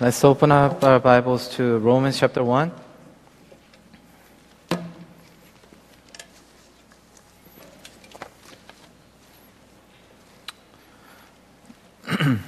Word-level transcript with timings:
Let's 0.00 0.24
open 0.24 0.50
up 0.50 0.82
our 0.82 0.98
Bibles 0.98 1.46
to 1.50 1.78
Romans 1.78 2.18
chapter 2.18 2.42
1. 2.42 2.72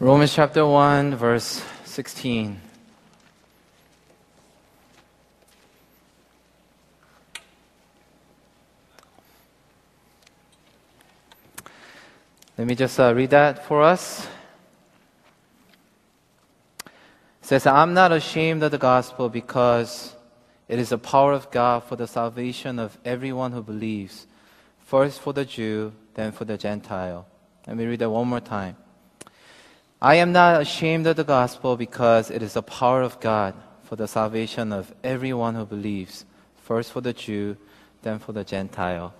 Romans 0.00 0.32
chapter 0.32 0.64
1, 0.64 1.14
verse 1.14 1.62
16. 1.84 2.58
Let 12.56 12.66
me 12.66 12.74
just 12.74 12.98
uh, 12.98 13.12
read 13.14 13.28
that 13.28 13.66
for 13.66 13.82
us. 13.82 14.26
It 16.86 17.33
says, 17.44 17.66
I'm 17.66 17.92
not 17.92 18.10
ashamed 18.10 18.62
of 18.62 18.70
the 18.70 18.78
gospel 18.78 19.28
because 19.28 20.14
it 20.66 20.78
is 20.78 20.88
the 20.88 20.98
power 20.98 21.34
of 21.34 21.50
God 21.50 21.84
for 21.84 21.94
the 21.94 22.06
salvation 22.06 22.78
of 22.78 22.96
everyone 23.04 23.52
who 23.52 23.62
believes, 23.62 24.26
first 24.86 25.20
for 25.20 25.34
the 25.34 25.44
Jew, 25.44 25.92
then 26.14 26.32
for 26.32 26.46
the 26.46 26.56
Gentile. 26.56 27.26
Let 27.66 27.76
me 27.76 27.84
read 27.84 27.98
that 27.98 28.08
one 28.08 28.28
more 28.28 28.40
time. 28.40 28.76
I 30.00 30.14
am 30.14 30.32
not 30.32 30.62
ashamed 30.62 31.06
of 31.06 31.16
the 31.16 31.24
gospel 31.24 31.76
because 31.76 32.30
it 32.30 32.40
is 32.40 32.54
the 32.54 32.62
power 32.62 33.02
of 33.02 33.20
God 33.20 33.54
for 33.82 33.96
the 33.96 34.08
salvation 34.08 34.72
of 34.72 34.94
everyone 35.04 35.54
who 35.54 35.66
believes, 35.66 36.24
first 36.62 36.92
for 36.92 37.02
the 37.02 37.12
Jew, 37.12 37.58
then 38.00 38.20
for 38.20 38.32
the 38.32 38.44
Gentile. 38.44 39.12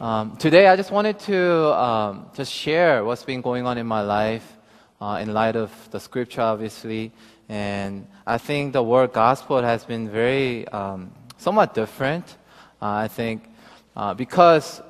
Um, 0.00 0.38
today, 0.38 0.68
I 0.68 0.76
just 0.76 0.90
wanted 0.90 1.18
to 1.20 1.78
um, 1.78 2.30
just 2.34 2.50
share 2.50 3.04
what's 3.04 3.24
been 3.24 3.42
going 3.42 3.66
on 3.66 3.76
in 3.76 3.86
my 3.86 4.00
life 4.00 4.53
uh, 5.04 5.18
in 5.18 5.34
light 5.34 5.54
of 5.54 5.70
the 5.90 6.00
scripture, 6.00 6.40
obviously. 6.40 7.12
And 7.48 8.06
I 8.26 8.38
think 8.38 8.72
the 8.72 8.82
word 8.82 9.12
gospel 9.12 9.60
has 9.62 9.84
been 9.84 10.08
very, 10.08 10.66
um, 10.68 11.12
somewhat 11.36 11.74
different. 11.74 12.24
Uh, 12.80 13.04
I 13.04 13.08
think 13.08 13.44
uh, 13.94 14.14
because 14.14 14.80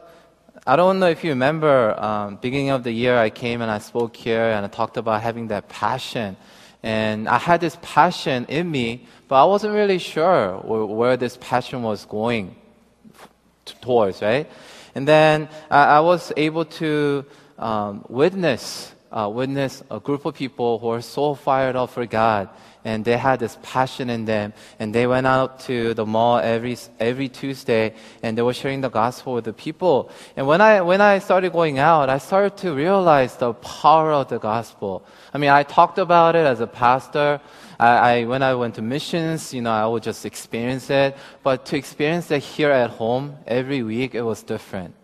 I 0.67 0.77
don't 0.77 1.01
know 1.01 1.09
if 1.09 1.25
you 1.25 1.31
remember, 1.31 2.01
um, 2.01 2.37
beginning 2.37 2.71
of 2.71 2.85
the 2.85 2.93
year, 2.93 3.19
I 3.19 3.29
came 3.29 3.61
and 3.61 3.71
I 3.71 3.79
spoke 3.79 4.15
here 4.15 4.51
and 4.55 4.65
I 4.65 4.69
talked 4.69 4.97
about 4.97 5.21
having 5.21 5.49
that 5.49 5.69
passion. 5.69 6.37
And 6.85 7.29
I 7.29 7.39
had 7.39 7.61
this 7.61 7.77
passion 7.83 8.47
in 8.49 8.71
me, 8.71 9.07
but 9.27 9.43
I 9.43 9.47
wasn't 9.47 9.75
really 9.75 9.99
sure 9.99 10.59
where, 10.59 10.85
where 10.85 11.17
this 11.17 11.37
passion 11.41 11.83
was 11.83 12.05
going 12.05 12.55
towards, 13.65 14.23
right? 14.23 14.49
And 14.95 15.09
then 15.09 15.49
I, 15.71 15.97
I 15.99 16.01
was 16.01 16.33
able 16.37 16.67
to 16.81 17.25
um, 17.59 18.05
witness, 18.09 18.94
uh, 19.15 19.29
witness 19.29 19.83
a 19.91 20.01
group 20.01 20.25
of 20.27 20.35
people 20.35 20.81
who 20.81 20.89
are 20.89 21.01
so 21.01 21.35
fired 21.35 21.77
up 21.77 21.89
for 21.91 22.05
God 22.05 22.49
and 22.85 23.05
they 23.05 23.17
had 23.17 23.39
this 23.39 23.57
passion 23.63 24.11
in 24.11 24.25
them 24.25 24.53
and 24.81 24.93
they 24.93 25.07
went 25.07 25.27
out 25.27 25.61
to 25.61 25.95
the 25.95 26.05
mall 26.05 26.39
every 26.39 26.77
every 26.99 27.29
Tuesday 27.29 27.95
and 28.23 28.37
they 28.37 28.43
were 28.43 28.53
sharing 28.53 28.81
the 28.81 28.89
gospel 28.89 29.35
with 29.35 29.45
the 29.45 29.53
people. 29.53 30.11
And 30.37 30.49
when 30.49 30.61
I 30.61 30.81
when 30.83 31.01
I 31.01 31.21
started 31.21 31.53
going 31.53 31.79
out 31.79 32.11
I 32.11 32.19
started 32.19 32.57
to 32.59 32.75
realize 32.75 33.37
the 33.37 33.55
power 33.55 34.13
of 34.13 34.29
the 34.29 34.39
gospel. 34.39 35.07
I 35.33 35.39
mean 35.39 35.51
I 35.51 35.63
talked 35.63 35.99
about 35.99 36.35
it 36.35 36.45
as 36.45 36.61
a 36.61 36.67
pastor. 36.67 37.41
I, 37.79 37.89
I 37.89 38.25
when 38.25 38.43
I 38.43 38.55
went 38.55 38.75
to 38.75 38.83
missions 38.83 39.55
you 39.55 39.63
know 39.63 39.71
I 39.71 39.87
would 39.87 40.03
just 40.03 40.27
experience 40.27 40.91
it. 40.91 41.17
But 41.45 41.67
to 41.67 41.77
experience 41.77 42.33
it 42.33 42.43
here 42.43 42.73
at 42.73 42.91
home 42.91 43.37
every 43.47 43.85
week 43.85 44.17
it 44.17 44.23
was 44.23 44.43
different 44.43 44.95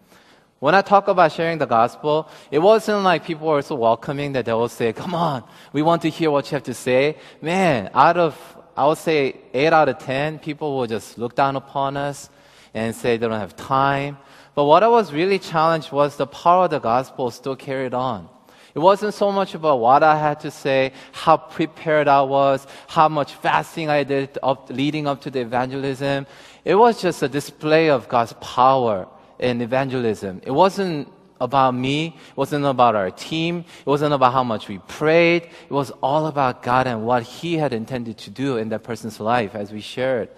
when 0.61 0.75
I 0.75 0.83
talk 0.83 1.09
about 1.09 1.33
sharing 1.33 1.57
the 1.57 1.67
gospel, 1.67 2.29
it 2.51 2.59
wasn't 2.59 3.03
like 3.03 3.25
people 3.25 3.49
were 3.49 3.63
so 3.63 3.77
welcoming 3.77 4.33
that 4.33 4.45
they 4.45 4.53
will 4.53 4.69
say, 4.69 4.93
come 4.93 5.15
on, 5.15 5.43
we 5.73 5.81
want 5.81 6.03
to 6.03 6.11
hear 6.11 6.31
what 6.31 6.51
you 6.51 6.57
have 6.57 6.65
to 6.65 6.75
say. 6.75 7.17
Man, 7.41 7.89
out 7.95 8.19
of, 8.19 8.37
I 8.77 8.87
would 8.87 8.99
say 8.99 9.37
eight 9.55 9.73
out 9.73 9.89
of 9.89 9.99
10, 9.99 10.39
people 10.39 10.77
will 10.77 10.87
just 10.87 11.17
look 11.17 11.35
down 11.35 11.57
upon 11.57 11.97
us 11.97 12.29
and 12.75 12.95
say 12.95 13.17
they 13.17 13.27
don't 13.27 13.41
have 13.41 13.57
time. 13.57 14.19
But 14.55 14.65
what 14.67 14.83
I 14.83 14.89
was 14.89 15.15
really 15.15 15.39
challenged 15.39 15.93
was 15.93 16.17
the 16.17 16.27
power 16.27 16.65
of 16.65 16.71
the 16.71 16.79
gospel 16.79 17.31
still 17.31 17.57
carried 17.57 17.95
on. 17.95 18.29
It 18.75 18.81
wasn't 18.81 19.15
so 19.15 19.33
much 19.33 19.55
about 19.55 19.81
what 19.81 20.03
I 20.03 20.19
had 20.19 20.41
to 20.41 20.51
say, 20.51 20.93
how 21.13 21.39
prepared 21.39 22.07
I 22.07 22.21
was, 22.21 22.67
how 22.87 23.09
much 23.09 23.33
fasting 23.33 23.89
I 23.89 24.05
did 24.05 24.39
up, 24.43 24.69
leading 24.69 25.07
up 25.07 25.23
to 25.23 25.31
the 25.31 25.41
evangelism. 25.41 26.27
It 26.67 26.75
was 26.75 27.01
just 27.01 27.23
a 27.23 27.29
display 27.29 27.89
of 27.89 28.11
God's 28.11 28.35
power 28.43 29.09
in 29.41 29.61
evangelism. 29.61 30.41
It 30.45 30.51
wasn't 30.53 31.09
about 31.41 31.75
me. 31.75 32.15
It 32.31 32.37
wasn't 32.37 32.67
about 32.67 32.95
our 32.95 33.11
team. 33.11 33.65
It 33.81 33.87
wasn't 33.87 34.13
about 34.13 34.33
how 34.33 34.45
much 34.45 34.69
we 34.69 34.79
prayed. 34.79 35.45
It 35.45 35.71
was 35.71 35.91
all 36.03 36.27
about 36.27 36.63
God 36.63 36.87
and 36.87 37.05
what 37.07 37.23
He 37.23 37.57
had 37.57 37.73
intended 37.73 38.19
to 38.19 38.31
do 38.31 38.59
in 38.59 38.69
that 38.69 38.85
person's 38.85 39.19
life 39.19 39.55
as 39.55 39.73
we 39.73 39.81
shared. 39.81 40.29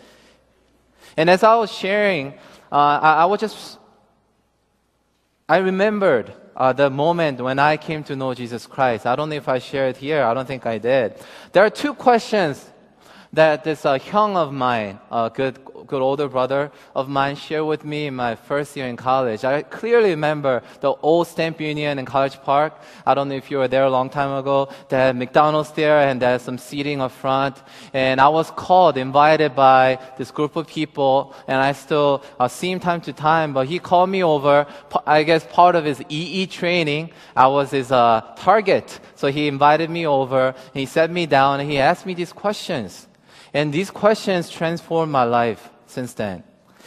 And 1.17 1.29
as 1.29 1.43
I 1.43 1.57
was 1.57 1.71
sharing, 1.71 2.29
uh, 2.71 3.01
I, 3.03 3.15
I, 3.15 3.25
was 3.27 3.41
just, 3.41 3.79
I 5.49 5.59
remembered 5.59 6.33
uh, 6.57 6.73
the 6.73 6.89
moment 6.89 7.41
when 7.41 7.59
I 7.59 7.77
came 7.77 8.05
to 8.05 8.17
know 8.17 8.33
Jesus 8.33 8.67
Christ. 8.67 9.05
I 9.05 9.17
don't 9.17 9.29
know 9.29 9.37
if 9.37 9.49
I 9.49 9.59
shared 9.59 9.97
here. 9.97 10.23
I 10.23 10.33
don't 10.33 10.47
think 10.47 10.65
I 10.65 10.79
did. 10.79 11.17
There 11.51 11.65
are 11.65 11.71
two 11.71 11.95
questions 11.95 12.71
that 13.33 13.65
this 13.65 13.85
uh, 13.85 13.99
of 14.15 14.53
mine, 14.53 15.01
a 15.11 15.31
good 15.35 15.59
good 15.87 16.03
older 16.03 16.29
brother 16.29 16.71
of 16.95 17.09
mine 17.09 17.37
shared 17.37 17.67
with 17.67 17.85
me 17.85 18.07
in 18.07 18.15
my 18.15 18.35
first 18.35 18.77
year 18.77 18.87
in 18.87 18.97
college. 18.97 19.45
I 19.45 19.63
clearly 19.63 20.11
remember 20.11 20.63
the 20.81 20.93
old 21.03 21.27
stamp 21.27 21.61
union 21.61 21.99
in 21.99 22.05
College 22.05 22.41
Park. 22.43 22.81
I 23.07 23.15
don't 23.15 23.29
know 23.29 23.35
if 23.35 23.51
you 23.51 23.59
were 23.59 23.69
there 23.69 23.85
a 23.85 23.91
long 23.91 24.09
time 24.11 24.33
ago. 24.33 24.69
They 24.89 24.97
had 24.97 25.17
McDonald's 25.17 25.73
there 25.73 26.01
and 26.01 26.21
there's 26.21 26.43
some 26.43 26.59
seating 26.59 27.01
up 27.01 27.13
front. 27.13 27.63
And 27.93 28.21
I 28.21 28.29
was 28.29 28.51
called, 28.51 28.97
invited 28.97 29.55
by 29.55 29.99
this 30.19 30.31
group 30.31 30.57
of 30.57 30.67
people, 30.67 31.35
and 31.47 31.59
I 31.59 31.73
still 31.73 32.23
uh, 32.39 32.49
see 32.49 32.71
him 32.71 32.81
time 32.81 33.01
to 33.03 33.13
time, 33.13 33.53
but 33.53 33.67
he 33.67 33.79
called 33.79 34.11
me 34.11 34.23
over. 34.23 34.67
I 35.07 35.23
guess 35.23 35.45
part 35.45 35.75
of 35.75 35.85
his 35.85 36.03
EE 36.09 36.47
training, 36.47 37.11
I 37.35 37.49
was 37.49 37.71
his 37.71 37.91
uh, 37.91 38.21
target. 38.37 39.01
So 39.17 39.29
he 39.29 39.49
invited 39.49 39.91
me 39.91 40.07
over, 40.07 40.55
he 40.75 40.87
sat 40.87 41.11
me 41.11 41.27
down, 41.27 41.61
and 41.61 41.71
he 41.71 41.79
asked 41.79 42.07
me 42.07 42.15
these 42.15 42.33
questions. 42.33 43.09
And 43.55 43.73
these 43.73 43.91
questions 43.91 44.49
transformed 44.49 45.13
my 45.13 45.25
life 45.25 45.72
since 45.93 46.15
then. 46.15 46.43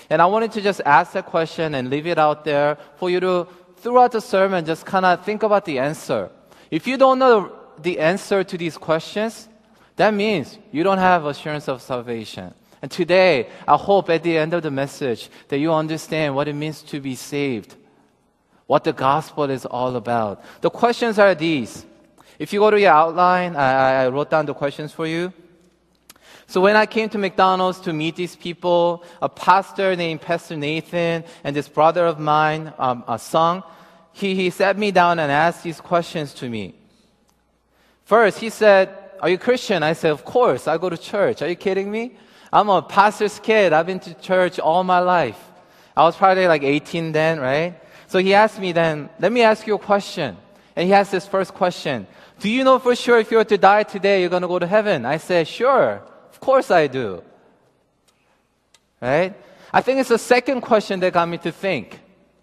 And 0.10 0.22
I 0.22 0.26
wanted 0.26 0.52
to 0.54 0.62
just 0.62 0.82
ask 0.86 1.14
that 1.14 1.26
question 1.26 1.76
and 1.76 1.90
leave 1.90 2.08
it 2.08 2.18
out 2.18 2.44
there 2.44 2.78
for 2.98 3.10
you 3.10 3.20
to, 3.22 3.48
throughout 3.78 4.12
the 4.12 4.22
sermon, 4.22 4.66
just 4.66 4.86
kind 4.86 5.06
of 5.06 5.24
think 5.24 5.44
about 5.44 5.66
the 5.66 5.80
answer. 5.80 6.30
If 6.70 6.88
you 6.88 6.98
don't 6.98 7.20
know 7.20 7.56
the 7.82 8.00
answer 8.00 8.44
to 8.44 8.58
these 8.58 8.78
questions, 8.78 9.48
that 9.96 10.14
means 10.14 10.58
you 10.72 10.84
don't 10.84 10.98
have 10.98 11.26
assurance 11.26 11.68
of 11.68 11.82
salvation. 11.82 12.54
And 12.82 12.92
today, 12.92 13.50
I 13.68 13.78
hope 13.78 14.10
at 14.10 14.24
the 14.24 14.38
end 14.38 14.54
of 14.54 14.62
the 14.62 14.72
message 14.72 15.30
that 15.48 15.58
you 15.58 15.74
understand 15.74 16.36
what 16.36 16.48
it 16.48 16.54
means 16.54 16.82
to 16.84 17.00
be 17.00 17.16
saved, 17.16 17.76
what 18.68 18.84
the 18.84 18.94
gospel 18.94 19.50
is 19.50 19.66
all 19.66 19.96
about. 19.96 20.44
The 20.62 20.70
questions 20.70 21.18
are 21.18 21.34
these. 21.34 21.86
If 22.38 22.52
you 22.52 22.60
go 22.60 22.70
to 22.70 22.80
your 22.80 22.92
outline, 22.92 23.56
I, 23.56 24.04
I 24.04 24.08
wrote 24.10 24.30
down 24.30 24.46
the 24.46 24.54
questions 24.54 24.92
for 24.92 25.08
you. 25.08 25.32
So 26.48 26.62
when 26.62 26.76
I 26.76 26.86
came 26.86 27.10
to 27.10 27.18
McDonald's 27.18 27.80
to 27.82 27.94
meet 27.94 28.16
these 28.16 28.36
people, 28.36 29.04
a 29.22 29.30
pastor 29.30 29.96
named 29.96 30.22
Pastor 30.22 30.56
Nathan 30.56 31.24
and 31.44 31.56
this 31.56 31.68
brother 31.68 32.06
of 32.06 32.20
mine, 32.20 32.72
um, 32.78 33.04
a 33.08 33.18
son, 33.18 33.64
he, 34.14 34.36
he 34.36 34.50
sat 34.50 34.78
me 34.78 34.92
down 34.92 35.20
and 35.20 35.32
asked 35.32 35.64
these 35.64 35.82
questions 35.82 36.34
to 36.36 36.50
me. 36.50 36.76
First, 38.06 38.40
he 38.40 38.50
said, 38.50 38.96
Are 39.20 39.30
you 39.30 39.38
Christian? 39.38 39.84
I 39.84 39.94
said, 39.94 40.12
Of 40.12 40.24
course, 40.24 40.68
I 40.68 40.78
go 40.78 40.90
to 40.90 40.98
church. 40.98 41.42
Are 41.42 41.50
you 41.50 41.56
kidding 41.56 41.92
me? 41.92 42.16
I'm 42.54 42.70
a 42.70 42.82
pastor's 42.82 43.40
kid. 43.40 43.74
I've 43.74 43.88
been 43.88 44.00
to 44.02 44.14
church 44.14 44.60
all 44.60 44.84
my 44.84 45.00
life. 45.00 45.40
I 45.98 46.04
was 46.04 46.16
probably 46.16 46.48
like 46.48 46.64
18 46.64 47.12
then, 47.12 47.40
right? 47.40 47.76
So 48.08 48.20
he 48.20 48.34
asked 48.34 48.60
me 48.60 48.72
then, 48.72 49.10
Let 49.20 49.32
me 49.32 49.42
ask 49.42 49.66
you 49.66 49.76
a 49.76 49.80
question. 49.80 50.38
And 50.76 50.88
he 50.88 50.94
asked 50.94 51.12
this 51.12 51.26
first 51.26 51.54
question 51.54 52.06
Do 52.40 52.50
you 52.50 52.64
know 52.64 52.80
for 52.80 52.96
sure 52.96 53.20
if 53.20 53.32
you 53.32 53.38
were 53.38 53.46
to 53.46 53.58
die 53.58 53.84
today, 53.84 54.22
you're 54.22 54.30
going 54.30 54.44
to 54.44 54.48
go 54.48 54.60
to 54.60 54.68
heaven? 54.68 55.06
I 55.06 55.18
said, 55.18 55.48
Sure. 55.48 56.02
Course 56.46 56.70
I 56.70 56.86
do. 56.86 57.24
Right? 59.02 59.34
I 59.74 59.82
think 59.82 60.00
it's 60.00 60.10
the 60.10 60.20
second 60.20 60.62
question 60.62 61.00
that 61.00 61.12
got 61.12 61.28
me 61.28 61.40
to 61.40 61.52
think. 61.52 62.00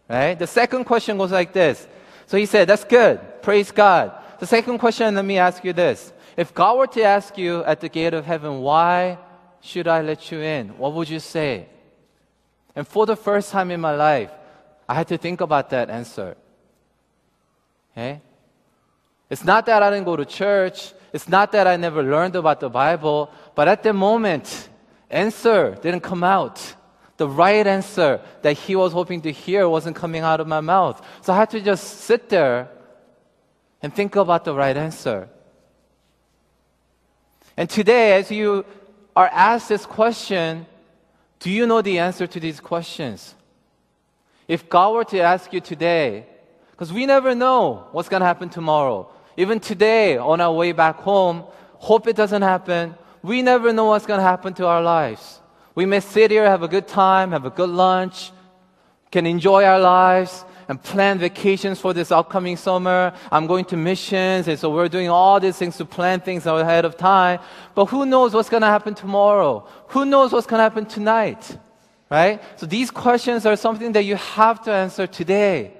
Right? 0.09 0.37
The 0.37 0.49
second 0.49 0.87
question 0.87 1.17
goes 1.17 1.31
like 1.31 1.53
this. 1.53 1.87
So 2.27 2.37
he 2.37 2.47
said, 2.47 2.69
That's 2.69 2.83
good. 2.83 3.21
Praise 3.43 3.71
God. 3.71 4.11
The 4.41 4.47
second 4.49 4.79
question, 4.79 5.15
let 5.15 5.25
me 5.25 5.39
ask 5.39 5.63
you 5.63 5.73
this. 5.73 6.13
If 6.37 6.53
God 6.53 6.79
were 6.79 6.89
to 6.89 7.03
ask 7.05 7.39
you 7.39 7.63
at 7.63 7.81
the 7.81 7.89
gate 7.89 8.13
of 8.13 8.27
heaven, 8.27 8.59
why 8.59 9.19
should 9.61 9.87
I 9.87 10.03
let 10.03 10.33
you 10.33 10.41
in? 10.41 10.71
What 10.79 10.95
would 10.95 11.09
you 11.09 11.21
say? 11.21 11.69
And 12.75 12.89
for 12.89 13.07
the 13.07 13.15
first 13.15 13.53
time 13.53 13.71
in 13.71 13.81
my 13.81 13.95
life, 13.95 14.33
I 14.89 14.95
had 14.95 15.07
to 15.09 15.17
think 15.17 15.41
about 15.41 15.71
that 15.71 15.91
answer. 15.91 16.37
Okay? 17.93 18.21
It's 19.31 19.45
not 19.45 19.65
that 19.67 19.81
I 19.81 19.91
didn't 19.91 20.07
go 20.07 20.17
to 20.17 20.25
church. 20.25 20.93
It's 21.13 21.29
not 21.29 21.53
that 21.53 21.67
I 21.67 21.77
never 21.77 22.03
learned 22.03 22.37
about 22.37 22.61
the 22.61 22.71
Bible, 22.71 23.31
but 23.55 23.69
at 23.69 23.83
the 23.83 23.93
moment, 23.93 24.69
answer 25.11 25.77
didn't 25.83 26.01
come 26.01 26.25
out. 26.25 26.75
The 27.17 27.29
right 27.29 27.67
answer 27.67 28.21
that 28.43 28.55
he 28.55 28.75
was 28.75 28.93
hoping 28.93 29.21
to 29.23 29.33
hear 29.33 29.69
wasn't 29.69 29.97
coming 29.97 30.23
out 30.23 30.41
of 30.41 30.49
my 30.49 30.61
mouth. 30.61 31.05
So 31.21 31.33
I 31.33 31.37
had 31.37 31.51
to 31.51 31.61
just 31.61 32.01
sit 32.01 32.29
there 32.29 32.69
and 33.83 33.95
think 33.95 34.17
about 34.17 34.45
the 34.45 34.55
right 34.55 34.77
answer. 34.77 35.29
And 37.57 37.69
today, 37.69 38.15
as 38.15 38.31
you 38.31 38.65
are 39.15 39.29
asked 39.31 39.69
this 39.69 39.85
question, 39.85 40.67
do 41.39 41.51
you 41.51 41.67
know 41.67 41.83
the 41.83 41.99
answer 41.99 42.27
to 42.27 42.41
these 42.41 42.61
questions? 42.61 43.35
If 44.49 44.69
God 44.69 44.95
were 44.95 45.05
to 45.05 45.21
ask 45.21 45.53
you 45.53 45.61
today, 45.61 46.27
because 46.71 46.93
we 46.93 47.07
never 47.07 47.35
know 47.35 47.87
what's 47.93 48.09
going 48.09 48.21
to 48.21 48.27
happen 48.27 48.49
tomorrow. 48.49 49.09
Even 49.37 49.61
today, 49.61 50.17
on 50.17 50.41
our 50.41 50.53
way 50.53 50.73
back 50.73 50.97
home, 50.97 51.45
hope 51.79 52.09
it 52.09 52.17
doesn't 52.17 52.43
happen. 52.43 52.95
We 53.23 53.43
never 53.43 53.73
know 53.73 53.87
what's 53.87 54.07
going 54.07 54.19
to 54.19 54.25
happen 54.25 54.55
to 54.55 54.67
our 54.67 54.83
lives. 54.83 55.41
We 55.75 55.87
may 55.87 56.01
sit 56.01 56.31
here, 56.31 56.45
have 56.45 56.63
a 56.63 56.69
good 56.69 56.89
time, 56.89 57.33
have 57.33 57.45
a 57.45 57.51
good 57.51 57.71
lunch, 57.71 58.33
can 59.11 59.27
enjoy 59.27 59.65
our 59.65 59.79
lives, 59.81 60.45
and 60.69 60.83
plan 60.83 61.19
vacations 61.19 61.81
for 61.81 61.93
this 61.93 62.11
upcoming 62.11 62.57
summer. 62.57 63.13
I'm 63.31 63.47
going 63.47 63.65
to 63.67 63.77
missions, 63.77 64.49
and 64.49 64.59
so 64.59 64.71
we're 64.71 64.89
doing 64.89 65.09
all 65.09 65.39
these 65.41 65.57
things 65.57 65.77
to 65.77 65.85
plan 65.85 66.21
things 66.21 66.47
ahead 66.47 66.85
of 66.85 66.97
time. 66.97 67.41
But 67.75 67.87
who 67.87 68.07
knows 68.07 68.35
what's 68.35 68.49
going 68.49 68.63
to 68.63 68.69
happen 68.69 68.95
tomorrow? 68.95 69.67
Who 69.89 70.05
knows 70.05 70.33
what's 70.33 70.47
going 70.47 70.59
to 70.59 70.65
happen 70.65 70.87
tonight? 70.87 71.59
Right? 72.11 72.43
So 72.57 72.67
these 72.67 72.91
questions 72.91 73.47
are 73.47 73.57
something 73.57 73.93
that 73.93 74.05
you 74.05 74.17
have 74.17 74.63
to 74.65 74.73
answer 74.73 75.07
today. 75.07 75.73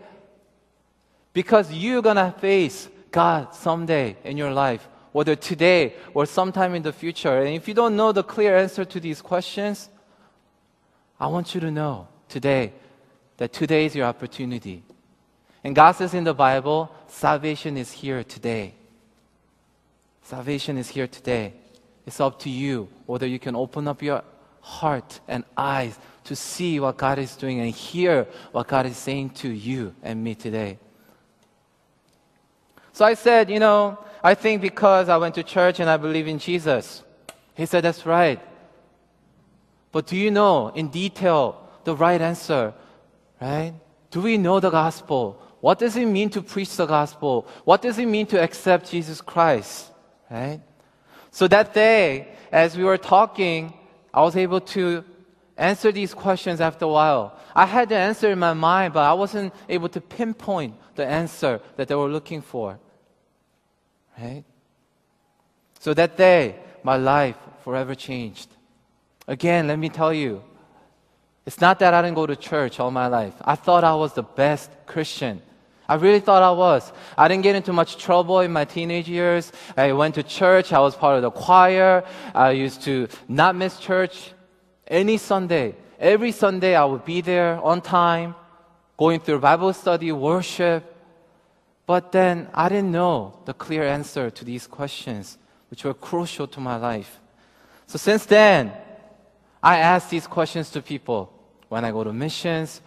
Because 1.33 1.73
you're 1.73 2.03
going 2.03 2.17
to 2.17 2.35
face 2.39 2.89
God 3.11 3.55
someday 3.55 4.17
in 4.25 4.37
your 4.37 4.53
life, 4.53 4.87
whether 5.13 5.37
today 5.37 5.95
or 6.15 6.27
sometime 6.27 6.75
in 6.75 6.83
the 6.83 6.93
future. 6.93 7.39
And 7.39 7.55
if 7.55 7.69
you 7.69 7.75
don't 7.75 7.97
know 7.97 8.13
the 8.13 8.23
clear 8.23 8.57
answer 8.57 8.85
to 8.85 9.01
these 9.01 9.23
questions, 9.23 9.89
I 11.21 11.27
want 11.29 11.55
you 11.55 11.61
to 11.61 11.71
know 11.71 12.09
today 12.29 12.73
that 13.37 13.53
today 13.53 13.87
is 13.87 13.95
your 13.95 14.07
opportunity. 14.07 14.83
And 15.63 15.75
God 15.77 15.93
says 15.93 16.15
in 16.15 16.25
the 16.25 16.35
Bible, 16.35 16.93
salvation 17.07 17.77
is 17.77 17.93
here 17.93 18.25
today. 18.25 18.75
Salvation 20.23 20.79
is 20.79 20.89
here 20.89 21.07
today. 21.07 21.55
It's 22.07 22.21
up 22.21 22.39
to 22.41 22.51
you 22.51 22.89
whether 23.07 23.27
you 23.27 23.39
can 23.39 23.55
open 23.55 23.87
up 23.87 24.03
your 24.03 24.25
heart 24.61 25.21
and 25.29 25.45
eyes 25.57 25.99
to 26.25 26.35
see 26.35 26.81
what 26.81 26.97
God 26.97 27.19
is 27.19 27.37
doing 27.37 27.61
and 27.61 27.71
hear 27.71 28.27
what 28.53 28.69
God 28.69 28.87
is 28.87 28.97
saying 28.97 29.31
to 29.31 29.49
you 29.49 29.95
and 30.03 30.23
me 30.23 30.35
today. 30.35 30.79
So 32.93 33.05
I 33.05 33.15
said, 33.15 33.51
you 33.51 33.59
know, 33.59 33.99
I 34.23 34.35
think 34.35 34.63
because 34.63 35.09
I 35.09 35.17
went 35.17 35.35
to 35.35 35.43
church 35.43 35.81
and 35.81 35.91
I 35.91 35.97
believe 35.97 36.29
in 36.29 36.39
Jesus. 36.39 37.03
He 37.55 37.67
said, 37.67 37.83
that's 37.85 38.07
right. 38.07 38.41
But 39.91 40.07
do 40.07 40.17
you 40.17 40.31
know 40.31 40.69
in 40.69 40.89
detail 40.89 41.69
the 41.85 41.95
right 41.95 42.21
answer? 42.21 42.73
Right? 43.41 43.75
Do 44.11 44.21
we 44.21 44.39
know 44.39 44.61
the 44.61 44.71
gospel? 44.71 45.43
What 45.61 45.79
does 45.79 45.97
it 45.97 46.07
mean 46.07 46.31
to 46.31 46.43
preach 46.43 46.77
the 46.77 46.87
gospel? 46.87 47.47
What 47.65 47.83
does 47.83 47.99
it 47.99 48.07
mean 48.07 48.27
to 48.27 48.41
accept 48.41 48.91
Jesus 48.91 49.21
Christ? 49.21 49.91
Right? 50.31 50.61
So 51.31 51.49
that 51.49 51.75
day, 51.75 52.29
as 52.51 52.77
we 52.77 52.85
were 52.85 52.99
talking, 52.99 53.75
I 54.13 54.23
was 54.23 54.37
able 54.37 54.61
to 54.61 55.05
answer 55.57 55.93
these 55.93 56.15
questions 56.15 56.61
after 56.61 56.85
a 56.85 56.89
while. 56.89 57.39
I 57.55 57.67
had 57.67 57.89
the 57.89 57.97
answer 57.97 58.31
in 58.31 58.39
my 58.39 58.55
mind, 58.55 58.95
but 58.95 59.05
I 59.05 59.13
wasn't 59.13 59.53
able 59.69 59.89
to 59.91 60.01
pinpoint 60.01 60.75
the 60.95 61.07
answer 61.07 61.61
that 61.77 61.89
they 61.89 61.95
were 61.95 62.09
looking 62.09 62.43
for. 62.43 62.79
Right? 64.21 64.45
So 65.81 65.95
that 65.95 66.17
day, 66.17 66.57
my 66.83 66.97
life 66.97 67.37
forever 67.65 67.95
changed. 67.95 68.49
Again, 69.27 69.67
let 69.69 69.79
me 69.79 69.89
tell 69.89 70.13
you, 70.13 70.43
it's 71.45 71.61
not 71.61 71.79
that 71.81 71.95
I 71.95 72.03
didn't 72.03 72.15
go 72.15 72.27
to 72.27 72.37
church 72.37 72.79
all 72.79 72.91
my 72.91 73.09
life. 73.09 73.35
I 73.43 73.57
thought 73.57 73.83
I 73.83 73.95
was 73.95 74.13
the 74.13 74.23
best 74.23 74.71
Christian. 74.87 75.43
I 75.89 75.97
really 75.97 76.21
thought 76.21 76.43
I 76.43 76.53
was. 76.53 76.93
I 77.19 77.27
didn't 77.29 77.43
get 77.43 77.57
into 77.57 77.73
much 77.73 77.97
trouble 77.97 78.41
in 78.41 78.53
my 78.53 78.65
teenage 78.65 79.09
years. 79.09 79.53
I 79.77 79.93
went 79.93 80.15
to 80.15 80.23
church. 80.23 80.73
I 80.73 80.79
was 80.79 80.95
part 80.95 81.17
of 81.17 81.23
the 81.23 81.31
choir. 81.31 82.05
I 82.35 82.53
used 82.53 82.83
to 82.83 83.09
not 83.29 83.57
miss 83.57 83.79
church 83.79 84.33
any 84.87 85.17
Sunday. 85.17 85.75
Every 85.99 86.33
Sunday 86.33 86.77
I 86.77 86.85
would 86.85 87.05
be 87.05 87.21
there 87.21 87.61
on 87.61 87.81
time, 87.81 88.35
going 88.97 89.21
through 89.21 89.41
Bible 89.41 89.73
study, 89.73 90.13
worship. 90.13 90.92
But 91.93 92.11
then 92.11 92.49
I 92.55 92.71
didn't 92.71 92.91
know 92.91 93.39
the 93.45 93.53
clear 93.53 93.83
answer 93.83 94.31
to 94.31 94.45
these 94.47 94.67
questions, 94.67 95.37
which 95.69 95.85
were 95.85 95.93
crucial 95.93 96.47
to 96.47 96.59
my 96.59 96.77
life. 96.77 97.21
So 97.87 97.99
since 97.99 98.25
then, 98.25 98.73
I 99.63 99.77
ask 99.77 100.09
these 100.09 100.27
questions 100.27 100.71
to 100.71 100.81
people 100.81 101.31
when 101.69 101.85
I 101.85 101.91
go 101.91 102.03
to 102.03 102.11
missions, 102.11 102.81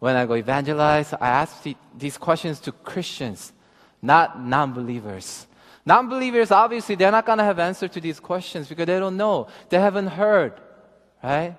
when 0.00 0.16
I 0.16 0.26
go 0.26 0.34
evangelize. 0.34 1.12
I 1.12 1.28
ask 1.28 1.64
these 1.96 2.18
questions 2.18 2.58
to 2.66 2.72
Christians, 2.72 3.52
not 4.02 4.42
non-believers. 4.42 5.46
Non-believers, 5.86 6.50
obviously, 6.50 6.96
they're 6.96 7.12
not 7.12 7.26
going 7.26 7.38
to 7.38 7.44
have 7.44 7.60
answer 7.60 7.86
to 7.86 8.00
these 8.00 8.18
questions 8.18 8.66
because 8.66 8.86
they 8.86 8.98
don't 8.98 9.16
know. 9.16 9.46
They 9.68 9.78
haven't 9.78 10.08
heard, 10.08 10.54
right? 11.22 11.54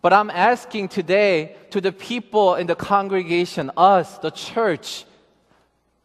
But 0.00 0.12
I'm 0.12 0.30
asking 0.30 0.90
today 0.90 1.56
to 1.70 1.80
the 1.80 1.90
people 1.90 2.54
in 2.54 2.68
the 2.68 2.76
congregation, 2.76 3.72
us, 3.76 4.18
the 4.18 4.30
church, 4.30 5.04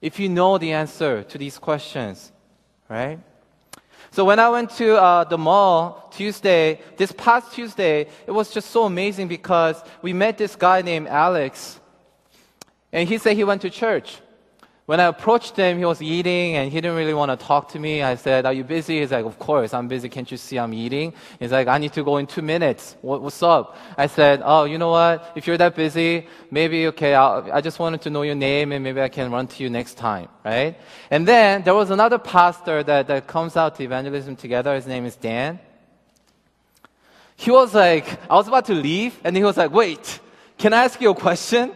if 0.03 0.19
you 0.19 0.27
know 0.27 0.57
the 0.57 0.73
answer 0.73 1.23
to 1.23 1.37
these 1.37 1.57
questions, 1.57 2.33
right? 2.89 3.17
So 4.11 4.25
when 4.25 4.37
I 4.37 4.49
went 4.49 4.71
to 4.71 5.01
uh, 5.01 5.23
the 5.23 5.37
mall 5.37 6.11
Tuesday, 6.13 6.81
this 6.97 7.13
past 7.13 7.53
Tuesday, 7.53 8.09
it 8.27 8.31
was 8.31 8.53
just 8.53 8.71
so 8.71 8.83
amazing 8.83 9.29
because 9.29 9.81
we 10.01 10.11
met 10.11 10.37
this 10.37 10.57
guy 10.57 10.81
named 10.81 11.07
Alex, 11.07 11.79
and 12.91 13.07
he 13.07 13.17
said 13.17 13.37
he 13.37 13.45
went 13.45 13.61
to 13.61 13.69
church. 13.69 14.19
When 14.85 14.99
I 14.99 15.05
approached 15.05 15.55
him, 15.55 15.77
he 15.77 15.85
was 15.85 16.01
eating 16.01 16.57
and 16.57 16.69
he 16.69 16.81
didn't 16.81 16.97
really 16.97 17.13
want 17.13 17.31
to 17.31 17.37
talk 17.37 17.69
to 17.69 17.79
me. 17.79 18.03
I 18.03 18.15
said, 18.15 18.45
Are 18.45 18.51
you 18.51 18.65
busy? 18.65 18.99
He's 18.99 19.11
like, 19.11 19.25
Of 19.25 19.39
course, 19.39 19.73
I'm 19.73 19.87
busy. 19.87 20.09
Can't 20.09 20.29
you 20.29 20.35
see 20.35 20.59
I'm 20.59 20.73
eating? 20.73 21.13
He's 21.39 21.53
like, 21.53 21.69
I 21.69 21.77
need 21.77 21.93
to 21.93 22.03
go 22.03 22.17
in 22.17 22.27
two 22.27 22.41
minutes. 22.41 22.97
What, 23.01 23.21
what's 23.21 23.41
up? 23.41 23.77
I 23.97 24.07
said, 24.07 24.41
Oh, 24.43 24.65
you 24.65 24.77
know 24.77 24.89
what? 24.89 25.31
If 25.35 25.47
you're 25.47 25.57
that 25.57 25.75
busy, 25.75 26.27
maybe, 26.51 26.87
okay, 26.87 27.15
I'll, 27.15 27.49
I 27.53 27.61
just 27.61 27.79
wanted 27.79 28.01
to 28.01 28.09
know 28.09 28.23
your 28.23 28.35
name 28.35 28.73
and 28.73 28.83
maybe 28.83 28.99
I 28.99 29.07
can 29.07 29.31
run 29.31 29.47
to 29.47 29.63
you 29.63 29.69
next 29.69 29.93
time, 29.93 30.27
right? 30.43 30.77
And 31.09 31.25
then 31.25 31.63
there 31.63 31.75
was 31.75 31.89
another 31.89 32.17
pastor 32.17 32.83
that, 32.83 33.07
that 33.07 33.25
comes 33.25 33.55
out 33.55 33.75
to 33.75 33.83
evangelism 33.83 34.35
together. 34.35 34.75
His 34.75 34.85
name 34.85 35.05
is 35.05 35.15
Dan. 35.15 35.59
He 37.37 37.51
was 37.51 37.73
like, 37.73 38.19
I 38.29 38.35
was 38.35 38.49
about 38.49 38.65
to 38.65 38.73
leave 38.73 39.17
and 39.23 39.37
he 39.37 39.45
was 39.45 39.55
like, 39.55 39.71
Wait, 39.71 40.19
can 40.57 40.73
I 40.73 40.83
ask 40.83 40.99
you 40.99 41.11
a 41.11 41.15
question? 41.15 41.71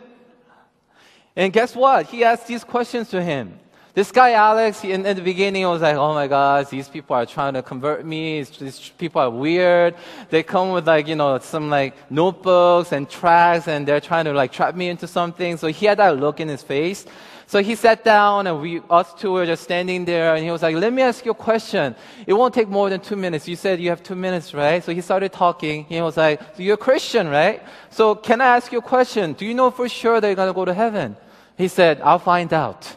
And 1.38 1.54
guess 1.54 1.76
what? 1.76 2.08
He 2.08 2.24
asked 2.24 2.48
these 2.48 2.64
questions 2.64 3.10
to 3.12 3.22
him. 3.22 3.60
This 3.94 4.12
guy, 4.12 4.34
Alex, 4.34 4.84
in, 4.84 5.06
in 5.06 5.16
the 5.16 5.22
beginning, 5.22 5.68
was 5.68 5.82
like, 5.82 5.96
oh 5.96 6.14
my 6.14 6.28
gosh, 6.28 6.70
these 6.70 6.90
people 6.90 7.16
are 7.16 7.28
trying 7.28 7.54
to 7.54 7.62
convert 7.62 8.06
me. 8.06 8.42
These 8.42 8.90
people 8.98 9.22
are 9.22 9.30
weird. 9.30 9.96
They 10.32 10.42
come 10.42 10.72
with 10.72 10.88
like, 10.88 11.08
you 11.08 11.16
know, 11.16 11.38
some 11.38 11.70
like 11.70 11.96
notebooks 12.12 12.92
and 12.92 13.08
tracts 13.08 13.68
and 13.68 13.88
they're 13.88 14.02
trying 14.02 14.26
to 14.26 14.34
like 14.34 14.52
trap 14.52 14.76
me 14.76 14.90
into 14.90 15.08
something. 15.08 15.58
So 15.58 15.68
he 15.68 15.86
had 15.86 16.00
that 16.00 16.18
look 16.18 16.40
in 16.40 16.48
his 16.48 16.64
face. 16.64 17.06
So 17.46 17.62
he 17.62 17.76
sat 17.76 18.04
down 18.04 18.48
and 18.48 18.60
we, 18.60 18.82
us 18.90 19.14
two 19.14 19.32
were 19.32 19.46
just 19.46 19.64
standing 19.64 20.06
there 20.06 20.36
and 20.36 20.44
he 20.44 20.52
was 20.52 20.64
like, 20.64 20.76
let 20.76 20.92
me 20.92 21.04
ask 21.04 21.24
you 21.24 21.32
a 21.32 21.36
question. 21.36 21.96
It 22.26 22.34
won't 22.34 22.54
take 22.54 22.68
more 22.68 22.90
than 22.90 23.00
two 23.00 23.16
minutes. 23.16 23.48
You 23.48 23.56
said 23.56 23.80
you 23.80 23.90
have 23.90 24.04
two 24.04 24.16
minutes, 24.16 24.54
right? 24.54 24.84
So 24.84 24.92
he 24.92 25.02
started 25.02 25.32
talking. 25.34 25.86
He 25.86 26.02
was 26.02 26.18
like, 26.18 26.42
so 26.56 26.64
you're 26.64 26.74
a 26.74 26.78
Christian, 26.78 27.30
right? 27.30 27.64
So 27.92 28.16
can 28.16 28.42
I 28.42 28.58
ask 28.58 28.72
you 28.72 28.80
a 28.80 28.82
question? 28.82 29.34
Do 29.34 29.46
you 29.46 29.54
know 29.54 29.72
for 29.72 29.88
sure 29.88 30.20
that 30.20 30.28
you're 30.28 30.36
going 30.36 30.50
to 30.50 30.54
go 30.54 30.66
to 30.66 30.74
heaven? 30.74 31.16
He 31.58 31.68
said, 31.68 32.02
I'll 32.02 32.20
find 32.20 32.54
out. 32.54 32.96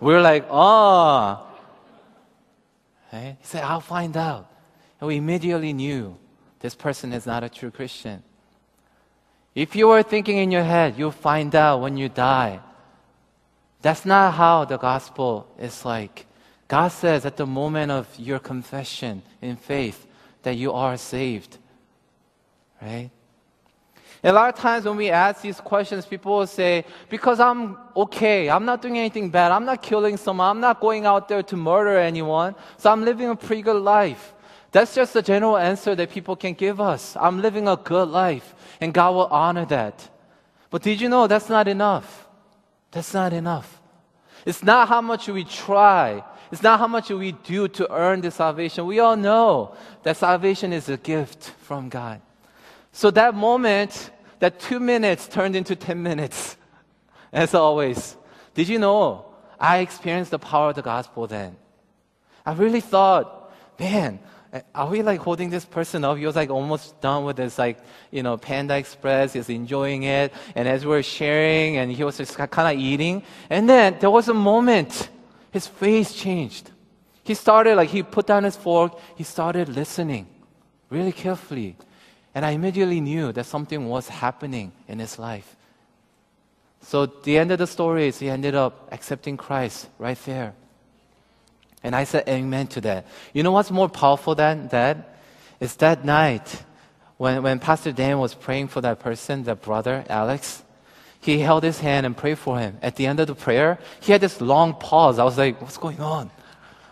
We're 0.00 0.22
like, 0.22 0.46
oh. 0.50 1.44
He 3.10 3.36
said, 3.42 3.64
I'll 3.64 3.80
find 3.80 4.16
out. 4.16 4.50
And 5.00 5.08
we 5.08 5.16
immediately 5.16 5.72
knew 5.72 6.16
this 6.60 6.74
person 6.74 7.12
is 7.12 7.26
not 7.26 7.44
a 7.44 7.48
true 7.48 7.70
Christian. 7.70 8.22
If 9.54 9.76
you 9.76 9.90
are 9.90 10.02
thinking 10.02 10.38
in 10.38 10.50
your 10.50 10.62
head, 10.62 10.94
you'll 10.96 11.10
find 11.10 11.54
out 11.54 11.80
when 11.80 11.96
you 11.96 12.08
die. 12.08 12.60
That's 13.82 14.04
not 14.04 14.34
how 14.34 14.64
the 14.64 14.78
gospel 14.78 15.46
is 15.58 15.84
like. 15.84 16.26
God 16.66 16.88
says 16.88 17.24
at 17.24 17.36
the 17.36 17.46
moment 17.46 17.90
of 17.90 18.08
your 18.18 18.38
confession 18.38 19.22
in 19.40 19.56
faith 19.56 20.06
that 20.42 20.56
you 20.56 20.72
are 20.72 20.96
saved. 20.96 21.58
Right? 22.80 23.10
A 24.24 24.32
lot 24.32 24.52
of 24.52 24.60
times 24.60 24.84
when 24.84 24.96
we 24.96 25.10
ask 25.10 25.42
these 25.42 25.60
questions, 25.60 26.04
people 26.04 26.38
will 26.38 26.46
say, 26.46 26.84
because 27.08 27.38
I'm 27.38 27.76
okay, 27.96 28.50
I'm 28.50 28.64
not 28.64 28.82
doing 28.82 28.98
anything 28.98 29.30
bad, 29.30 29.52
I'm 29.52 29.64
not 29.64 29.82
killing 29.82 30.16
someone, 30.16 30.48
I'm 30.48 30.60
not 30.60 30.80
going 30.80 31.06
out 31.06 31.28
there 31.28 31.42
to 31.42 31.56
murder 31.56 31.98
anyone, 31.98 32.54
so 32.76 32.90
I'm 32.90 33.04
living 33.04 33.28
a 33.28 33.36
pretty 33.36 33.62
good 33.62 33.80
life. 33.80 34.34
That's 34.72 34.94
just 34.94 35.14
the 35.14 35.22
general 35.22 35.56
answer 35.56 35.94
that 35.94 36.10
people 36.10 36.36
can 36.36 36.54
give 36.54 36.80
us. 36.80 37.16
I'm 37.18 37.40
living 37.40 37.68
a 37.68 37.76
good 37.76 38.08
life, 38.08 38.54
and 38.80 38.92
God 38.92 39.14
will 39.14 39.26
honor 39.26 39.64
that. 39.66 40.08
But 40.70 40.82
did 40.82 41.00
you 41.00 41.08
know 41.08 41.26
that's 41.26 41.48
not 41.48 41.68
enough? 41.68 42.28
That's 42.90 43.14
not 43.14 43.32
enough. 43.32 43.80
It's 44.44 44.62
not 44.62 44.88
how 44.88 45.00
much 45.00 45.28
we 45.28 45.44
try. 45.44 46.22
It's 46.50 46.62
not 46.62 46.78
how 46.78 46.86
much 46.86 47.10
we 47.10 47.32
do 47.32 47.68
to 47.68 47.90
earn 47.92 48.20
the 48.20 48.30
salvation. 48.30 48.86
We 48.86 48.98
all 48.98 49.16
know 49.16 49.74
that 50.02 50.16
salvation 50.16 50.72
is 50.72 50.88
a 50.88 50.96
gift 50.96 51.52
from 51.60 51.88
God. 51.88 52.20
So 52.98 53.12
that 53.12 53.32
moment, 53.36 54.10
that 54.40 54.58
two 54.58 54.80
minutes 54.80 55.28
turned 55.28 55.54
into 55.54 55.76
10 55.76 56.02
minutes. 56.02 56.56
As 57.32 57.54
always. 57.54 58.16
Did 58.54 58.66
you 58.66 58.80
know? 58.80 59.24
I 59.60 59.78
experienced 59.78 60.32
the 60.32 60.40
power 60.40 60.70
of 60.70 60.74
the 60.74 60.82
gospel 60.82 61.28
then. 61.28 61.54
I 62.44 62.54
really 62.54 62.80
thought, 62.80 63.52
man, 63.78 64.18
eh, 64.52 64.62
are 64.74 64.88
we 64.88 65.02
like 65.02 65.20
holding 65.20 65.48
this 65.48 65.64
person 65.64 66.02
up? 66.02 66.18
He 66.18 66.26
was 66.26 66.34
like 66.34 66.50
almost 66.50 67.00
done 67.00 67.22
with 67.24 67.36
this 67.36 67.56
like, 67.56 67.78
you 68.10 68.24
know, 68.24 68.36
Panda 68.36 68.76
Express. 68.76 69.34
He's 69.34 69.48
enjoying 69.48 70.02
it. 70.02 70.32
And 70.56 70.66
as 70.66 70.84
we 70.84 70.90
were 70.90 71.04
sharing 71.04 71.76
and 71.76 71.92
he 71.92 72.02
was 72.02 72.16
just 72.16 72.36
kind 72.36 72.76
of 72.76 72.82
eating. 72.82 73.22
And 73.48 73.68
then 73.68 73.96
there 74.00 74.10
was 74.10 74.26
a 74.26 74.34
moment, 74.34 75.08
his 75.52 75.68
face 75.68 76.12
changed. 76.12 76.72
He 77.22 77.34
started 77.34 77.76
like, 77.76 77.90
he 77.90 78.02
put 78.02 78.26
down 78.26 78.42
his 78.42 78.56
fork. 78.56 78.98
He 79.14 79.22
started 79.22 79.68
listening 79.68 80.26
really 80.90 81.12
carefully. 81.12 81.76
And 82.34 82.44
I 82.44 82.50
immediately 82.50 83.00
knew 83.00 83.32
that 83.32 83.44
something 83.44 83.88
was 83.88 84.08
happening 84.08 84.72
in 84.86 84.98
his 84.98 85.18
life. 85.18 85.56
So 86.82 87.06
the 87.06 87.38
end 87.38 87.50
of 87.50 87.58
the 87.58 87.66
story 87.66 88.06
is 88.06 88.18
he 88.18 88.30
ended 88.30 88.54
up 88.54 88.88
accepting 88.92 89.36
Christ 89.36 89.88
right 89.98 90.18
there. 90.24 90.54
And 91.82 91.94
I 91.94 92.04
said 92.04 92.28
amen 92.28 92.68
to 92.68 92.80
that. 92.82 93.06
You 93.32 93.42
know 93.42 93.52
what's 93.52 93.70
more 93.70 93.88
powerful 93.88 94.34
than 94.34 94.68
that? 94.68 95.18
It's 95.60 95.74
that 95.76 96.04
night 96.04 96.62
when, 97.16 97.42
when 97.42 97.58
Pastor 97.58 97.92
Dan 97.92 98.18
was 98.18 98.34
praying 98.34 98.68
for 98.68 98.80
that 98.80 99.00
person, 99.00 99.44
that 99.44 99.62
brother, 99.62 100.04
Alex. 100.08 100.62
He 101.20 101.40
held 101.40 101.64
his 101.64 101.80
hand 101.80 102.06
and 102.06 102.16
prayed 102.16 102.38
for 102.38 102.58
him. 102.58 102.78
At 102.80 102.96
the 102.96 103.06
end 103.06 103.18
of 103.18 103.26
the 103.26 103.34
prayer, 103.34 103.78
he 104.00 104.12
had 104.12 104.20
this 104.20 104.40
long 104.40 104.74
pause. 104.74 105.18
I 105.18 105.24
was 105.24 105.36
like, 105.36 105.60
what's 105.60 105.76
going 105.76 106.00
on? 106.00 106.30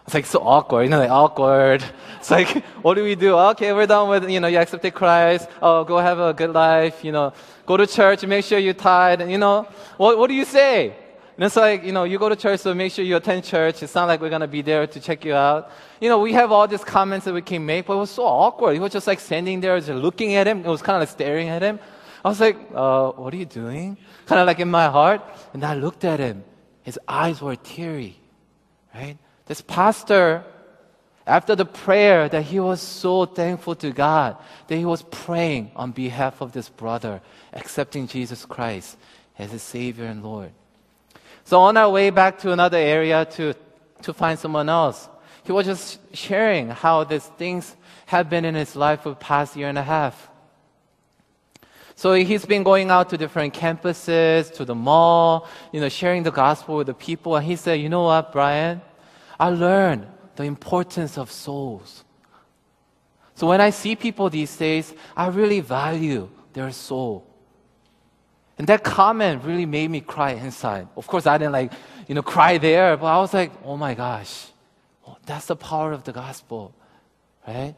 It's 0.07 0.15
like 0.15 0.27
so 0.27 0.39
awkward, 0.39 0.85
you 0.85 0.89
know, 0.89 1.01
like 1.01 1.11
awkward. 1.11 1.85
It's 2.19 2.31
like, 2.31 2.65
what 2.83 2.95
do 2.95 3.03
we 3.03 3.17
do? 3.17 3.35
Okay, 3.35 3.73
we're 3.73 3.87
done 3.87 4.09
with, 4.09 4.31
you 4.31 4.39
know, 4.39 4.47
you 4.47 4.59
accepted 4.59 4.95
Christ. 4.95 5.49
Oh, 5.61 5.83
go 5.83 5.99
have 5.99 6.21
a 6.21 6.33
good 6.33 6.53
life, 6.53 7.05
you 7.05 7.11
know, 7.11 7.33
go 7.67 7.77
to 7.77 7.87
church, 7.87 8.25
make 8.25 8.45
sure 8.45 8.59
you 8.59 8.73
tithe, 8.73 9.21
and 9.21 9.31
you 9.33 9.39
know, 9.39 9.67
what, 9.97 10.17
what 10.17 10.29
do 10.29 10.35
you 10.35 10.45
say? 10.45 10.95
And 11.37 11.45
it's 11.45 11.57
like, 11.57 11.85
you 11.85 11.93
know, 11.93 12.05
you 12.05 12.19
go 12.19 12.29
to 12.29 12.37
church, 12.37 12.61
so 12.61 12.73
make 12.73 12.93
sure 12.93 13.05
you 13.05 13.17
attend 13.17 13.45
church. 13.45 13.83
It's 13.83 13.95
not 13.95 14.07
like 14.07 14.21
we're 14.21 14.31
going 14.31 14.41
to 14.41 14.49
be 14.49 14.63
there 14.63 14.87
to 14.87 15.01
check 15.01 15.25
you 15.25 15.35
out. 15.35 15.71
You 16.01 16.09
know, 16.09 16.19
we 16.21 16.33
have 16.33 16.51
all 16.51 16.67
these 16.67 16.85
comments 16.85 17.27
that 17.27 17.35
we 17.35 17.43
can 17.43 17.67
make, 17.67 17.87
but 17.87 17.93
it 17.93 17.99
was 17.99 18.11
so 18.11 18.25
awkward. 18.25 18.73
He 18.75 18.79
was 18.79 18.93
just 18.93 19.07
like 19.07 19.21
standing 19.21 19.61
there, 19.61 19.79
just 19.79 19.91
looking 19.91 20.35
at 20.35 20.47
him. 20.47 20.61
It 20.61 20.69
was 20.69 20.81
kind 20.81 20.97
of 20.97 21.01
like 21.01 21.11
staring 21.11 21.49
at 21.49 21.61
him. 21.61 21.79
I 22.25 22.29
was 22.29 22.41
like, 22.41 22.57
uh, 22.75 23.11
what 23.11 23.35
are 23.35 23.37
you 23.37 23.45
doing? 23.45 23.99
Kind 24.25 24.41
of 24.41 24.47
like 24.47 24.61
in 24.61 24.71
my 24.71 24.89
heart. 24.89 25.21
And 25.53 25.63
I 25.63 25.75
looked 25.75 26.05
at 26.05 26.21
him. 26.21 26.43
His 26.85 26.99
eyes 27.07 27.43
were 27.43 27.57
teary, 27.57 28.17
right? 28.95 29.19
This 29.47 29.61
pastor, 29.61 30.45
after 31.27 31.57
the 31.57 31.65
prayer 31.65 32.29
that 32.29 32.43
he 32.43 32.61
was 32.61 32.81
so 32.81 33.27
thankful 33.27 33.75
to 33.77 33.91
God, 33.93 34.37
that 34.67 34.77
he 34.77 34.85
was 34.85 35.03
praying 35.03 35.71
on 35.75 35.93
behalf 35.93 36.41
of 36.41 36.53
this 36.53 36.69
brother, 36.69 37.21
accepting 37.53 38.07
Jesus 38.07 38.45
Christ 38.45 38.97
as 39.39 39.53
his 39.53 39.63
Savior 39.63 40.07
and 40.07 40.23
Lord. 40.23 40.53
So 41.45 41.61
on 41.61 41.77
our 41.77 41.91
way 41.91 42.11
back 42.11 42.39
to 42.41 42.53
another 42.53 42.79
area 42.79 43.25
to, 43.25 43.55
to 44.03 44.13
find 44.13 44.39
someone 44.39 44.69
else, 44.69 45.09
he 45.45 45.53
was 45.53 45.65
just 45.65 46.01
sharing 46.13 46.71
how 46.71 47.05
these 47.05 47.27
things 47.39 47.77
have 48.07 48.29
been 48.29 48.45
in 48.45 48.57
his 48.57 48.75
life 48.75 49.03
for 49.03 49.11
the 49.11 49.17
past 49.17 49.55
year 49.57 49.69
and 49.69 49.79
a 49.79 49.83
half. 49.83 50.29
So 51.95 52.13
he's 52.15 52.45
been 52.45 52.63
going 52.63 52.91
out 52.91 53.11
to 53.11 53.17
different 53.17 53.55
campuses, 53.55 54.53
to 54.55 54.65
the 54.65 54.75
mall, 54.75 55.49
you 55.73 55.81
know, 55.81 55.89
sharing 55.89 56.25
the 56.25 56.31
gospel 56.31 56.77
with 56.77 56.89
the 56.89 56.95
people. 56.95 57.37
And 57.37 57.47
he 57.47 57.57
said, 57.57 57.81
you 57.81 57.89
know 57.89 58.03
what, 58.03 58.33
Brian? 58.33 58.83
I 59.39 59.51
learned 59.51 60.07
the 60.37 60.45
importance 60.45 61.19
of 61.19 61.31
souls. 61.31 62.05
So 63.35 63.47
when 63.47 63.61
I 63.61 63.71
see 63.71 63.97
people 63.97 64.31
these 64.31 64.57
days, 64.57 64.95
I 65.17 65.29
really 65.29 65.61
value 65.61 66.29
their 66.53 66.73
soul. 66.73 67.27
And 68.59 68.67
that 68.69 68.83
comment 68.83 69.45
really 69.45 69.67
made 69.67 69.91
me 69.91 70.01
cry 70.01 70.33
inside. 70.33 70.89
Of 70.97 71.07
course, 71.07 71.27
I 71.27 71.37
didn't 71.37 71.53
like, 71.53 71.73
you 72.09 72.15
know, 72.15 72.23
cry 72.23 72.57
there, 72.57 72.97
but 72.97 73.07
I 73.07 73.19
was 73.19 73.35
like, 73.35 73.53
oh 73.63 73.77
my 73.77 73.93
gosh, 73.93 74.47
oh, 75.07 75.19
that's 75.27 75.47
the 75.47 75.57
power 75.57 75.93
of 75.93 76.05
the 76.05 76.13
gospel, 76.13 76.73
right? 77.47 77.75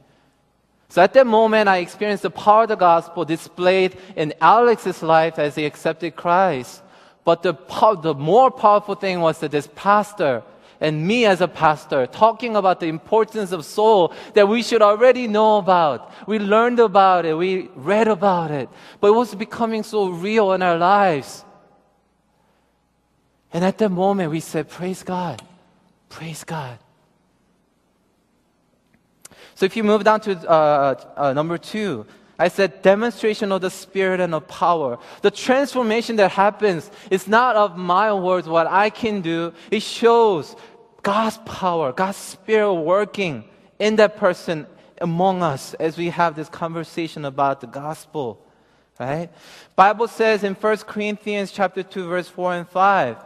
So 0.88 1.02
at 1.02 1.12
that 1.14 1.26
moment, 1.26 1.68
I 1.68 1.78
experienced 1.78 2.22
the 2.22 2.30
power 2.30 2.62
of 2.62 2.68
the 2.68 2.76
gospel 2.76 3.24
displayed 3.24 3.98
in 4.16 4.32
Alex's 4.40 5.02
life 5.02 5.38
as 5.38 5.56
he 5.56 5.66
accepted 5.66 6.14
Christ. 6.14 6.82
But 7.24 7.42
the, 7.42 7.54
the 8.00 8.14
more 8.14 8.50
powerful 8.50 8.94
thing 8.94 9.20
was 9.20 9.40
that 9.40 9.50
this 9.50 9.68
pastor 9.74 10.42
and 10.80 11.06
me 11.06 11.26
as 11.26 11.40
a 11.40 11.48
pastor 11.48 12.06
talking 12.06 12.56
about 12.56 12.80
the 12.80 12.86
importance 12.86 13.52
of 13.52 13.64
soul 13.64 14.12
that 14.34 14.48
we 14.48 14.62
should 14.62 14.82
already 14.82 15.26
know 15.26 15.58
about. 15.58 16.12
We 16.26 16.38
learned 16.38 16.80
about 16.80 17.24
it, 17.26 17.36
we 17.36 17.68
read 17.74 18.08
about 18.08 18.50
it, 18.50 18.68
but 19.00 19.08
it 19.08 19.14
was 19.14 19.34
becoming 19.34 19.82
so 19.82 20.08
real 20.08 20.52
in 20.52 20.62
our 20.62 20.78
lives. 20.78 21.44
And 23.52 23.64
at 23.64 23.78
that 23.78 23.90
moment, 23.90 24.30
we 24.30 24.40
said, 24.40 24.68
Praise 24.68 25.02
God, 25.02 25.42
praise 26.08 26.44
God. 26.44 26.78
So 29.54 29.66
if 29.66 29.76
you 29.76 29.82
move 29.82 30.04
down 30.04 30.20
to 30.20 30.38
uh, 30.48 30.94
uh, 31.16 31.32
number 31.32 31.58
two, 31.58 32.06
I 32.38 32.46
said 32.46 32.82
demonstration 32.82 33.50
of 33.50 33.60
the 33.60 33.70
Spirit 33.70 34.20
and 34.20 34.32
of 34.32 34.46
power. 34.46 34.98
The 35.22 35.30
transformation 35.32 36.14
that 36.16 36.30
happens 36.30 36.88
is 37.10 37.26
not 37.26 37.56
of 37.56 37.76
my 37.76 38.12
words, 38.12 38.46
what 38.46 38.68
I 38.68 38.90
can 38.90 39.20
do. 39.20 39.52
It 39.72 39.82
shows 39.82 40.54
God's 41.02 41.38
power, 41.44 41.92
God's 41.92 42.16
Spirit 42.16 42.74
working 42.74 43.44
in 43.78 43.96
that 43.96 44.16
person 44.16 44.66
among 45.00 45.42
us 45.42 45.74
as 45.74 45.96
we 45.96 46.08
have 46.08 46.34
this 46.34 46.48
conversation 46.48 47.24
about 47.24 47.60
the 47.60 47.66
gospel. 47.66 48.44
Right? 48.98 49.30
Bible 49.76 50.08
says 50.08 50.42
in 50.42 50.54
1 50.54 50.76
Corinthians 50.78 51.52
chapter 51.52 51.84
2 51.84 52.08
verse 52.08 52.28
4 52.28 52.54
and 52.54 52.68
5 52.68 53.16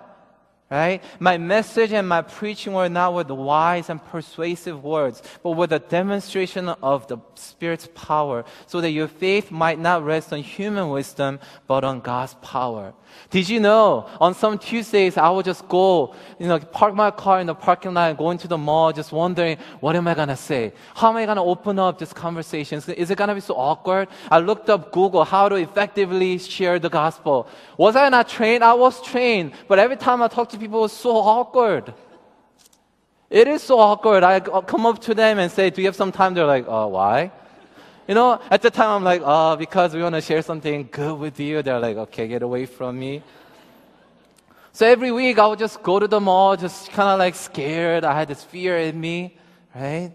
Right? 0.72 1.02
My 1.20 1.36
message 1.36 1.92
and 1.92 2.08
my 2.08 2.22
preaching 2.22 2.72
were 2.72 2.88
not 2.88 3.12
with 3.12 3.30
wise 3.30 3.90
and 3.90 4.02
persuasive 4.02 4.82
words, 4.82 5.22
but 5.42 5.50
with 5.50 5.70
a 5.70 5.78
demonstration 5.78 6.70
of 6.70 7.06
the 7.08 7.18
Spirit's 7.34 7.90
power, 7.94 8.46
so 8.66 8.80
that 8.80 8.90
your 8.90 9.06
faith 9.06 9.50
might 9.50 9.78
not 9.78 10.02
rest 10.02 10.32
on 10.32 10.38
human 10.38 10.88
wisdom, 10.88 11.40
but 11.66 11.84
on 11.84 12.00
God's 12.00 12.36
power. 12.40 12.94
Did 13.28 13.50
you 13.50 13.60
know 13.60 14.08
on 14.18 14.32
some 14.32 14.56
Tuesdays 14.56 15.18
I 15.18 15.28
would 15.28 15.44
just 15.44 15.68
go, 15.68 16.14
you 16.38 16.48
know, 16.48 16.58
park 16.58 16.94
my 16.94 17.10
car 17.10 17.40
in 17.40 17.46
the 17.46 17.54
parking 17.54 17.92
lot 17.92 18.16
go 18.16 18.30
into 18.30 18.48
the 18.48 18.56
mall 18.56 18.92
just 18.92 19.12
wondering, 19.12 19.58
what 19.80 19.94
am 19.94 20.08
I 20.08 20.14
gonna 20.14 20.36
say? 20.36 20.72
How 20.94 21.10
am 21.10 21.16
I 21.16 21.26
gonna 21.26 21.44
open 21.44 21.78
up 21.78 21.98
this 21.98 22.14
conversation? 22.14 22.82
Is 22.96 23.10
it 23.10 23.18
gonna 23.18 23.34
be 23.34 23.42
so 23.42 23.54
awkward? 23.54 24.08
I 24.30 24.38
looked 24.38 24.70
up 24.70 24.92
Google 24.92 25.24
how 25.24 25.50
to 25.50 25.56
effectively 25.56 26.38
share 26.38 26.78
the 26.78 26.88
gospel. 26.88 27.46
Was 27.76 27.96
I 27.96 28.08
not 28.08 28.28
trained? 28.28 28.64
I 28.64 28.72
was 28.72 29.02
trained, 29.02 29.52
but 29.68 29.78
every 29.78 29.96
time 29.96 30.22
I 30.22 30.28
talk 30.28 30.48
to 30.48 30.61
people, 30.62 30.80
was 30.80 30.92
so 30.92 31.16
awkward. 31.16 31.92
It 33.28 33.48
is 33.48 33.62
so 33.62 33.78
awkward. 33.78 34.22
I 34.22 34.40
come 34.40 34.86
up 34.86 35.00
to 35.02 35.14
them 35.14 35.38
and 35.38 35.50
say, 35.50 35.70
do 35.70 35.80
you 35.82 35.88
have 35.88 35.96
some 35.96 36.12
time? 36.12 36.34
They're 36.34 36.46
like, 36.46 36.66
oh, 36.68 36.88
why? 36.88 37.32
You 38.06 38.14
know, 38.14 38.40
at 38.50 38.62
the 38.62 38.70
time 38.70 38.90
I'm 38.90 39.04
like, 39.04 39.22
oh, 39.24 39.56
because 39.56 39.94
we 39.94 40.02
want 40.02 40.14
to 40.14 40.20
share 40.20 40.42
something 40.42 40.88
good 40.90 41.18
with 41.18 41.40
you. 41.40 41.62
They're 41.62 41.80
like, 41.80 41.96
okay, 41.96 42.28
get 42.28 42.42
away 42.42 42.66
from 42.66 42.98
me. 42.98 43.22
So 44.72 44.86
every 44.86 45.12
week 45.12 45.38
I 45.38 45.46
would 45.46 45.58
just 45.58 45.82
go 45.82 45.98
to 45.98 46.08
the 46.08 46.20
mall, 46.20 46.56
just 46.56 46.90
kind 46.92 47.08
of 47.08 47.18
like 47.18 47.34
scared. 47.34 48.04
I 48.04 48.14
had 48.18 48.28
this 48.28 48.42
fear 48.44 48.78
in 48.78 49.00
me, 49.00 49.36
right? 49.74 50.12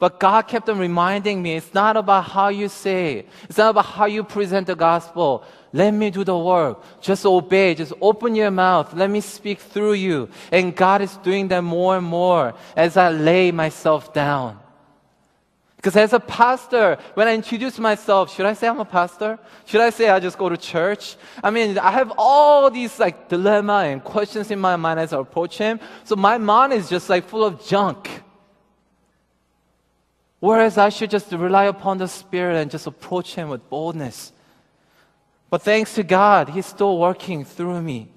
But 0.00 0.18
God 0.18 0.48
kept 0.48 0.68
on 0.70 0.78
reminding 0.78 1.42
me, 1.42 1.56
it's 1.56 1.74
not 1.74 1.98
about 1.98 2.24
how 2.24 2.48
you 2.48 2.70
say, 2.70 3.26
it's 3.44 3.58
not 3.58 3.70
about 3.70 3.84
how 3.84 4.06
you 4.06 4.24
present 4.24 4.66
the 4.66 4.74
gospel. 4.74 5.44
Let 5.74 5.92
me 5.92 6.08
do 6.10 6.24
the 6.24 6.36
work. 6.36 6.82
Just 7.02 7.24
obey. 7.26 7.74
Just 7.74 7.92
open 8.00 8.34
your 8.34 8.50
mouth. 8.50 8.92
Let 8.94 9.10
me 9.10 9.20
speak 9.20 9.60
through 9.60 9.92
you. 9.92 10.28
And 10.50 10.74
God 10.74 11.02
is 11.02 11.16
doing 11.18 11.48
that 11.48 11.62
more 11.62 11.98
and 11.98 12.06
more 12.06 12.54
as 12.74 12.96
I 12.96 13.10
lay 13.10 13.52
myself 13.52 14.12
down. 14.12 14.58
Because 15.76 15.96
as 15.96 16.12
a 16.12 16.20
pastor, 16.20 16.98
when 17.14 17.28
I 17.28 17.34
introduce 17.34 17.78
myself, 17.78 18.34
should 18.34 18.46
I 18.46 18.54
say 18.54 18.68
I'm 18.68 18.80
a 18.80 18.84
pastor? 18.84 19.38
Should 19.66 19.80
I 19.82 19.90
say 19.90 20.08
I 20.08 20.18
just 20.18 20.38
go 20.38 20.48
to 20.48 20.56
church? 20.56 21.16
I 21.44 21.50
mean, 21.50 21.78
I 21.78 21.90
have 21.90 22.12
all 22.18 22.70
these 22.70 22.98
like 22.98 23.28
dilemma 23.28 23.84
and 23.84 24.02
questions 24.02 24.50
in 24.50 24.58
my 24.58 24.76
mind 24.76 24.98
as 24.98 25.12
I 25.12 25.20
approach 25.20 25.56
him. 25.58 25.78
So 26.04 26.16
my 26.16 26.36
mind 26.38 26.72
is 26.72 26.88
just 26.88 27.08
like 27.08 27.28
full 27.28 27.44
of 27.44 27.64
junk. 27.66 28.10
Whereas 30.40 30.78
I 30.78 30.88
should 30.88 31.10
just 31.10 31.30
rely 31.32 31.64
upon 31.66 31.98
the 31.98 32.08
Spirit 32.08 32.56
and 32.56 32.70
just 32.70 32.86
approach 32.86 33.34
him 33.34 33.50
with 33.50 33.68
boldness. 33.68 34.32
But 35.50 35.62
thanks 35.62 35.94
to 35.96 36.02
God, 36.02 36.48
He's 36.48 36.66
still 36.66 36.98
working 36.98 37.44
through 37.44 37.82
me. 37.82 38.08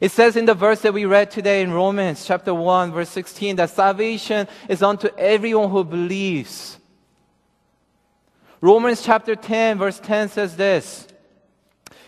It 0.00 0.10
says 0.10 0.36
in 0.36 0.44
the 0.44 0.54
verse 0.54 0.82
that 0.82 0.92
we 0.92 1.06
read 1.06 1.30
today 1.30 1.62
in 1.62 1.72
Romans 1.72 2.26
chapter 2.26 2.52
1 2.52 2.92
verse 2.92 3.08
16 3.08 3.56
that 3.56 3.70
salvation 3.70 4.46
is 4.68 4.82
unto 4.82 5.08
everyone 5.16 5.70
who 5.70 5.84
believes. 5.84 6.78
Romans 8.60 9.02
chapter 9.02 9.34
10 9.34 9.78
verse 9.78 9.98
10 9.98 10.28
says 10.28 10.54
this. 10.54 11.08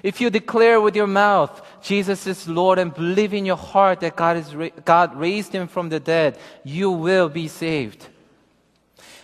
If 0.02 0.20
you 0.20 0.28
declare 0.28 0.82
with 0.82 0.96
your 0.96 1.06
mouth 1.06 1.62
Jesus 1.80 2.26
is 2.26 2.46
Lord 2.46 2.78
and 2.78 2.92
believe 2.92 3.32
in 3.32 3.46
your 3.46 3.56
heart 3.56 4.00
that 4.00 4.16
God 4.16 4.36
is 4.36 4.54
God 4.84 5.16
raised 5.16 5.52
him 5.52 5.66
from 5.66 5.88
the 5.88 6.00
dead, 6.00 6.36
you 6.64 6.90
will 6.90 7.30
be 7.30 7.48
saved. 7.48 8.06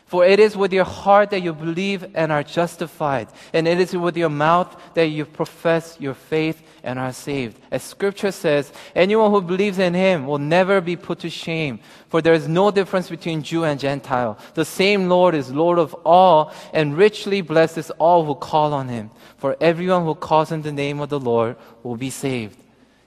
For 0.07 0.25
it 0.27 0.39
is 0.39 0.57
with 0.57 0.73
your 0.73 0.85
heart 0.85 1.31
that 1.31 1.41
you 1.41 1.55
believe 1.55 2.05
and 2.15 2.31
are 2.31 2.43
justified, 2.43 3.29
and 3.55 3.67
it 3.67 3.81
is 3.81 3.97
with 3.97 4.17
your 4.17 4.29
mouth 4.29 4.77
that 4.95 5.07
you 5.07 5.25
profess 5.25 5.97
your 5.99 6.13
faith 6.13 6.63
and 6.83 6.99
are 6.99 7.13
saved. 7.13 7.59
As 7.71 7.83
scripture 7.83 8.31
says, 8.31 8.71
anyone 8.95 9.31
who 9.31 9.41
believes 9.41 9.79
in 9.79 9.95
him 9.95 10.27
will 10.27 10.39
never 10.39 10.83
be 10.83 10.95
put 10.95 11.21
to 11.21 11.31
shame, 11.31 11.81
for 12.11 12.21
there 12.21 12.35
is 12.35 12.47
no 12.47 12.71
difference 12.71 13.09
between 13.09 13.43
Jew 13.43 13.65
and 13.65 13.81
Gentile. 13.81 14.39
The 14.53 14.67
same 14.67 15.09
Lord 15.09 15.35
is 15.35 15.51
Lord 15.51 15.79
of 15.79 15.95
all, 16.05 16.53
and 16.75 16.97
richly 16.97 17.41
blesses 17.41 17.91
all 17.93 18.27
who 18.27 18.35
call 18.35 18.75
on 18.75 18.89
him. 18.89 19.11
For 19.39 19.57
everyone 19.59 20.05
who 20.05 20.15
calls 20.15 20.53
on 20.53 20.61
the 20.61 20.73
name 20.73 21.01
of 21.01 21.09
the 21.09 21.19
Lord 21.21 21.57
will 21.83 21.97
be 21.97 22.11
saved. 22.11 22.59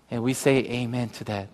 And 0.10 0.24
we 0.24 0.34
say 0.34 0.58
amen 0.58 1.10
to 1.10 1.24
that. 1.26 1.50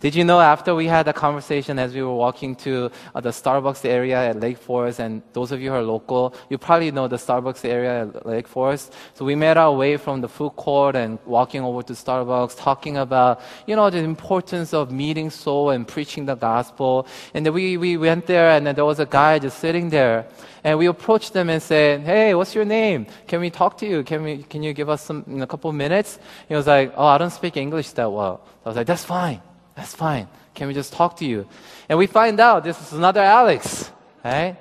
Did 0.00 0.14
you 0.14 0.22
know 0.22 0.38
after 0.38 0.76
we 0.76 0.86
had 0.86 1.08
a 1.08 1.12
conversation 1.12 1.76
as 1.76 1.92
we 1.92 2.02
were 2.02 2.14
walking 2.14 2.54
to 2.62 2.88
uh, 3.16 3.20
the 3.20 3.30
Starbucks 3.30 3.84
area 3.84 4.28
at 4.30 4.38
Lake 4.38 4.58
Forest, 4.58 5.00
and 5.00 5.22
those 5.32 5.50
of 5.50 5.60
you 5.60 5.70
who 5.70 5.74
are 5.74 5.82
local, 5.82 6.36
you 6.48 6.56
probably 6.56 6.92
know 6.92 7.08
the 7.08 7.16
Starbucks 7.16 7.64
area 7.64 8.02
at 8.02 8.24
Lake 8.24 8.46
Forest. 8.46 8.94
So 9.14 9.24
we 9.24 9.34
made 9.34 9.56
our 9.56 9.72
way 9.72 9.96
from 9.96 10.20
the 10.20 10.28
food 10.28 10.50
court 10.50 10.94
and 10.94 11.18
walking 11.26 11.62
over 11.62 11.82
to 11.82 11.94
Starbucks, 11.94 12.56
talking 12.56 12.96
about, 12.96 13.40
you 13.66 13.74
know, 13.74 13.90
the 13.90 13.98
importance 13.98 14.72
of 14.72 14.92
meeting 14.92 15.30
soul 15.30 15.70
and 15.70 15.86
preaching 15.86 16.26
the 16.26 16.36
gospel. 16.36 17.08
And 17.34 17.44
then 17.44 17.52
we, 17.52 17.76
we 17.76 17.96
went 17.96 18.26
there, 18.26 18.50
and 18.50 18.68
then 18.68 18.76
there 18.76 18.84
was 18.84 19.00
a 19.00 19.06
guy 19.06 19.40
just 19.40 19.58
sitting 19.58 19.90
there. 19.90 20.26
And 20.62 20.78
we 20.78 20.86
approached 20.86 21.32
them 21.32 21.50
and 21.50 21.60
said, 21.60 22.02
Hey, 22.02 22.36
what's 22.36 22.54
your 22.54 22.64
name? 22.64 23.08
Can 23.26 23.40
we 23.40 23.50
talk 23.50 23.76
to 23.78 23.86
you? 23.86 24.04
Can, 24.04 24.22
we, 24.22 24.44
can 24.44 24.62
you 24.62 24.72
give 24.74 24.88
us 24.88 25.02
some, 25.02 25.24
in 25.26 25.42
a 25.42 25.46
couple 25.48 25.72
minutes? 25.72 26.20
He 26.48 26.54
was 26.54 26.68
like, 26.68 26.92
Oh, 26.96 27.06
I 27.06 27.18
don't 27.18 27.30
speak 27.30 27.56
English 27.56 27.90
that 27.92 28.12
well. 28.12 28.46
I 28.64 28.68
was 28.68 28.76
like, 28.76 28.86
That's 28.86 29.04
fine. 29.04 29.42
That's 29.78 29.94
fine. 29.94 30.26
Can 30.54 30.66
we 30.66 30.74
just 30.74 30.92
talk 30.92 31.18
to 31.18 31.24
you? 31.24 31.46
And 31.88 31.96
we 32.00 32.08
find 32.08 32.40
out 32.40 32.64
this 32.64 32.80
is 32.80 32.92
another 32.92 33.20
Alex, 33.22 33.92
right? 34.24 34.56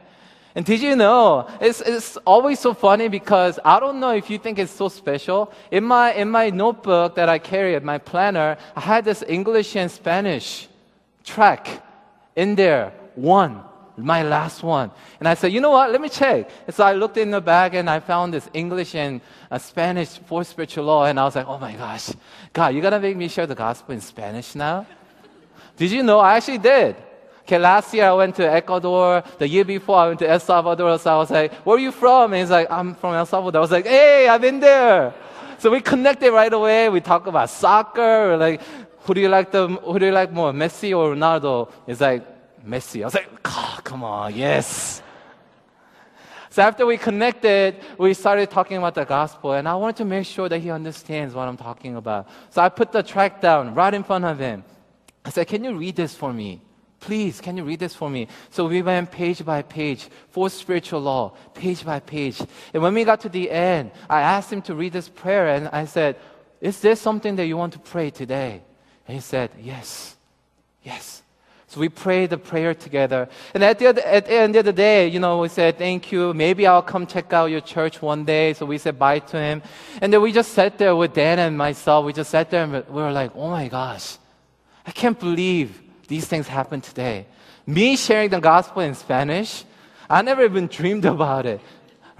And 0.53 0.63
did 0.63 0.79
you 0.79 0.95
know, 0.95 1.49
it's, 1.59 1.81
it's 1.81 2.17
always 2.17 2.59
so 2.59 2.75
funny 2.75 3.07
because 3.07 3.59
I 3.65 3.79
don't 3.79 3.99
know 3.99 4.11
if 4.11 4.29
you 4.29 4.37
think 4.37 4.59
it's 4.59 4.71
so 4.71 4.89
special. 4.89 5.51
In 5.71 5.85
my, 5.85 6.13
in 6.13 6.29
my 6.29 6.51
notebook 6.51 7.15
that 7.15 7.29
I 7.29 7.39
carry, 7.39 7.79
my 7.79 7.97
planner, 7.97 8.57
I 8.75 8.79
had 8.79 9.05
this 9.05 9.23
English 9.27 9.75
and 9.75 9.89
Spanish 9.89 10.67
tract 11.23 11.81
in 12.35 12.53
there, 12.53 12.93
one, 13.15 13.63
my 13.97 14.21
last 14.21 14.61
one. 14.61 14.91
And 15.19 15.27
I 15.27 15.33
said, 15.33 15.51
you 15.51 15.61
know 15.61 15.71
what, 15.71 15.91
let 15.91 15.99
me 15.99 16.09
check. 16.09 16.47
And 16.67 16.75
so 16.75 16.83
I 16.83 16.93
looked 16.93 17.17
in 17.17 17.31
the 17.31 17.41
bag 17.41 17.73
and 17.73 17.89
I 17.89 18.01
found 18.01 18.35
this 18.35 18.47
English 18.53 18.93
and 18.93 19.19
uh, 19.49 19.57
Spanish 19.57 20.19
Four 20.27 20.43
Spiritual 20.43 20.85
Law. 20.85 21.05
And 21.05 21.19
I 21.19 21.23
was 21.23 21.35
like, 21.35 21.47
oh 21.47 21.57
my 21.57 21.73
gosh, 21.73 22.11
God, 22.53 22.75
you're 22.75 22.83
going 22.83 22.93
to 22.93 22.99
make 22.99 23.17
me 23.17 23.27
share 23.27 23.47
the 23.47 23.55
gospel 23.55 23.95
in 23.95 24.01
Spanish 24.01 24.53
now? 24.53 24.85
Did 25.77 25.91
you 25.91 26.03
know? 26.03 26.19
I 26.19 26.35
actually 26.37 26.57
did. 26.57 26.95
Okay, 27.43 27.57
last 27.57 27.93
year 27.93 28.05
I 28.05 28.13
went 28.13 28.35
to 28.35 28.51
Ecuador. 28.51 29.23
The 29.37 29.47
year 29.47 29.63
before 29.63 29.95
I 29.97 30.07
went 30.07 30.19
to 30.19 30.29
El 30.29 30.39
Salvador. 30.39 30.99
So 30.99 31.13
I 31.13 31.17
was 31.17 31.31
like, 31.31 31.53
where 31.65 31.77
are 31.77 31.79
you 31.79 31.93
from? 31.93 32.33
And 32.33 32.41
he's 32.41 32.51
like, 32.51 32.69
I'm 32.69 32.93
from 32.95 33.13
El 33.13 33.25
Salvador. 33.25 33.59
I 33.59 33.61
was 33.61 33.71
like, 33.71 33.85
hey, 33.85 34.27
I've 34.27 34.41
been 34.41 34.59
there. 34.59 35.13
So 35.59 35.71
we 35.71 35.79
connected 35.79 36.31
right 36.33 36.51
away. 36.51 36.89
We 36.89 36.99
talk 36.99 37.25
about 37.27 37.49
soccer. 37.49 38.33
Or 38.33 38.37
like, 38.37 38.61
who 39.01 39.13
do 39.13 39.21
you 39.21 39.29
like 39.29 39.51
the, 39.51 39.67
who 39.69 39.97
do 39.97 40.07
you 40.07 40.11
like 40.11 40.33
more, 40.33 40.51
Messi 40.51 40.97
or 40.97 41.15
Ronaldo? 41.15 41.71
He's 41.85 42.01
like, 42.01 42.21
Messi. 42.67 43.01
I 43.03 43.05
was 43.05 43.13
like, 43.13 43.29
oh, 43.45 43.79
come 43.83 44.03
on, 44.03 44.35
yes. 44.35 45.01
So 46.49 46.61
after 46.63 46.85
we 46.85 46.97
connected, 46.97 47.77
we 47.97 48.13
started 48.13 48.49
talking 48.49 48.77
about 48.77 48.95
the 48.95 49.05
gospel, 49.05 49.53
and 49.53 49.69
I 49.69 49.75
wanted 49.75 49.97
to 49.97 50.05
make 50.05 50.25
sure 50.25 50.49
that 50.49 50.59
he 50.59 50.69
understands 50.71 51.33
what 51.33 51.47
I'm 51.47 51.55
talking 51.55 51.95
about. 51.95 52.27
So 52.49 52.61
I 52.61 52.69
put 52.69 52.91
the 52.91 53.03
tract 53.03 53.41
down 53.41 53.73
right 53.73 53.93
in 53.93 54.03
front 54.03 54.25
of 54.25 54.39
him. 54.39 54.63
I 55.27 55.29
said, 55.29 55.47
Can 55.47 55.65
you 55.65 55.75
read 55.75 55.97
this 55.97 56.15
for 56.15 56.31
me? 56.31 56.61
Please, 57.01 57.41
can 57.41 57.57
you 57.57 57.65
read 57.65 57.79
this 57.79 57.93
for 57.93 58.09
me? 58.09 58.29
So 58.49 58.65
we 58.65 58.81
went 58.81 59.11
page 59.11 59.43
by 59.43 59.61
page, 59.61 60.07
Four 60.29 60.49
Spiritual 60.49 61.01
Law, 61.01 61.33
page 61.53 61.85
by 61.85 61.99
page. 61.99 62.41
And 62.73 62.81
when 62.81 62.93
we 62.93 63.03
got 63.03 63.19
to 63.21 63.29
the 63.29 63.51
end, 63.51 63.91
I 64.09 64.21
asked 64.21 64.51
him 64.51 64.61
to 64.63 64.73
read 64.73 64.93
this 64.93 65.09
prayer, 65.09 65.49
and 65.49 65.67
I 65.67 65.83
said, 65.83 66.15
Is 66.61 66.79
there 66.79 66.95
something 66.95 67.35
that 67.35 67.45
you 67.45 67.57
want 67.57 67.73
to 67.73 67.79
pray 67.79 68.09
today? 68.09 68.63
And 69.05 69.15
he 69.15 69.21
said, 69.21 69.51
Yes, 69.61 70.15
yes. 70.81 71.23
So 71.67 71.81
we 71.81 71.89
prayed 71.89 72.29
the 72.29 72.37
prayer 72.37 72.73
together. 72.73 73.27
And 73.53 73.61
at 73.65 73.79
the, 73.79 73.87
at 74.07 74.25
the 74.25 74.33
end 74.33 74.55
of 74.55 74.63
the 74.63 74.71
day, 74.71 75.09
you 75.09 75.19
know, 75.19 75.39
we 75.39 75.49
said, 75.49 75.77
thank 75.77 76.13
you. 76.13 76.33
Maybe 76.33 76.65
I'll 76.65 76.81
come 76.81 77.05
check 77.05 77.33
out 77.33 77.47
your 77.47 77.59
church 77.59 78.01
one 78.01 78.23
day. 78.23 78.53
So 78.53 78.65
we 78.65 78.77
said 78.77 78.97
bye 78.97 79.19
to 79.19 79.37
him. 79.37 79.61
And 80.01 80.13
then 80.13 80.21
we 80.21 80.31
just 80.31 80.53
sat 80.53 80.77
there 80.77 80.95
with 80.95 81.13
Dan 81.13 81.39
and 81.39 81.57
myself. 81.57 82.05
We 82.05 82.13
just 82.13 82.29
sat 82.29 82.49
there 82.49 82.63
and 82.63 82.71
we 82.71 83.01
were 83.01 83.11
like, 83.11 83.35
oh 83.35 83.49
my 83.49 83.67
gosh. 83.67 84.17
I 84.87 84.91
can't 84.91 85.19
believe 85.19 85.81
these 86.07 86.25
things 86.25 86.47
happen 86.47 86.79
today. 86.79 87.27
Me 87.65 87.97
sharing 87.97 88.29
the 88.29 88.39
gospel 88.39 88.81
in 88.81 88.95
Spanish, 88.95 89.65
I 90.09 90.21
never 90.21 90.45
even 90.45 90.67
dreamed 90.67 91.05
about 91.05 91.45
it. 91.45 91.61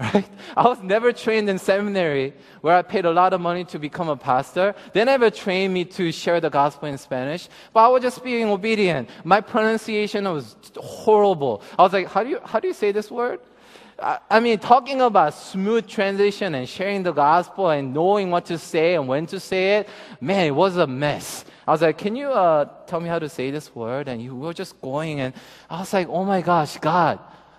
Right? 0.00 0.28
I 0.56 0.62
was 0.62 0.80
never 0.80 1.12
trained 1.12 1.50
in 1.50 1.58
seminary 1.58 2.32
where 2.60 2.76
I 2.76 2.82
paid 2.82 3.04
a 3.04 3.10
lot 3.10 3.32
of 3.32 3.40
money 3.40 3.64
to 3.64 3.80
become 3.80 4.08
a 4.08 4.16
pastor. 4.16 4.76
They 4.92 5.04
never 5.04 5.28
trained 5.28 5.74
me 5.74 5.84
to 5.86 6.12
share 6.12 6.40
the 6.40 6.50
gospel 6.50 6.88
in 6.88 6.98
Spanish, 6.98 7.48
but 7.72 7.80
I 7.80 7.88
was 7.88 8.02
just 8.02 8.22
being 8.22 8.48
obedient. 8.48 9.10
My 9.24 9.40
pronunciation 9.40 10.22
was 10.32 10.54
horrible. 10.76 11.62
I 11.76 11.82
was 11.82 11.92
like, 11.92 12.06
how 12.06 12.22
do 12.22 12.28
you, 12.28 12.38
how 12.44 12.60
do 12.60 12.68
you 12.68 12.74
say 12.74 12.92
this 12.92 13.10
word? 13.10 13.40
I 14.00 14.38
mean, 14.38 14.60
talking 14.60 15.00
about 15.00 15.34
smooth 15.34 15.88
transition 15.88 16.54
and 16.54 16.68
sharing 16.68 17.02
the 17.02 17.10
gospel 17.12 17.70
and 17.70 17.92
knowing 17.92 18.30
what 18.30 18.46
to 18.46 18.56
say 18.56 18.94
and 18.94 19.08
when 19.08 19.26
to 19.26 19.40
say 19.40 19.78
it, 19.78 19.88
man, 20.20 20.46
it 20.46 20.54
was 20.54 20.76
a 20.76 20.86
mess. 20.86 21.44
I 21.66 21.72
was 21.72 21.82
like, 21.82 21.98
can 21.98 22.14
you 22.14 22.28
uh, 22.28 22.66
tell 22.86 23.00
me 23.00 23.08
how 23.08 23.18
to 23.18 23.28
say 23.28 23.50
this 23.50 23.74
word? 23.74 24.06
And 24.06 24.22
you 24.22 24.36
were 24.36 24.54
just 24.54 24.80
going, 24.80 25.20
and 25.20 25.34
I 25.68 25.80
was 25.80 25.92
like, 25.92 26.08
oh 26.08 26.24
my 26.24 26.42
gosh, 26.42 26.78
God, 26.78 27.18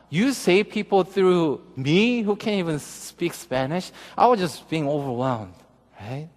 you 0.09 0.31
save 0.31 0.69
people 0.69 1.03
through 1.03 1.61
me 1.75 2.21
who 2.21 2.35
can't 2.37 2.57
even 2.57 2.79
speak 2.79 3.33
Spanish. 3.33 3.91
I 4.17 4.27
was 4.27 4.39
just 4.39 4.69
being 4.69 4.87
overwhelmed, 4.87 5.53
right? 5.99 6.29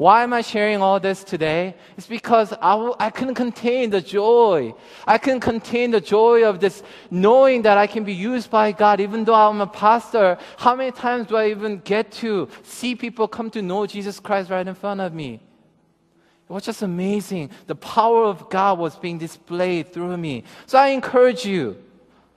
Why 0.00 0.22
am 0.22 0.32
I 0.32 0.40
sharing 0.40 0.80
all 0.80 0.98
this 0.98 1.22
today? 1.22 1.74
It's 1.98 2.06
because 2.06 2.54
I 2.54 2.70
w- 2.70 2.94
I 2.98 3.10
couldn't 3.10 3.34
contain 3.34 3.90
the 3.90 4.00
joy. 4.00 4.72
I 5.06 5.18
couldn't 5.18 5.40
contain 5.40 5.90
the 5.90 6.00
joy 6.00 6.42
of 6.42 6.58
this 6.58 6.82
knowing 7.10 7.60
that 7.68 7.76
I 7.76 7.86
can 7.86 8.04
be 8.04 8.14
used 8.14 8.50
by 8.50 8.72
God, 8.72 8.98
even 9.00 9.24
though 9.24 9.34
I'm 9.34 9.60
a 9.60 9.66
pastor. 9.66 10.38
How 10.56 10.74
many 10.74 10.90
times 10.90 11.26
do 11.26 11.36
I 11.36 11.50
even 11.50 11.80
get 11.80 12.12
to 12.12 12.48
see 12.62 12.94
people 12.94 13.28
come 13.28 13.50
to 13.50 13.60
know 13.60 13.84
Jesus 13.86 14.18
Christ 14.20 14.48
right 14.48 14.66
in 14.66 14.74
front 14.74 15.02
of 15.02 15.12
me? 15.12 15.34
It 15.34 16.50
was 16.50 16.64
just 16.64 16.80
amazing. 16.80 17.50
The 17.66 17.76
power 17.76 18.24
of 18.24 18.48
God 18.48 18.78
was 18.78 18.96
being 18.96 19.18
displayed 19.18 19.92
through 19.92 20.16
me. 20.16 20.44
So 20.64 20.78
I 20.78 20.96
encourage 20.96 21.44
you, 21.44 21.76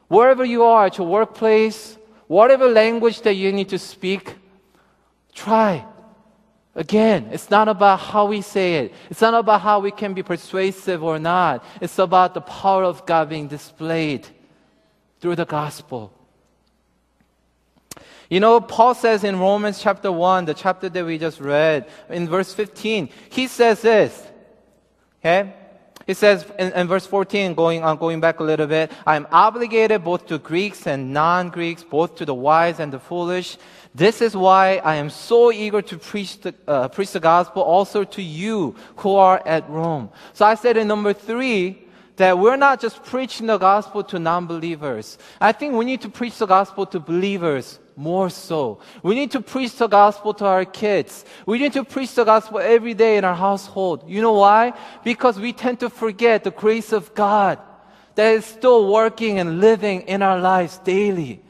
wherever 0.09 0.43
you 0.43 0.63
are, 0.63 0.87
at 0.87 0.97
your 0.97 1.07
workplace, 1.07 1.97
whatever 2.27 2.67
language 2.67 3.21
that 3.21 3.35
you 3.35 3.53
need 3.53 3.69
to 3.69 3.79
speak, 3.79 4.35
try. 5.33 5.85
Again, 6.75 7.29
it's 7.31 7.51
not 7.51 7.67
about 7.67 7.99
how 7.99 8.25
we 8.25 8.41
say 8.41 8.75
it. 8.77 8.93
It's 9.09 9.21
not 9.21 9.35
about 9.35 9.61
how 9.61 9.79
we 9.79 9.91
can 9.91 10.13
be 10.13 10.23
persuasive 10.23 11.03
or 11.03 11.19
not. 11.19 11.63
It's 11.79 11.99
about 11.99 12.33
the 12.33 12.41
power 12.41 12.83
of 12.83 13.05
God 13.05 13.29
being 13.29 13.47
displayed 13.47 14.27
through 15.19 15.35
the 15.35 15.45
gospel. 15.45 16.11
You 18.27 18.39
know, 18.39 18.59
Paul 18.59 18.95
says 18.95 19.23
in 19.23 19.39
Romans 19.39 19.79
chapter 19.79 20.11
1, 20.11 20.45
the 20.45 20.55
chapter 20.55 20.89
that 20.89 21.05
we 21.05 21.19
just 21.19 21.39
read, 21.39 21.87
in 22.09 22.27
verse 22.27 22.51
15, 22.53 23.09
he 23.29 23.45
says 23.45 23.81
this. 23.81 24.27
Okay? 25.19 25.53
He 26.07 26.13
says 26.13 26.45
in, 26.57 26.73
in, 26.73 26.87
verse 26.87 27.05
14, 27.05 27.53
going 27.53 27.83
on, 27.83 27.97
going 27.97 28.19
back 28.19 28.39
a 28.39 28.43
little 28.43 28.67
bit, 28.67 28.91
I 29.05 29.15
am 29.15 29.27
obligated 29.31 30.03
both 30.03 30.25
to 30.27 30.39
Greeks 30.39 30.87
and 30.87 31.13
non-Greeks, 31.13 31.83
both 31.83 32.15
to 32.15 32.25
the 32.25 32.33
wise 32.33 32.79
and 32.79 32.91
the 32.91 32.99
foolish. 32.99 33.57
This 33.95 34.21
is 34.21 34.35
why 34.35 34.81
I 34.83 34.95
am 34.95 35.09
so 35.09 35.51
eager 35.51 35.81
to 35.83 35.97
preach 35.97 36.41
the, 36.41 36.55
uh, 36.67 36.87
preach 36.87 37.11
the 37.11 37.19
gospel 37.19 37.61
also 37.61 38.03
to 38.03 38.21
you 38.21 38.75
who 38.97 39.15
are 39.15 39.41
at 39.45 39.69
Rome. 39.69 40.09
So 40.33 40.45
I 40.45 40.55
said 40.55 40.77
in 40.77 40.87
number 40.87 41.13
three, 41.13 41.83
that 42.17 42.37
we're 42.37 42.57
not 42.57 42.79
just 42.79 43.03
preaching 43.03 43.47
the 43.47 43.57
gospel 43.57 44.03
to 44.03 44.19
non-believers. 44.19 45.17
I 45.41 45.51
think 45.51 45.73
we 45.73 45.85
need 45.85 46.01
to 46.01 46.09
preach 46.09 46.37
the 46.37 46.45
gospel 46.45 46.85
to 46.87 46.99
believers 46.99 47.79
more 47.95 48.29
so. 48.29 48.79
We 49.01 49.15
need 49.15 49.31
to 49.31 49.41
preach 49.41 49.75
the 49.75 49.87
gospel 49.87 50.33
to 50.35 50.45
our 50.45 50.65
kids. 50.65 51.25
We 51.45 51.57
need 51.57 51.73
to 51.73 51.83
preach 51.83 52.13
the 52.15 52.23
gospel 52.23 52.59
every 52.59 52.93
day 52.93 53.17
in 53.17 53.25
our 53.25 53.35
household. 53.35 54.03
You 54.07 54.21
know 54.21 54.33
why? 54.33 54.73
Because 55.03 55.39
we 55.39 55.53
tend 55.53 55.79
to 55.79 55.89
forget 55.89 56.43
the 56.43 56.51
grace 56.51 56.91
of 56.91 57.13
God 57.13 57.59
that 58.15 58.33
is 58.33 58.45
still 58.45 58.91
working 58.91 59.39
and 59.39 59.59
living 59.59 60.01
in 60.01 60.21
our 60.21 60.39
lives 60.39 60.77
daily. 60.79 61.42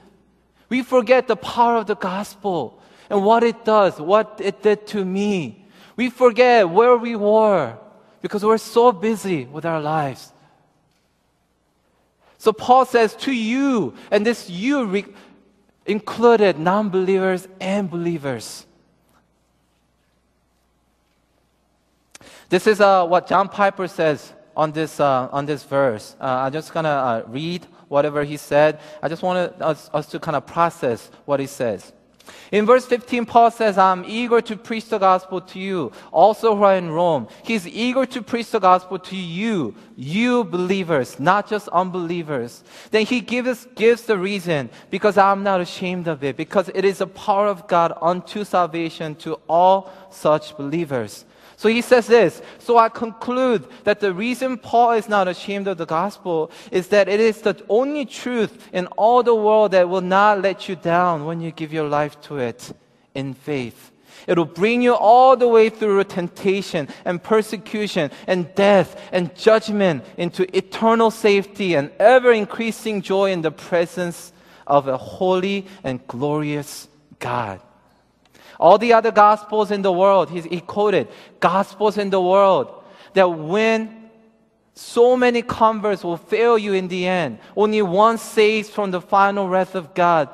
We 0.73 0.81
forget 0.81 1.27
the 1.27 1.35
power 1.35 1.75
of 1.75 1.85
the 1.85 1.95
gospel 1.95 2.81
and 3.07 3.23
what 3.23 3.43
it 3.43 3.63
does, 3.63 4.01
what 4.01 4.39
it 4.41 4.63
did 4.63 4.87
to 4.87 5.05
me. 5.05 5.67
We 5.95 6.09
forget 6.09 6.67
where 6.67 6.97
we 6.97 7.15
were 7.15 7.77
because 8.23 8.43
we're 8.43 8.57
so 8.57 8.91
busy 8.91 9.45
with 9.45 9.65
our 9.67 9.79
lives. 9.79 10.33
So 12.39 12.51
Paul 12.51 12.85
says 12.85 13.15
to 13.17 13.31
you, 13.31 13.93
and 14.09 14.25
this 14.25 14.49
you 14.49 15.13
included 15.85 16.57
non 16.57 16.89
believers 16.89 17.47
and 17.61 17.87
believers. 17.87 18.65
This 22.49 22.65
is 22.65 22.81
uh, 22.81 23.05
what 23.05 23.27
John 23.27 23.47
Piper 23.47 23.87
says 23.87 24.33
on 24.57 24.71
this, 24.71 24.99
uh, 24.99 25.29
on 25.31 25.45
this 25.45 25.63
verse. 25.65 26.15
Uh, 26.19 26.25
I'm 26.25 26.51
just 26.51 26.73
going 26.73 26.85
to 26.85 26.89
uh, 26.89 27.23
read 27.27 27.67
whatever 27.93 28.23
he 28.23 28.37
said. 28.37 28.79
I 29.03 29.07
just 29.07 29.21
want 29.21 29.37
us, 29.61 29.89
us 29.93 30.07
to 30.07 30.19
kind 30.19 30.35
of 30.35 30.47
process 30.47 31.11
what 31.25 31.39
he 31.39 31.45
says. 31.45 31.93
In 32.51 32.65
verse 32.65 32.85
15, 32.85 33.25
Paul 33.25 33.51
says, 33.51 33.77
I'm 33.77 34.03
eager 34.07 34.39
to 34.41 34.55
preach 34.55 34.87
the 34.89 34.97
gospel 34.97 35.41
to 35.41 35.59
you, 35.59 35.91
also 36.11 36.55
who 36.55 36.63
are 36.63 36.75
in 36.75 36.89
Rome. 36.89 37.27
He's 37.43 37.67
eager 37.67 38.05
to 38.05 38.21
preach 38.21 38.49
the 38.51 38.59
gospel 38.59 38.97
to 38.97 39.15
you, 39.15 39.75
you 39.95 40.43
believers, 40.43 41.19
not 41.19 41.49
just 41.49 41.67
unbelievers. 41.67 42.63
Then 42.91 43.05
he 43.05 43.19
gives, 43.19 43.67
gives 43.75 44.03
the 44.03 44.17
reason, 44.17 44.69
because 44.89 45.17
I'm 45.17 45.43
not 45.43 45.61
ashamed 45.61 46.07
of 46.07 46.23
it, 46.23 46.37
because 46.37 46.69
it 46.73 46.85
is 46.85 47.01
a 47.01 47.07
power 47.07 47.47
of 47.47 47.67
God 47.67 47.93
unto 48.01 48.43
salvation 48.43 49.15
to 49.15 49.33
all 49.47 49.91
such 50.09 50.55
believers. 50.55 51.25
So 51.63 51.69
he 51.69 51.79
says 51.79 52.07
this. 52.07 52.41
So 52.59 52.77
I 52.77 52.89
conclude 52.89 53.65
that 53.85 54.01
the 54.01 54.13
reason 54.13 54.57
Paul 54.57 54.91
is 54.91 55.07
not 55.07 55.29
ashamed 55.29 55.69
of 55.69 55.77
the 55.77 55.85
gospel 55.85 56.51
is 56.71 56.89
that 56.89 57.07
it 57.07 57.21
is 57.21 57.39
the 57.39 57.55
only 57.69 58.05
truth 58.05 58.67
in 58.73 58.87
all 58.97 59.23
the 59.23 59.33
world 59.33 59.71
that 59.71 59.87
will 59.87 60.01
not 60.01 60.41
let 60.41 60.67
you 60.67 60.75
down 60.75 61.23
when 61.23 61.39
you 61.39 61.51
give 61.51 61.71
your 61.71 61.87
life 61.87 62.19
to 62.23 62.35
it 62.35 62.73
in 63.15 63.33
faith. 63.33 63.93
It 64.27 64.37
will 64.37 64.43
bring 64.43 64.81
you 64.81 64.93
all 64.93 65.37
the 65.37 65.47
way 65.47 65.69
through 65.69 66.03
temptation 66.03 66.89
and 67.05 67.23
persecution 67.23 68.11
and 68.27 68.53
death 68.55 69.01
and 69.13 69.33
judgment 69.33 70.03
into 70.17 70.43
eternal 70.53 71.11
safety 71.11 71.75
and 71.75 71.91
ever 71.97 72.33
increasing 72.33 73.01
joy 73.01 73.31
in 73.31 73.41
the 73.41 73.51
presence 73.51 74.33
of 74.67 74.89
a 74.89 74.97
holy 74.97 75.67
and 75.81 76.05
glorious 76.07 76.89
God. 77.19 77.61
All 78.59 78.77
the 78.77 78.93
other 78.93 79.11
gospels 79.11 79.71
in 79.71 79.81
the 79.81 79.91
world, 79.91 80.29
he, 80.29 80.61
quoted, 80.61 81.07
gospels 81.39 81.97
in 81.97 82.09
the 82.09 82.21
world, 82.21 82.83
that 83.13 83.27
when 83.27 84.09
so 84.75 85.15
many 85.15 85.41
converts 85.41 86.03
will 86.03 86.17
fail 86.17 86.57
you 86.57 86.73
in 86.73 86.87
the 86.87 87.05
end, 87.07 87.39
only 87.55 87.81
one 87.81 88.17
saves 88.17 88.69
from 88.69 88.91
the 88.91 89.01
final 89.01 89.47
wrath 89.47 89.75
of 89.75 89.93
God 89.93 90.29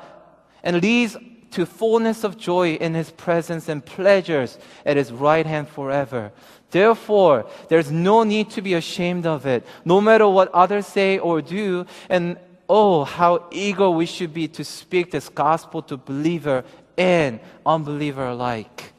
and 0.62 0.80
leads 0.80 1.16
to 1.52 1.66
fullness 1.66 2.24
of 2.24 2.38
joy 2.38 2.74
in 2.74 2.94
his 2.94 3.10
presence 3.10 3.68
and 3.68 3.84
pleasures 3.84 4.58
at 4.86 4.96
his 4.96 5.12
right 5.12 5.46
hand 5.46 5.68
forever. 5.68 6.32
Therefore, 6.70 7.46
there's 7.68 7.90
no 7.90 8.22
need 8.22 8.50
to 8.50 8.62
be 8.62 8.74
ashamed 8.74 9.26
of 9.26 9.46
it, 9.46 9.66
no 9.84 10.00
matter 10.00 10.28
what 10.28 10.48
others 10.52 10.86
say 10.86 11.18
or 11.18 11.42
do. 11.42 11.84
And 12.08 12.38
oh, 12.68 13.02
how 13.02 13.46
eager 13.50 13.90
we 13.90 14.06
should 14.06 14.32
be 14.32 14.46
to 14.46 14.64
speak 14.64 15.10
this 15.10 15.28
gospel 15.28 15.82
to 15.82 15.96
believer 15.96 16.64
and 16.96 17.40
unbeliever 17.64 18.26
alike. 18.26 18.92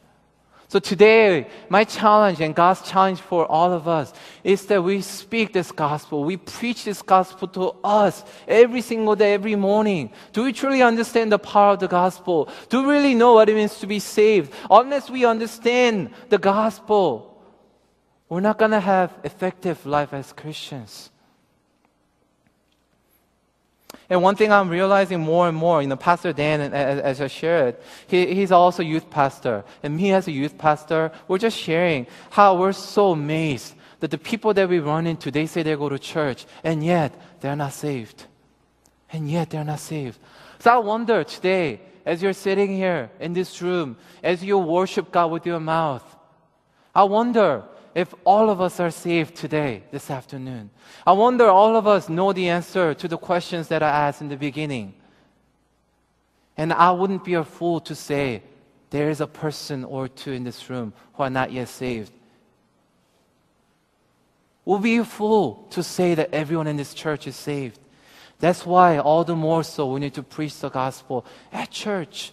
So 0.72 0.80
today, 0.80 1.48
my 1.68 1.84
challenge 1.84 2.40
and 2.40 2.56
God's 2.56 2.82
challenge 2.90 3.20
for 3.20 3.46
all 3.46 3.74
of 3.74 3.90
us 3.90 4.14
is 4.42 4.66
that 4.68 4.82
we 4.82 5.02
speak 5.02 5.52
this 5.52 5.70
gospel. 5.70 6.24
We 6.24 6.38
preach 6.38 6.86
this 6.86 7.02
gospel 7.02 7.50
to 7.50 7.76
us 7.84 8.24
every 8.48 8.80
single 8.80 9.18
day, 9.18 9.34
every 9.34 9.56
morning. 9.56 10.14
Do 10.32 10.44
we 10.46 10.54
truly 10.54 10.82
understand 10.82 11.30
the 11.30 11.40
power 11.40 11.74
of 11.74 11.80
the 11.80 11.90
gospel? 11.90 12.48
Do 12.70 12.84
we 12.84 12.94
really 12.94 13.16
know 13.16 13.34
what 13.34 13.50
it 13.50 13.56
means 13.56 13.80
to 13.80 13.86
be 13.86 14.00
saved? 14.00 14.54
Unless 14.70 15.10
we 15.10 15.26
understand 15.26 16.12
the 16.30 16.38
gospel, 16.38 17.44
we're 18.30 18.40
not 18.40 18.58
going 18.58 18.72
to 18.72 18.80
have 18.80 19.12
effective 19.26 19.86
life 19.86 20.14
as 20.14 20.32
Christians. 20.32 21.11
And 24.12 24.22
one 24.22 24.36
thing 24.36 24.52
I'm 24.52 24.68
realizing 24.68 25.22
more 25.22 25.48
and 25.48 25.56
more, 25.56 25.82
you 25.82 25.88
know, 25.88 25.96
Pastor 25.96 26.34
Dan, 26.34 26.74
as, 26.74 27.22
I 27.22 27.28
shared, 27.28 27.78
he, 28.08 28.36
he's 28.36 28.52
also 28.52 28.84
youth 28.84 29.10
pastor. 29.10 29.64
And 29.84 29.96
me 29.96 30.12
as 30.12 30.28
a 30.28 30.34
youth 30.34 30.58
pastor, 30.58 31.14
we're 31.30 31.38
just 31.38 31.58
sharing 31.58 32.08
how 32.30 32.58
we're 32.58 32.74
so 32.74 33.12
amazed 33.14 33.74
that 34.02 34.12
the 34.12 34.18
people 34.18 34.54
that 34.54 34.68
we 34.68 34.80
run 34.80 35.08
into, 35.08 35.32
they 35.32 35.46
say 35.46 35.64
they 35.64 35.78
go 35.78 35.88
to 35.88 35.98
church, 35.98 36.46
and 36.62 36.84
yet 36.84 37.16
they're 37.40 37.56
not 37.56 37.72
saved. 37.72 38.26
And 39.14 39.32
yet 39.32 39.50
they're 39.50 39.64
not 39.64 39.80
saved. 39.80 40.20
So 40.60 40.72
I 40.72 40.78
wonder 40.80 41.24
today, 41.24 41.80
as 42.06 42.22
you're 42.22 42.34
sitting 42.34 42.76
here 42.76 43.10
in 43.18 43.32
this 43.32 43.62
room, 43.62 43.96
as 44.22 44.44
you 44.44 44.58
worship 44.58 45.14
God 45.14 45.32
with 45.32 45.46
your 45.46 45.62
mouth, 45.62 46.04
I 46.94 47.04
wonder 47.04 47.64
if 47.94 48.14
all 48.24 48.50
of 48.50 48.62
us 48.62 48.80
are 48.80 48.92
saved 48.92 49.36
today, 49.36 49.84
this 49.92 50.10
afternoon. 50.10 50.70
I 51.06 51.12
wonder 51.12 51.48
all 51.50 51.76
of 51.76 51.88
us 51.88 52.10
know 52.10 52.34
the 52.34 52.50
answer 52.50 52.94
to 52.94 53.08
the 53.08 53.18
questions 53.18 53.68
that 53.68 53.84
I 53.84 53.90
asked 53.90 54.22
in 54.22 54.30
the 54.30 54.38
beginning. 54.38 54.94
And 56.58 56.72
I 56.74 56.92
wouldn't 56.92 57.24
be 57.24 57.34
a 57.34 57.44
fool 57.44 57.80
to 57.82 57.96
say 57.96 58.44
there 58.90 59.10
is 59.10 59.22
a 59.22 59.28
person 59.28 59.84
or 59.84 60.08
two 60.08 60.32
in 60.32 60.44
this 60.44 60.70
room 60.70 60.94
who 61.14 61.24
are 61.24 61.30
not 61.30 61.52
yet 61.52 61.70
saved. 61.70 62.12
We'll 64.64 64.80
be 64.80 64.98
a 64.98 65.06
fool 65.06 65.68
to 65.72 65.82
say 65.82 66.14
that 66.16 66.34
everyone 66.34 66.68
in 66.68 66.78
this 66.78 66.94
church 66.94 67.26
is 67.26 67.36
saved. 67.36 67.80
That's 68.40 68.66
why, 68.66 69.00
all 69.00 69.24
the 69.24 69.36
more 69.36 69.64
so, 69.64 69.92
we 69.92 70.00
need 70.00 70.14
to 70.16 70.24
preach 70.24 70.60
the 70.60 70.70
gospel 70.70 71.26
at 71.52 71.72
church, 71.72 72.32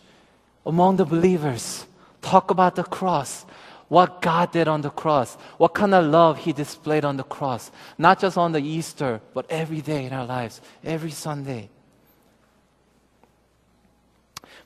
among 0.65 0.97
the 0.97 1.05
believers. 1.05 1.87
Talk 2.23 2.51
about 2.51 2.77
the 2.77 2.83
cross 2.83 3.47
what 3.89 4.21
God 4.21 4.53
did 4.53 4.69
on 4.69 4.83
the 4.83 4.91
cross, 4.91 5.35
what 5.57 5.75
kind 5.75 5.95
of 5.95 6.05
love 6.05 6.39
He 6.39 6.53
displayed 6.53 7.05
on 7.05 7.17
the 7.17 7.23
cross, 7.25 7.71
not 7.97 8.21
just 8.21 8.37
on 8.37 8.53
the 8.53 8.61
Easter, 8.61 9.21
but 9.35 9.47
every 9.51 9.81
day 9.81 10.05
in 10.05 10.13
our 10.13 10.27
lives, 10.27 10.61
every 10.85 11.11
Sunday. 11.11 11.71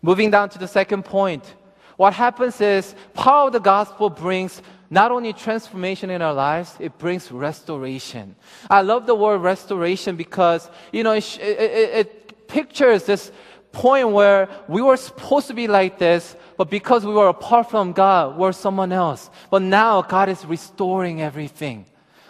Moving 0.03 0.31
down 0.31 0.49
to 0.51 0.59
the 0.59 0.67
second 0.67 1.05
point, 1.05 1.55
what 1.97 2.13
happens 2.13 2.61
is 2.61 2.95
power 3.15 3.47
of 3.47 3.53
the 3.53 3.61
gospel 3.61 4.11
brings 4.11 4.61
not 4.91 5.11
only 5.11 5.33
transformation 5.33 6.11
in 6.11 6.21
our 6.21 6.35
lives, 6.35 6.77
it 6.81 6.99
brings 6.99 7.31
restoration. 7.31 8.35
I 8.69 8.83
love 8.83 9.07
the 9.07 9.15
word 9.15 9.39
restoration 9.39 10.17
because, 10.17 10.69
you 10.93 11.03
know, 11.03 11.13
it, 11.13 11.39
it, 11.39 11.91
it 11.95 12.49
pictures 12.49 13.05
this 13.05 13.33
point 13.73 14.11
where 14.11 14.49
we 14.69 14.83
were 14.83 14.97
supposed 14.97 15.49
to 15.49 15.55
be 15.55 15.67
like 15.67 15.99
this, 15.99 16.37
but 16.57 16.71
because 16.71 17.05
we 17.05 17.13
were 17.13 17.29
apart 17.29 17.71
from 17.71 17.93
God, 17.93 18.37
we're 18.37 18.53
someone 18.53 18.93
else. 18.93 19.31
But 19.51 19.63
now 19.63 20.03
God 20.03 20.29
is 20.29 20.45
restoring 20.45 21.21
everything. 21.23 21.87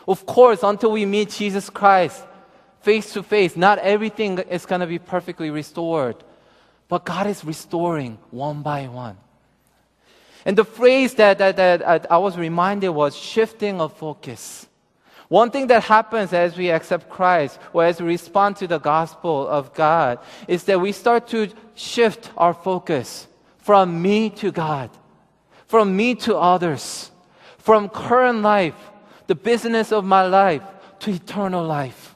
Of 0.07 0.25
course, 0.27 0.63
until 0.63 0.93
we 0.93 1.05
meet 1.05 1.31
Jesus 1.31 1.69
Christ 1.71 2.23
face 2.81 3.13
to 3.13 3.23
face, 3.23 3.57
not 3.57 3.79
everything 3.79 4.39
is 4.39 4.67
going 4.67 4.81
to 4.81 4.87
be 4.87 4.99
perfectly 4.99 5.51
restored. 5.51 6.17
But 6.89 7.05
God 7.05 7.27
is 7.27 7.45
restoring 7.45 8.19
one 8.31 8.63
by 8.63 8.89
one. 8.89 9.17
And 10.45 10.59
the 10.59 10.65
phrase 10.65 11.15
that, 11.15 11.39
that, 11.39 11.57
that 11.57 12.11
I 12.11 12.19
was 12.19 12.37
reminded 12.37 12.91
was 12.91 13.17
shifting 13.17 13.81
of 13.81 13.97
focus. 13.97 14.67
One 15.33 15.51
thing 15.51 15.69
that 15.69 15.85
happens 15.85 16.35
as 16.35 16.59
we 16.59 16.71
accept 16.71 17.09
Christ 17.09 17.59
or 17.73 17.85
as 17.85 17.99
we 17.99 18.07
respond 18.07 18.57
to 18.57 18.67
the 18.67 18.77
gospel 18.77 19.49
of 19.49 19.73
God 19.73 20.19
is 20.47 20.65
that 20.65 20.79
we 20.79 20.93
start 20.93 21.27
to 21.29 21.49
shift 21.75 22.31
our 22.37 22.53
focus 22.53 23.29
from 23.57 24.03
me 24.03 24.29
to 24.29 24.53
God, 24.53 24.91
from 25.69 25.97
me 25.97 26.17
to 26.17 26.37
others, 26.37 27.11
from 27.57 27.89
current 27.89 28.43
life, 28.43 28.75
the 29.27 29.35
business 29.35 29.91
of 29.91 30.05
my 30.05 30.27
life, 30.27 30.61
to 30.99 31.13
eternal 31.13 31.65
life. 31.65 32.15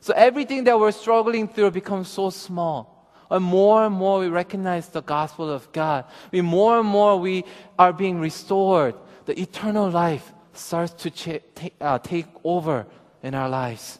So 0.00 0.12
everything 0.14 0.64
that 0.64 0.78
we're 0.78 0.92
struggling 0.92 1.48
through 1.48 1.70
becomes 1.70 2.08
so 2.08 2.28
small. 2.28 3.08
And 3.30 3.42
more 3.42 3.86
and 3.86 3.94
more 3.94 4.18
we 4.18 4.28
recognize 4.28 4.88
the 4.90 5.00
gospel 5.00 5.48
of 5.48 5.72
God. 5.72 6.04
We 6.30 6.42
more 6.42 6.80
and 6.80 6.86
more 6.86 7.18
we 7.18 7.46
are 7.78 7.94
being 7.94 8.20
restored. 8.20 8.94
The 9.24 9.40
eternal 9.40 9.88
life 9.88 10.34
starts 10.54 10.92
to 11.02 11.10
ch- 11.10 11.42
take, 11.54 11.74
uh, 11.80 11.98
take 11.98 12.26
over 12.44 12.86
in 13.22 13.34
our 13.34 13.48
lives. 13.48 13.98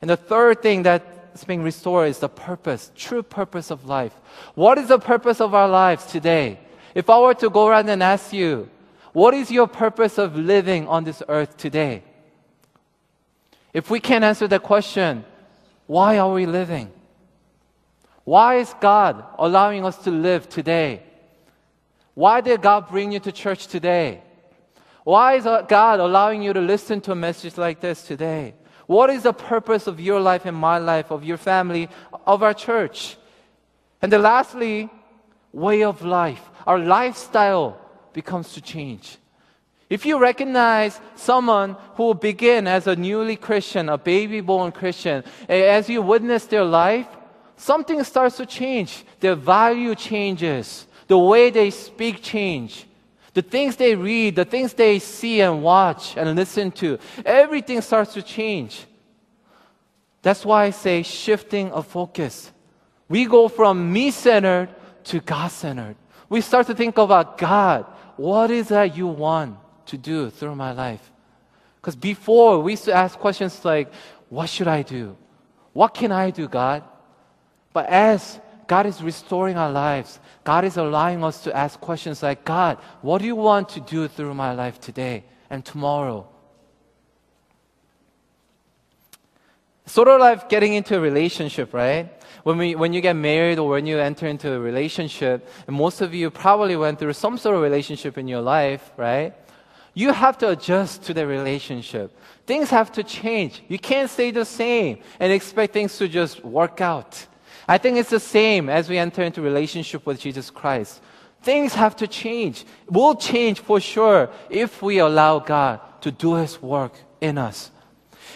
And 0.00 0.08
the 0.08 0.16
third 0.16 0.62
thing 0.62 0.82
that's 0.82 1.44
being 1.44 1.62
restored 1.62 2.08
is 2.08 2.18
the 2.18 2.28
purpose, 2.28 2.90
true 2.94 3.22
purpose 3.22 3.70
of 3.70 3.84
life. 3.84 4.14
What 4.54 4.78
is 4.78 4.88
the 4.88 4.98
purpose 4.98 5.40
of 5.40 5.54
our 5.54 5.68
lives 5.68 6.06
today? 6.06 6.58
If 6.94 7.10
I 7.10 7.18
were 7.18 7.34
to 7.34 7.50
go 7.50 7.66
around 7.66 7.88
and 7.88 8.02
ask 8.02 8.32
you, 8.32 8.68
what 9.12 9.34
is 9.34 9.50
your 9.50 9.66
purpose 9.66 10.18
of 10.18 10.36
living 10.36 10.86
on 10.88 11.04
this 11.04 11.22
earth 11.28 11.56
today? 11.56 12.02
If 13.72 13.90
we 13.90 14.00
can't 14.00 14.24
answer 14.24 14.48
that 14.48 14.62
question, 14.62 15.24
why 15.86 16.18
are 16.18 16.32
we 16.32 16.46
living? 16.46 16.90
Why 18.24 18.56
is 18.56 18.74
God 18.80 19.24
allowing 19.38 19.84
us 19.84 19.96
to 20.04 20.10
live 20.10 20.48
today? 20.48 21.02
Why 22.14 22.40
did 22.40 22.62
God 22.62 22.88
bring 22.88 23.12
you 23.12 23.20
to 23.20 23.32
church 23.32 23.66
today? 23.66 24.22
Why 25.04 25.34
is 25.34 25.46
uh, 25.46 25.62
God 25.62 26.00
allowing 26.00 26.42
you 26.42 26.52
to 26.52 26.60
listen 26.60 27.00
to 27.02 27.12
a 27.12 27.16
message 27.16 27.56
like 27.56 27.80
this 27.80 28.02
today? 28.02 28.54
What 28.86 29.10
is 29.10 29.22
the 29.22 29.32
purpose 29.32 29.86
of 29.86 30.00
your 30.00 30.20
life 30.20 30.44
and 30.44 30.56
my 30.56 30.78
life, 30.78 31.10
of 31.10 31.24
your 31.24 31.36
family, 31.36 31.88
of 32.26 32.42
our 32.42 32.54
church? 32.54 33.16
And 34.02 34.12
then 34.12 34.22
lastly, 34.22 34.90
way 35.52 35.84
of 35.84 36.02
life. 36.02 36.42
Our 36.66 36.78
lifestyle 36.78 37.78
becomes 38.12 38.52
to 38.54 38.60
change. 38.60 39.16
If 39.88 40.06
you 40.06 40.18
recognize 40.18 41.00
someone 41.16 41.76
who 41.94 42.04
will 42.04 42.14
begin 42.14 42.66
as 42.66 42.86
a 42.86 42.94
newly 42.94 43.36
Christian, 43.36 43.88
a 43.88 43.98
baby 43.98 44.40
born 44.40 44.70
Christian, 44.70 45.24
as 45.48 45.88
you 45.88 46.02
witness 46.02 46.46
their 46.46 46.64
life, 46.64 47.08
something 47.56 48.02
starts 48.04 48.36
to 48.36 48.46
change. 48.46 49.04
Their 49.18 49.34
value 49.34 49.94
changes. 49.94 50.86
The 51.08 51.18
way 51.18 51.50
they 51.50 51.70
speak 51.70 52.22
change. 52.22 52.86
The 53.32 53.42
things 53.42 53.76
they 53.76 53.94
read, 53.94 54.36
the 54.36 54.44
things 54.44 54.72
they 54.74 54.98
see 54.98 55.40
and 55.40 55.62
watch 55.62 56.16
and 56.16 56.34
listen 56.34 56.72
to, 56.72 56.98
everything 57.24 57.80
starts 57.80 58.14
to 58.14 58.22
change. 58.22 58.86
That's 60.22 60.44
why 60.44 60.64
I 60.64 60.70
say 60.70 61.02
shifting 61.02 61.70
of 61.72 61.86
focus. 61.86 62.50
We 63.08 63.26
go 63.26 63.48
from 63.48 63.92
me 63.92 64.10
centered 64.10 64.68
to 65.04 65.20
God 65.20 65.48
centered. 65.48 65.96
We 66.28 66.40
start 66.40 66.66
to 66.66 66.74
think 66.74 66.98
about 66.98 67.38
God. 67.38 67.86
What 68.16 68.50
is 68.50 68.68
that 68.68 68.96
you 68.96 69.06
want 69.06 69.56
to 69.86 69.96
do 69.96 70.30
through 70.30 70.54
my 70.54 70.72
life? 70.72 71.10
Because 71.80 71.96
before 71.96 72.60
we 72.60 72.72
used 72.72 72.84
to 72.84 72.92
ask 72.92 73.18
questions 73.18 73.64
like, 73.64 73.92
What 74.28 74.48
should 74.48 74.68
I 74.68 74.82
do? 74.82 75.16
What 75.72 75.94
can 75.94 76.12
I 76.12 76.30
do, 76.30 76.46
God? 76.46 76.84
But 77.72 77.86
as 77.86 78.40
God 78.70 78.86
is 78.86 79.02
restoring 79.02 79.56
our 79.56 79.72
lives, 79.72 80.20
God 80.44 80.64
is 80.64 80.76
allowing 80.76 81.24
us 81.24 81.42
to 81.42 81.56
ask 81.56 81.80
questions 81.80 82.22
like, 82.22 82.44
God, 82.44 82.78
what 83.02 83.18
do 83.18 83.26
you 83.26 83.34
want 83.34 83.68
to 83.70 83.80
do 83.80 84.06
through 84.06 84.32
my 84.32 84.52
life 84.52 84.80
today 84.80 85.24
and 85.50 85.64
tomorrow? 85.64 86.28
Sort 89.86 90.06
of 90.06 90.20
like 90.20 90.48
getting 90.48 90.74
into 90.74 90.96
a 90.96 91.00
relationship, 91.00 91.74
right? 91.74 92.12
When, 92.44 92.58
we, 92.58 92.76
when 92.76 92.92
you 92.92 93.00
get 93.00 93.16
married 93.16 93.58
or 93.58 93.70
when 93.70 93.86
you 93.86 93.98
enter 93.98 94.28
into 94.28 94.52
a 94.52 94.60
relationship, 94.60 95.48
and 95.66 95.74
most 95.74 96.00
of 96.00 96.14
you 96.14 96.30
probably 96.30 96.76
went 96.76 97.00
through 97.00 97.14
some 97.14 97.38
sort 97.38 97.56
of 97.56 97.62
relationship 97.62 98.18
in 98.18 98.28
your 98.28 98.40
life, 98.40 98.92
right? 98.96 99.34
You 99.94 100.12
have 100.12 100.38
to 100.38 100.50
adjust 100.50 101.02
to 101.06 101.12
the 101.12 101.26
relationship. 101.26 102.16
Things 102.46 102.70
have 102.70 102.92
to 102.92 103.02
change. 103.02 103.64
You 103.66 103.80
can't 103.80 104.08
stay 104.08 104.30
the 104.30 104.44
same 104.44 105.00
and 105.18 105.32
expect 105.32 105.72
things 105.72 105.98
to 105.98 106.06
just 106.06 106.44
work 106.44 106.80
out. 106.80 107.26
I 107.70 107.78
think 107.78 107.98
it's 107.98 108.10
the 108.10 108.18
same 108.18 108.68
as 108.68 108.88
we 108.88 108.98
enter 108.98 109.22
into 109.22 109.40
relationship 109.40 110.04
with 110.04 110.18
Jesus 110.18 110.50
Christ. 110.50 111.00
Things 111.42 111.72
have 111.74 111.94
to 112.02 112.08
change. 112.08 112.64
Will 112.88 113.14
change 113.14 113.60
for 113.60 113.78
sure 113.78 114.28
if 114.50 114.82
we 114.82 114.98
allow 114.98 115.38
God 115.38 115.78
to 116.00 116.10
do 116.10 116.34
His 116.34 116.60
work 116.60 116.94
in 117.20 117.38
us. 117.38 117.70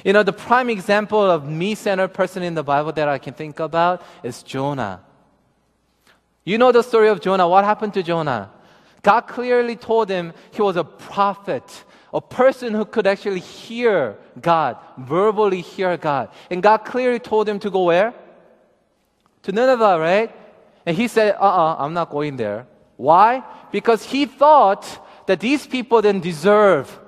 You 0.04 0.12
know, 0.12 0.22
the 0.22 0.32
prime 0.32 0.70
example 0.70 1.20
of 1.20 1.48
me-centered 1.48 2.14
person 2.14 2.44
in 2.44 2.54
the 2.54 2.62
Bible 2.62 2.92
that 2.92 3.08
I 3.08 3.18
can 3.18 3.34
think 3.34 3.58
about 3.58 4.02
is 4.22 4.44
Jonah. 4.44 5.02
You 6.44 6.56
know 6.56 6.70
the 6.70 6.82
story 6.82 7.08
of 7.08 7.20
Jonah. 7.20 7.48
What 7.48 7.64
happened 7.64 7.94
to 7.94 8.04
Jonah? 8.04 8.52
God 9.02 9.22
clearly 9.22 9.74
told 9.74 10.08
him 10.08 10.32
he 10.52 10.62
was 10.62 10.76
a 10.76 10.84
prophet, 10.84 11.64
a 12.12 12.20
person 12.20 12.72
who 12.72 12.84
could 12.84 13.08
actually 13.08 13.40
hear 13.40 14.16
God, 14.40 14.76
verbally 14.96 15.60
hear 15.60 15.96
God. 15.96 16.28
And 16.52 16.62
God 16.62 16.84
clearly 16.84 17.18
told 17.18 17.48
him 17.48 17.58
to 17.58 17.68
go 17.68 17.82
where? 17.82 18.14
To 19.44 19.52
Nineveh, 19.52 19.98
right? 19.98 20.34
And 20.86 20.96
he 20.96 21.08
said, 21.08 21.36
uh 21.36 21.38
uh-uh, 21.40 21.72
uh, 21.72 21.76
i 21.76 21.84
am 21.84 21.94
not 21.94 22.10
going 22.10 22.36
there. 22.36 22.66
Why? 22.96 23.42
Because 23.72 24.04
he 24.04 24.26
thought 24.26 24.84
that 25.26 25.40
these 25.40 25.66
people 25.66 26.02
didn't 26.02 26.22
deserve 26.22 26.98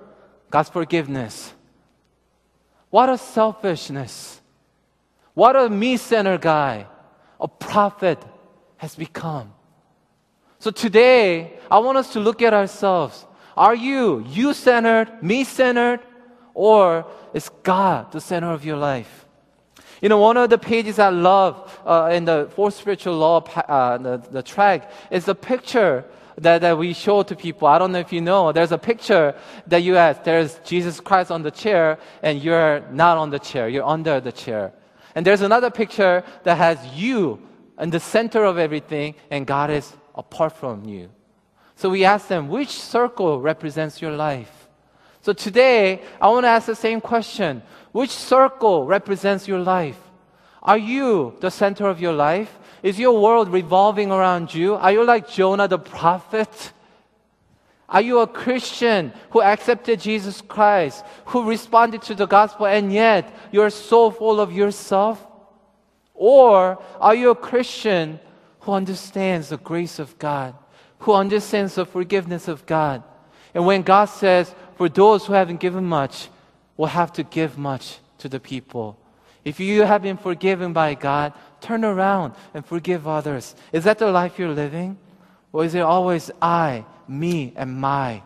God's 0.51 0.69
forgiveness. 0.69 1.53
What 2.91 3.09
a 3.09 3.19
selfishness. 3.19 4.41
What 5.35 5.57
a 5.57 5.69
me 5.69 5.97
centered 5.97 6.41
guy 6.41 6.87
a 7.39 7.49
prophet 7.49 8.23
has 8.79 8.95
become. 8.95 9.53
So 10.59 10.71
today, 10.71 11.59
I 11.71 11.79
want 11.79 11.99
us 11.99 12.13
to 12.15 12.21
look 12.21 12.41
at 12.41 12.55
ourselves. 12.55 13.27
Are 13.57 13.75
you 13.75 14.25
you 14.29 14.55
centered, 14.55 15.23
me 15.23 15.45
centered, 15.45 16.01
or 16.55 17.07
is 17.35 17.51
God 17.63 18.13
the 18.13 18.21
center 18.21 18.51
of 18.51 18.65
your 18.65 18.77
life? 18.77 19.26
You 20.07 20.11
know, 20.11 20.19
one 20.19 20.37
of 20.37 20.51
the 20.51 20.57
pages 20.57 21.01
I 21.01 21.09
love 21.09 21.81
uh, 21.85 22.11
in 22.13 22.27
the 22.27 22.49
fourth 22.55 22.75
spiritual 22.75 23.17
law, 23.17 23.41
uh, 23.41 23.99
the, 23.99 24.19
the 24.31 24.41
tract, 24.41 24.93
is 25.11 25.25
the 25.25 25.35
picture 25.35 26.05
that, 26.39 26.61
that 26.61 26.79
we 26.79 26.93
show 26.93 27.25
to 27.25 27.35
people. 27.35 27.67
I 27.67 27.77
don't 27.81 27.91
know 27.91 27.99
if 27.99 28.13
you 28.13 28.21
know, 28.21 28.53
there's 28.53 28.71
a 28.71 28.79
picture 28.79 29.35
that 29.67 29.83
you 29.83 29.97
ask. 29.97 30.23
There's 30.23 30.61
Jesus 30.61 31.01
Christ 31.01 31.33
on 31.33 31.43
the 31.43 31.51
chair, 31.51 31.99
and 32.23 32.41
you're 32.41 32.83
not 32.93 33.19
on 33.19 33.31
the 33.31 33.41
chair, 33.41 33.69
you're 33.69 33.83
under 33.83 34.21
the 34.21 34.31
chair. 34.31 34.73
And 35.17 35.27
there's 35.27 35.41
another 35.41 35.73
picture 35.73 36.23
that 36.45 36.57
has 36.57 36.79
you 36.95 37.43
in 37.81 37.91
the 37.91 37.99
center 37.99 38.45
of 38.45 38.59
everything, 38.59 39.17
and 39.33 39.45
God 39.45 39.71
is 39.71 39.93
apart 40.15 40.53
from 40.53 40.85
you. 40.85 41.11
So 41.75 41.91
we 41.91 42.05
ask 42.05 42.29
them, 42.29 42.47
which 42.47 42.71
circle 42.71 43.41
represents 43.41 44.01
your 44.01 44.13
life? 44.13 44.69
So 45.23 45.33
today, 45.33 46.03
I 46.21 46.29
want 46.29 46.45
to 46.45 46.51
ask 46.51 46.67
the 46.67 46.77
same 46.77 47.01
question. 47.01 47.61
Which 47.97 48.11
circle 48.11 48.85
represents 48.85 49.49
your 49.49 49.61
life? 49.61 49.99
Are 50.63 50.77
you 50.77 51.35
the 51.41 51.51
center 51.51 51.89
of 51.89 51.99
your 51.99 52.13
life? 52.13 52.53
Is 52.83 52.99
your 52.99 53.19
world 53.19 53.49
revolving 53.49 54.13
around 54.13 54.53
you? 54.53 54.75
Are 54.75 54.93
you 54.93 55.03
like 55.03 55.31
Jonah 55.31 55.67
the 55.67 55.79
prophet? 55.79 56.73
Are 57.89 58.03
you 58.03 58.19
a 58.19 58.27
Christian 58.27 59.15
who 59.31 59.41
accepted 59.41 60.01
Jesus 60.01 60.43
Christ, 60.43 61.07
who 61.33 61.49
responded 61.49 62.03
to 62.03 62.15
the 62.15 62.27
gospel, 62.27 62.67
and 62.67 62.93
yet 62.93 63.35
you're 63.51 63.71
so 63.71 64.11
full 64.11 64.41
of 64.41 64.53
yourself? 64.53 65.27
Or 66.13 66.77
are 67.01 67.15
you 67.15 67.31
a 67.31 67.35
Christian 67.35 68.21
who 68.61 68.73
understands 68.73 69.49
the 69.49 69.57
grace 69.57 69.99
of 69.99 70.19
God, 70.19 70.53
who 70.99 71.15
understands 71.15 71.77
the 71.77 71.87
forgiveness 71.87 72.47
of 72.47 72.67
God. 72.67 73.03
And 73.55 73.65
when 73.65 73.81
God 73.81 74.05
says, 74.07 74.55
for 74.77 74.91
those 74.91 75.25
who 75.25 75.33
haven't 75.33 75.61
given 75.61 75.87
much, 75.87 76.29
will 76.77 76.87
have 76.87 77.13
to 77.15 77.23
give 77.23 77.59
much 77.59 77.99
to 78.19 78.29
the 78.29 78.41
people. 78.41 78.99
If 79.45 79.61
you 79.61 79.83
have 79.83 80.03
been 80.03 80.17
forgiven 80.17 80.73
by 80.73 80.95
God, 80.95 81.33
turn 81.61 81.85
around 81.85 82.35
and 82.53 82.67
forgive 82.67 83.07
others. 83.07 83.55
Is 83.73 83.85
that 83.85 83.99
the 83.99 84.11
life 84.11 84.39
you're 84.39 84.49
living? 84.49 84.99
Or 85.53 85.65
is 85.65 85.75
it 85.75 85.81
always 85.81 86.31
I, 86.43 86.85
me, 87.09 87.53
and 87.57 87.81
my? 87.81 88.23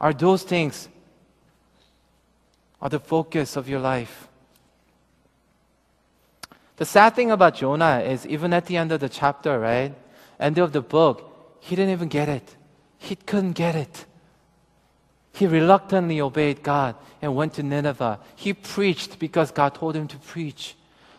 Are 0.00 0.12
those 0.12 0.42
things 0.42 0.88
are 2.80 2.88
the 2.88 3.00
focus 3.00 3.56
of 3.56 3.68
your 3.68 3.80
life? 3.80 4.28
The 6.76 6.84
sad 6.84 7.14
thing 7.14 7.30
about 7.30 7.56
Jonah 7.56 8.00
is 8.00 8.24
even 8.26 8.52
at 8.52 8.66
the 8.66 8.76
end 8.76 8.92
of 8.92 9.00
the 9.00 9.08
chapter, 9.08 9.58
right? 9.58 9.94
End 10.38 10.58
of 10.58 10.72
the 10.72 10.80
book, 10.80 11.58
he 11.60 11.76
didn't 11.76 11.92
even 11.92 12.08
get 12.08 12.28
it. 12.28 12.56
He 12.98 13.16
couldn't 13.16 13.52
get 13.52 13.74
it. 13.74 14.06
He 15.38 15.46
reluctantly 15.46 16.20
obeyed 16.20 16.64
God 16.64 16.96
and 17.22 17.36
went 17.36 17.54
to 17.54 17.62
Nineveh. 17.62 18.18
He 18.34 18.52
preached 18.52 19.20
because 19.20 19.52
God 19.52 19.72
told 19.72 19.94
him 19.94 20.08
to 20.08 20.16
preach. 20.18 20.74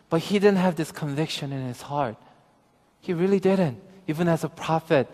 But 0.09 0.19
he 0.19 0.39
didn't 0.39 0.57
have 0.57 0.75
this 0.75 0.91
conviction 0.91 1.53
in 1.53 1.65
his 1.65 1.81
heart. 1.81 2.17
He 2.99 3.13
really 3.13 3.39
didn't, 3.39 3.79
even 4.07 4.27
as 4.27 4.43
a 4.43 4.49
prophet. 4.49 5.07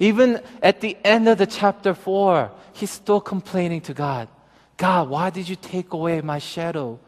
Even 0.00 0.42
at 0.60 0.80
the 0.80 0.96
end 1.04 1.28
of 1.28 1.38
the 1.38 1.46
chapter 1.46 1.94
4, 1.94 2.50
he's 2.72 2.90
still 2.90 3.20
complaining 3.20 3.80
to 3.82 3.94
God 3.94 4.28
God, 4.76 5.08
why 5.08 5.30
did 5.30 5.48
you 5.48 5.56
take 5.56 5.92
away 5.92 6.20
my 6.20 6.38
shadow, 6.38 6.98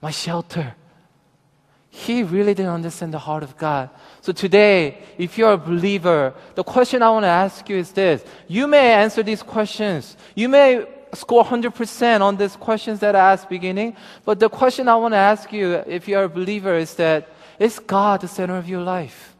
my 0.00 0.10
shelter? 0.10 0.74
He 1.94 2.24
really 2.24 2.54
didn't 2.54 2.72
understand 2.72 3.14
the 3.14 3.20
heart 3.20 3.44
of 3.44 3.56
God. 3.56 3.88
So 4.20 4.32
today, 4.32 4.98
if 5.16 5.38
you're 5.38 5.52
a 5.52 5.56
believer, 5.56 6.34
the 6.56 6.64
question 6.64 7.02
I 7.02 7.10
want 7.10 7.22
to 7.22 7.28
ask 7.28 7.68
you 7.68 7.76
is 7.76 7.92
this. 7.92 8.24
You 8.48 8.66
may 8.66 8.92
answer 8.94 9.22
these 9.22 9.44
questions. 9.44 10.16
You 10.34 10.48
may 10.48 10.84
score 11.14 11.44
100% 11.44 12.20
on 12.20 12.36
these 12.36 12.56
questions 12.56 12.98
that 12.98 13.14
I 13.14 13.32
asked 13.32 13.48
beginning, 13.48 13.94
but 14.24 14.40
the 14.40 14.48
question 14.48 14.88
I 14.88 14.96
want 14.96 15.14
to 15.14 15.18
ask 15.18 15.52
you 15.52 15.74
if 15.86 16.08
you're 16.08 16.24
a 16.24 16.28
believer 16.28 16.74
is 16.74 16.96
that 16.96 17.28
is 17.60 17.78
God 17.78 18.22
the 18.22 18.28
center 18.28 18.56
of 18.56 18.68
your 18.68 18.82
life? 18.82 19.36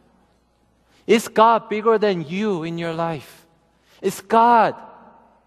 Is 1.09 1.27
God 1.27 1.69
bigger 1.69 1.99
than 1.99 2.23
you 2.23 2.62
in 2.62 2.79
your 2.79 2.95
life? 2.95 3.47
Is 4.01 4.21
God 4.21 4.77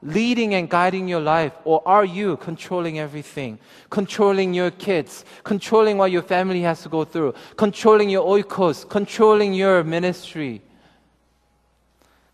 leading 0.02 0.54
and 0.54 0.70
guiding 0.70 1.08
your 1.08 1.20
life, 1.20 1.54
or 1.64 1.82
are 1.88 2.06
you 2.06 2.38
controlling 2.38 3.00
everything? 3.00 3.58
Controlling 3.90 4.54
your 4.54 4.72
kids, 4.72 5.26
controlling 5.44 5.98
what 5.98 6.12
your 6.12 6.22
family 6.22 6.62
has 6.62 6.84
to 6.84 6.90
go 6.90 7.04
through, 7.04 7.34
controlling 7.56 8.10
your 8.10 8.26
oikos, 8.26 8.88
controlling 8.88 9.54
your 9.54 9.84
ministry. 9.84 10.62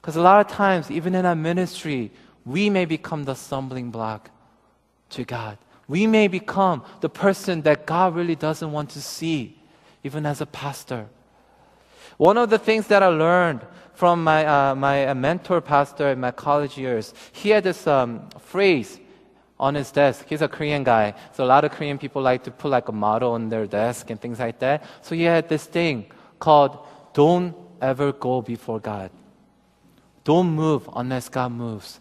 Because 0.02 0.17
a 0.17 0.21
lot 0.21 0.45
of 0.45 0.52
times, 0.52 0.91
even 0.91 1.15
in 1.15 1.26
our 1.26 1.36
ministry, 1.36 2.12
we 2.45 2.69
may 2.69 2.84
become 2.84 3.23
the 3.23 3.36
stumbling 3.36 3.89
block 3.91 4.30
to 5.12 5.23
God. 5.23 5.58
We 5.88 6.08
may 6.08 6.28
become 6.28 6.84
the 6.99 7.10
person 7.10 7.62
that 7.62 7.86
God 7.86 8.15
really 8.15 8.36
doesn't 8.36 8.71
want 8.71 8.89
to 8.91 9.02
see, 9.02 9.58
even 10.04 10.26
as 10.26 10.41
a 10.41 10.45
pastor. 10.45 11.08
One 12.24 12.38
of 12.38 12.50
the 12.50 12.58
things 12.58 12.88
that 12.88 13.04
I 13.04 13.08
learned 13.08 13.60
from 13.96 14.24
my, 14.24 14.46
uh, 14.46 14.76
my 14.76 15.08
uh, 15.08 15.14
mentor 15.14 15.60
pastor 15.60 16.08
in 16.08 16.22
my 16.22 16.32
college 16.32 16.78
years. 16.78 17.14
He 17.34 17.50
had 17.50 17.66
this 17.66 17.86
um, 17.86 18.30
phrase 18.40 18.98
on 19.60 19.76
his 19.76 19.92
desk. 19.92 20.28
He's 20.30 20.42
a 20.42 20.48
Korean 20.48 20.86
guy. 20.86 21.16
So 21.34 21.44
a 21.44 21.50
lot 21.54 21.66
of 21.66 21.72
Korean 21.74 21.98
people 21.98 22.22
like 22.22 22.46
to 22.46 22.52
put 22.52 22.70
like 22.70 22.88
a 22.88 22.94
motto 22.94 23.34
on 23.34 23.50
their 23.50 23.68
desk 23.68 24.10
and 24.10 24.22
things 24.22 24.40
like 24.40 24.60
that. 24.60 24.86
So 25.02 25.16
he 25.16 25.24
had 25.24 25.50
this 25.50 25.66
thing 25.66 26.06
called 26.40 26.88
don't 27.12 27.54
ever 27.82 28.14
go 28.14 28.42
before 28.42 28.80
God. 28.80 29.12
Don't 30.24 30.48
move 30.48 30.90
unless 30.96 31.28
God 31.28 31.52
moves. 31.52 32.00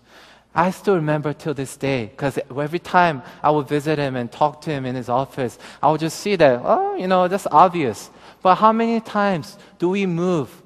I 0.55 0.71
still 0.71 0.95
remember 0.95 1.33
till 1.33 1.55
this 1.55 1.77
day 1.77 2.07
because 2.07 2.39
every 2.57 2.79
time 2.79 3.23
I 3.43 3.51
would 3.51 3.67
visit 3.67 3.99
him 3.99 4.15
and 4.15 4.31
talk 4.31 4.61
to 4.63 4.71
him 4.71 4.87
in 4.87 4.95
his 4.95 5.09
office, 5.09 5.59
I 5.83 5.91
would 5.91 6.01
just 6.01 6.21
see 6.21 6.37
that, 6.37 6.61
oh, 6.63 6.95
you 6.95 7.09
know, 7.09 7.27
that's 7.27 7.49
obvious. 7.51 8.11
But 8.43 8.57
how 8.57 8.73
many 8.73 9.01
times 9.01 9.57
do 9.79 9.91
we 9.91 10.07
move 10.07 10.63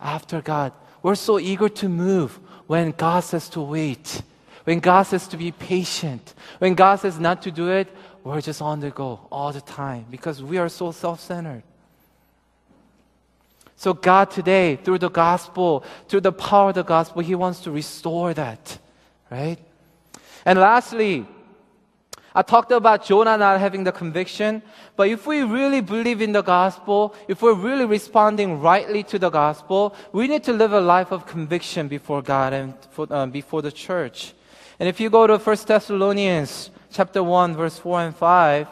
after 0.00 0.40
God. 0.40 0.72
We're 1.02 1.14
so 1.14 1.38
eager 1.38 1.68
to 1.68 1.88
move 1.88 2.38
when 2.66 2.92
God 2.92 3.20
says 3.20 3.48
to 3.50 3.60
wait, 3.60 4.22
when 4.64 4.80
God 4.80 5.02
says 5.04 5.28
to 5.28 5.36
be 5.36 5.52
patient, 5.52 6.34
when 6.58 6.74
God 6.74 6.96
says 6.96 7.18
not 7.18 7.42
to 7.42 7.50
do 7.50 7.68
it, 7.68 7.88
we're 8.24 8.40
just 8.40 8.60
on 8.62 8.80
the 8.80 8.90
go 8.90 9.20
all 9.30 9.52
the 9.52 9.60
time 9.60 10.06
because 10.10 10.42
we 10.42 10.58
are 10.58 10.68
so 10.68 10.92
self 10.92 11.20
centered. 11.20 11.62
So, 13.76 13.94
God 13.94 14.30
today, 14.30 14.76
through 14.76 14.98
the 14.98 15.08
gospel, 15.08 15.84
through 16.06 16.20
the 16.20 16.32
power 16.32 16.68
of 16.68 16.74
the 16.74 16.82
gospel, 16.82 17.22
He 17.22 17.34
wants 17.34 17.60
to 17.60 17.70
restore 17.70 18.34
that, 18.34 18.78
right? 19.30 19.58
And 20.44 20.58
lastly, 20.58 21.26
I 22.34 22.42
talked 22.42 22.70
about 22.70 23.04
Jonah 23.04 23.36
not 23.36 23.58
having 23.58 23.84
the 23.84 23.92
conviction, 23.92 24.62
but 24.96 25.08
if 25.08 25.26
we 25.26 25.42
really 25.42 25.80
believe 25.80 26.20
in 26.20 26.32
the 26.32 26.42
gospel, 26.42 27.14
if 27.26 27.42
we're 27.42 27.54
really 27.54 27.84
responding 27.84 28.60
rightly 28.60 29.02
to 29.04 29.18
the 29.18 29.30
gospel, 29.30 29.94
we 30.12 30.28
need 30.28 30.44
to 30.44 30.52
live 30.52 30.72
a 30.72 30.80
life 30.80 31.10
of 31.10 31.26
conviction 31.26 31.88
before 31.88 32.22
God 32.22 32.52
and 32.52 32.74
for, 32.90 33.06
uh, 33.10 33.26
before 33.26 33.62
the 33.62 33.72
church. 33.72 34.32
And 34.78 34.88
if 34.88 35.00
you 35.00 35.10
go 35.10 35.26
to 35.26 35.38
1 35.38 35.56
Thessalonians 35.66 36.70
chapter 36.92 37.22
1 37.22 37.56
verse 37.56 37.78
4 37.78 38.00
and 38.00 38.16
5, 38.16 38.68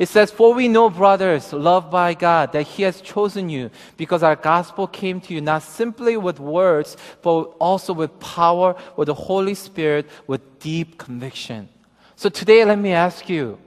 it 0.00 0.08
says, 0.08 0.30
For 0.30 0.54
we 0.54 0.66
know, 0.66 0.88
brothers, 0.88 1.52
loved 1.52 1.90
by 1.90 2.14
God, 2.14 2.52
that 2.52 2.62
He 2.62 2.84
has 2.84 3.02
chosen 3.02 3.50
you 3.50 3.70
because 3.98 4.22
our 4.22 4.34
gospel 4.34 4.86
came 4.86 5.20
to 5.20 5.34
you 5.34 5.42
not 5.42 5.62
simply 5.62 6.16
with 6.16 6.40
words, 6.40 6.96
but 7.20 7.42
also 7.60 7.92
with 7.92 8.18
power, 8.18 8.76
with 8.96 9.08
the 9.08 9.14
Holy 9.14 9.52
Spirit, 9.52 10.08
with 10.26 10.58
deep 10.58 10.96
conviction. 10.96 11.68
So 12.16 12.30
today, 12.30 12.64
let 12.64 12.78
me 12.78 12.92
ask 12.92 13.28
you 13.28 13.58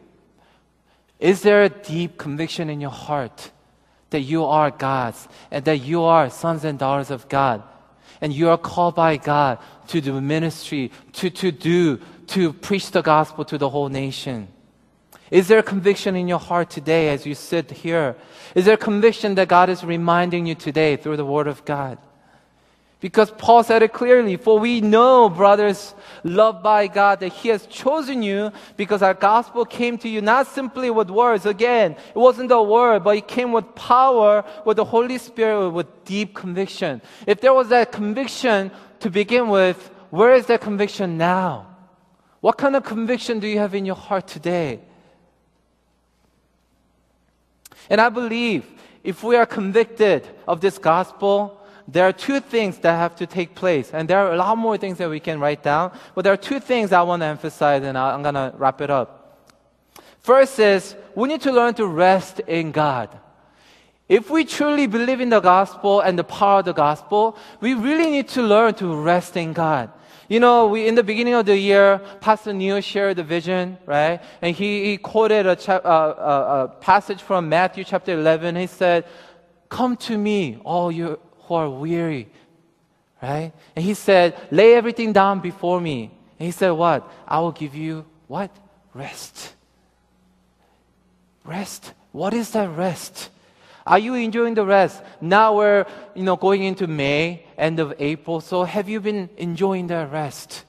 Is 1.19 1.43
there 1.43 1.61
a 1.65 1.69
deep 1.69 2.17
conviction 2.17 2.67
in 2.67 2.81
your 2.81 2.89
heart 2.89 3.51
that 4.09 4.21
you 4.21 4.43
are 4.43 4.71
God's 4.71 5.27
and 5.51 5.63
that 5.65 5.81
you 5.81 6.01
are 6.01 6.31
sons 6.31 6.63
and 6.63 6.79
daughters 6.79 7.11
of 7.11 7.29
God? 7.29 7.61
And 8.21 8.33
you 8.33 8.49
are 8.49 8.57
called 8.57 8.95
by 8.95 9.17
God 9.17 9.59
to 9.89 10.01
do 10.01 10.19
ministry, 10.19 10.91
to, 11.13 11.29
to 11.29 11.51
do, 11.51 11.99
to 12.27 12.53
preach 12.53 12.89
the 12.89 13.03
gospel 13.03 13.45
to 13.45 13.59
the 13.59 13.69
whole 13.69 13.89
nation. 13.89 14.47
Is 15.33 15.47
there 15.47 15.57
a 15.57 15.63
conviction 15.63 16.15
in 16.15 16.27
your 16.27 16.37
heart 16.37 16.69
today 16.69 17.09
as 17.09 17.25
you 17.25 17.33
sit 17.33 17.71
here? 17.71 18.15
Is 18.53 18.65
there 18.65 18.75
a 18.75 18.77
conviction 18.77 19.33
that 19.33 19.47
God 19.47 19.67
is 19.67 19.83
reminding 19.83 20.45
you 20.45 20.53
today 20.53 20.95
through 20.95 21.17
the 21.17 21.25
Word 21.25 21.47
of 21.47 21.65
God? 21.65 21.97
Because 22.99 23.31
Paul 23.31 23.63
said 23.63 23.81
it 23.81 23.93
clearly, 23.93 24.37
for 24.37 24.59
we 24.59 24.79
know, 24.79 25.29
brothers, 25.29 25.95
loved 26.23 26.61
by 26.61 26.85
God, 26.85 27.19
that 27.21 27.29
He 27.29 27.49
has 27.49 27.65
chosen 27.65 28.21
you 28.21 28.51
because 28.77 29.01
our 29.01 29.15
gospel 29.15 29.65
came 29.65 29.97
to 29.97 30.07
you 30.07 30.21
not 30.21 30.45
simply 30.45 30.91
with 30.91 31.09
words. 31.09 31.47
Again, 31.47 31.93
it 31.93 32.19
wasn't 32.19 32.49
the 32.49 32.61
word, 32.61 33.03
but 33.03 33.17
it 33.17 33.27
came 33.27 33.51
with 33.51 33.73
power, 33.73 34.45
with 34.65 34.77
the 34.77 34.85
Holy 34.85 35.17
Spirit, 35.17 35.71
with 35.71 35.87
deep 36.05 36.35
conviction. 36.35 37.01
If 37.25 37.41
there 37.41 37.55
was 37.55 37.69
that 37.69 37.91
conviction 37.91 38.69
to 38.99 39.09
begin 39.09 39.49
with, 39.49 39.89
where 40.11 40.35
is 40.35 40.45
that 40.45 40.61
conviction 40.61 41.17
now? 41.17 41.75
What 42.39 42.59
kind 42.59 42.75
of 42.75 42.83
conviction 42.83 43.39
do 43.39 43.47
you 43.47 43.57
have 43.57 43.73
in 43.73 43.83
your 43.83 43.95
heart 43.95 44.27
today? 44.27 44.81
And 47.89 47.99
I 47.99 48.09
believe 48.09 48.65
if 49.03 49.23
we 49.23 49.35
are 49.35 49.45
convicted 49.45 50.27
of 50.47 50.61
this 50.61 50.77
gospel, 50.77 51.59
there 51.87 52.05
are 52.05 52.13
two 52.13 52.39
things 52.39 52.77
that 52.79 52.95
have 52.95 53.15
to 53.17 53.25
take 53.25 53.55
place. 53.55 53.91
And 53.93 54.09
there 54.09 54.19
are 54.19 54.33
a 54.33 54.37
lot 54.37 54.57
more 54.57 54.77
things 54.77 54.97
that 54.99 55.09
we 55.09 55.19
can 55.19 55.39
write 55.39 55.63
down. 55.63 55.91
But 56.15 56.23
there 56.23 56.33
are 56.33 56.37
two 56.37 56.59
things 56.59 56.91
I 56.91 57.01
want 57.01 57.21
to 57.21 57.25
emphasize, 57.25 57.83
and 57.83 57.97
I'm 57.97 58.21
going 58.21 58.35
to 58.35 58.53
wrap 58.57 58.81
it 58.81 58.89
up. 58.89 59.19
First 60.21 60.59
is 60.59 60.95
we 61.15 61.27
need 61.27 61.41
to 61.41 61.51
learn 61.51 61.73
to 61.75 61.85
rest 61.85 62.39
in 62.41 62.71
God. 62.71 63.19
If 64.07 64.29
we 64.29 64.45
truly 64.45 64.87
believe 64.87 65.19
in 65.19 65.29
the 65.29 65.39
gospel 65.39 66.01
and 66.01 66.17
the 66.17 66.23
power 66.23 66.59
of 66.59 66.65
the 66.65 66.73
gospel, 66.73 67.37
we 67.59 67.73
really 67.73 68.09
need 68.11 68.27
to 68.29 68.41
learn 68.41 68.73
to 68.75 68.95
rest 68.95 69.35
in 69.35 69.53
God. 69.53 69.91
You 70.29 70.39
know, 70.39 70.67
we, 70.67 70.87
in 70.87 70.95
the 70.95 71.03
beginning 71.03 71.33
of 71.33 71.45
the 71.45 71.57
year, 71.57 71.99
Pastor 72.21 72.53
Neil 72.53 72.79
shared 72.81 73.17
the 73.17 73.23
vision, 73.23 73.77
right? 73.85 74.21
And 74.41 74.55
he, 74.55 74.85
he 74.85 74.97
quoted 74.97 75.45
a, 75.45 75.55
cha- 75.55 75.77
uh, 75.83 76.69
a 76.69 76.79
passage 76.79 77.21
from 77.21 77.49
Matthew 77.49 77.83
chapter 77.83 78.13
11. 78.13 78.55
He 78.55 78.67
said, 78.67 79.05
Come 79.69 79.97
to 79.97 80.17
me, 80.17 80.59
all 80.63 80.91
you 80.91 81.19
who 81.41 81.53
are 81.53 81.69
weary, 81.69 82.29
right? 83.21 83.51
And 83.75 83.83
he 83.83 83.93
said, 83.93 84.35
Lay 84.51 84.75
everything 84.75 85.11
down 85.11 85.39
before 85.39 85.81
me. 85.81 86.11
And 86.39 86.45
he 86.45 86.51
said, 86.51 86.71
What? 86.71 87.11
I 87.27 87.39
will 87.39 87.51
give 87.51 87.75
you 87.75 88.05
what? 88.27 88.51
Rest. 88.93 89.53
Rest. 91.43 91.93
What 92.11 92.33
is 92.33 92.51
that 92.51 92.69
rest? 92.77 93.29
Are 93.85 93.99
you 93.99 94.13
enjoying 94.13 94.53
the 94.53 94.65
rest? 94.65 95.01
Now 95.19 95.57
we're, 95.57 95.85
you 96.15 96.23
know, 96.23 96.35
going 96.37 96.63
into 96.63 96.87
May, 96.87 97.45
end 97.57 97.79
of 97.79 97.93
April. 97.99 98.39
So 98.39 98.63
have 98.63 98.87
you 98.87 99.01
been 99.01 99.29
enjoying 99.37 99.87
the 99.87 100.07
rest? 100.07 100.65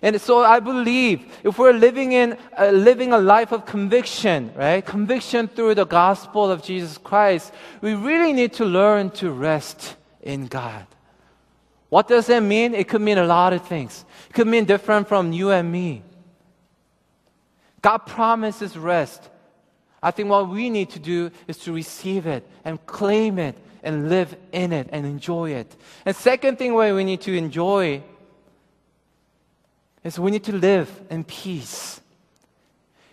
And 0.00 0.20
so 0.20 0.42
I 0.42 0.60
believe 0.60 1.26
if 1.42 1.58
we're 1.58 1.72
living 1.72 2.12
in 2.12 2.36
uh, 2.56 2.70
living 2.70 3.12
a 3.12 3.18
life 3.18 3.52
of 3.52 3.66
conviction, 3.66 4.52
right? 4.54 4.84
Conviction 4.84 5.48
through 5.48 5.74
the 5.74 5.86
gospel 5.86 6.50
of 6.50 6.62
Jesus 6.62 6.98
Christ, 6.98 7.52
we 7.80 7.94
really 7.94 8.32
need 8.32 8.52
to 8.54 8.64
learn 8.64 9.10
to 9.10 9.30
rest 9.30 9.96
in 10.22 10.46
God. 10.46 10.86
What 11.88 12.06
does 12.06 12.26
that 12.26 12.42
mean? 12.42 12.74
It 12.74 12.88
could 12.88 13.00
mean 13.00 13.18
a 13.18 13.26
lot 13.26 13.52
of 13.52 13.66
things. 13.66 14.04
It 14.28 14.34
could 14.34 14.46
mean 14.46 14.66
different 14.66 15.08
from 15.08 15.32
you 15.32 15.50
and 15.50 15.70
me. 15.70 16.02
God 17.82 17.98
promises 17.98 18.76
rest. 18.76 19.28
I 20.02 20.10
think 20.10 20.28
what 20.28 20.48
we 20.48 20.70
need 20.70 20.90
to 20.90 20.98
do 20.98 21.30
is 21.46 21.58
to 21.58 21.72
receive 21.72 22.26
it 22.26 22.48
and 22.64 22.84
claim 22.86 23.38
it 23.38 23.56
and 23.82 24.08
live 24.08 24.36
in 24.52 24.72
it 24.72 24.88
and 24.92 25.06
enjoy 25.06 25.50
it. 25.50 25.74
And 26.04 26.14
second 26.14 26.58
thing 26.58 26.74
where 26.74 26.94
we 26.94 27.04
need 27.04 27.20
to 27.22 27.36
enjoy 27.36 28.02
is 30.04 30.18
we 30.18 30.30
need 30.30 30.44
to 30.44 30.52
live 30.52 30.88
in 31.10 31.24
peace. 31.24 32.00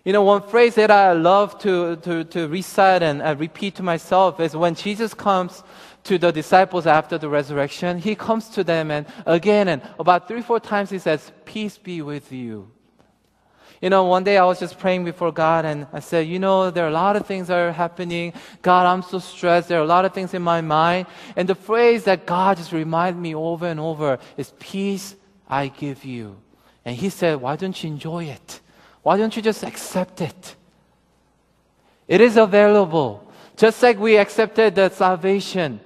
You 0.03 0.13
know, 0.13 0.21
one 0.21 0.43
phrase 0.43 0.75
that 0.75 0.91
I 0.91 1.13
love 1.13 1.57
to, 1.59 1.95
to, 1.97 2.23
to 2.25 2.47
recite 2.47 3.01
and 3.01 3.23
uh, 3.23 3.35
repeat 3.37 3.75
to 3.75 3.83
myself 3.83 4.39
is 4.39 4.55
when 4.55 4.75
Jesus 4.75 5.15
comes 5.15 5.63
to 6.03 6.19
the 6.19 6.31
disciples 6.31 6.85
after 6.85 7.17
the 7.17 7.27
resurrection, 7.27 7.97
he 7.97 8.13
comes 8.13 8.49
to 8.49 8.63
them 8.63 8.91
and 8.91 9.07
again 9.25 9.67
and 9.67 9.81
about 9.97 10.27
three, 10.27 10.43
four 10.43 10.59
times 10.59 10.91
he 10.91 10.99
says, 10.99 11.31
Peace 11.45 11.79
be 11.79 12.03
with 12.03 12.31
you. 12.31 12.69
You 13.81 13.89
know, 13.89 14.05
one 14.05 14.23
day 14.23 14.37
I 14.37 14.45
was 14.45 14.59
just 14.59 14.79
praying 14.79 15.03
before 15.05 15.31
God 15.31 15.65
and 15.65 15.85
I 15.91 15.99
said, 15.99 16.27
you 16.27 16.39
know, 16.39 16.71
there 16.71 16.85
are 16.85 16.89
a 16.89 16.93
lot 16.93 17.15
of 17.15 17.25
things 17.25 17.47
that 17.47 17.57
are 17.57 17.71
happening. 17.71 18.33
God, 18.61 18.85
I'm 18.85 19.01
so 19.01 19.19
stressed. 19.19 19.67
There 19.67 19.79
are 19.79 19.83
a 19.83 19.87
lot 19.87 20.05
of 20.05 20.13
things 20.13 20.33
in 20.33 20.41
my 20.41 20.61
mind. 20.61 21.07
And 21.35 21.47
the 21.47 21.55
phrase 21.55 22.05
that 22.05 22.25
God 22.25 22.57
just 22.57 22.71
reminded 22.71 23.21
me 23.21 23.35
over 23.35 23.67
and 23.67 23.79
over 23.79 24.19
is 24.37 24.53
peace 24.59 25.15
I 25.49 25.67
give 25.67 26.05
you. 26.05 26.37
And 26.85 26.95
he 26.95 27.09
said, 27.09 27.41
why 27.41 27.55
don't 27.55 27.83
you 27.83 27.89
enjoy 27.89 28.25
it? 28.25 28.61
Why 29.03 29.17
don't 29.17 29.35
you 29.35 29.41
just 29.41 29.63
accept 29.63 30.21
it? 30.21 30.55
It 32.07 32.21
is 32.21 32.37
available. 32.37 33.29
Just 33.57 33.81
like 33.83 33.99
we 33.99 34.17
accepted 34.17 34.75
the 34.75 34.89
salvation, 34.89 35.79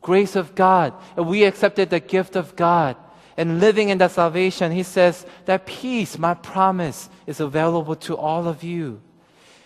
grace 0.00 0.36
of 0.36 0.54
God, 0.54 0.94
and 1.16 1.26
we 1.26 1.44
accepted 1.44 1.90
the 1.90 2.00
gift 2.00 2.36
of 2.36 2.54
God 2.54 2.96
and 3.36 3.60
living 3.60 3.88
in 3.88 3.98
that 3.98 4.12
salvation, 4.12 4.70
he 4.70 4.82
says 4.82 5.26
that 5.46 5.66
peace, 5.66 6.18
my 6.18 6.34
promise, 6.34 7.08
is 7.26 7.40
available 7.40 7.96
to 7.96 8.16
all 8.16 8.46
of 8.46 8.62
you. 8.62 9.00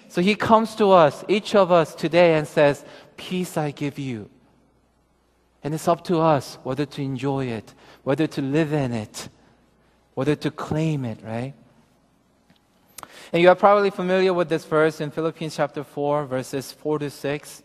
So 0.09 0.23
he 0.23 0.35
comes 0.35 0.75
to 0.77 0.91
us, 0.93 1.23
each 1.29 1.55
of 1.55 1.71
us 1.71 1.95
today, 1.95 2.35
and 2.35 2.49
says, 2.49 2.85
Peace 3.17 3.57
I 3.57 3.73
give 3.73 3.99
you. 3.99 4.31
And 5.63 5.75
it's 5.75 5.89
up 5.89 6.05
to 6.05 6.21
us 6.21 6.57
whether 6.63 6.87
to 6.87 7.03
enjoy 7.03 7.47
it, 7.47 7.75
whether 8.05 8.27
to 8.29 8.41
live 8.41 8.73
in 8.73 8.93
it, 8.93 9.29
whether 10.15 10.35
to 10.37 10.51
claim 10.51 11.05
it, 11.05 11.19
right? 11.23 11.53
And 13.33 13.43
you 13.43 13.51
are 13.51 13.55
probably 13.55 13.91
familiar 13.91 14.33
with 14.33 14.49
this 14.49 14.65
verse 14.65 15.01
in 15.01 15.11
Philippians 15.11 15.57
chapter 15.57 15.85
4, 15.85 16.25
verses 16.25 16.73
4 16.73 17.01
to 17.01 17.11
6. 17.11 17.63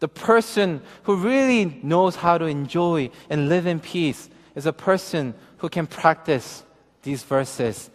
The 0.00 0.08
person 0.08 0.82
who 1.04 1.16
really 1.16 1.80
knows 1.82 2.16
how 2.16 2.36
to 2.36 2.44
enjoy 2.44 3.10
and 3.30 3.48
live 3.48 3.66
in 3.66 3.80
peace 3.80 4.28
is 4.54 4.66
a 4.66 4.72
person 4.72 5.34
who 5.58 5.68
can 5.68 5.86
practice 5.86 6.62
these 7.02 7.22
verses. 7.22 7.90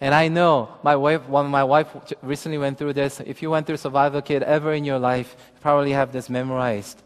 And 0.00 0.14
I 0.14 0.28
know 0.28 0.76
my 0.82 0.96
wife, 0.96 1.28
when 1.28 1.46
my 1.46 1.64
wife 1.64 1.88
recently 2.22 2.58
went 2.58 2.78
through 2.78 2.92
this, 2.92 3.20
if 3.20 3.40
you 3.40 3.50
went 3.50 3.66
through 3.66 3.78
survival 3.78 4.20
kit 4.20 4.42
ever 4.42 4.72
in 4.72 4.84
your 4.84 4.98
life, 4.98 5.34
you 5.54 5.60
probably 5.60 5.92
have 5.92 6.12
this 6.12 6.28
memorized. 6.28 7.02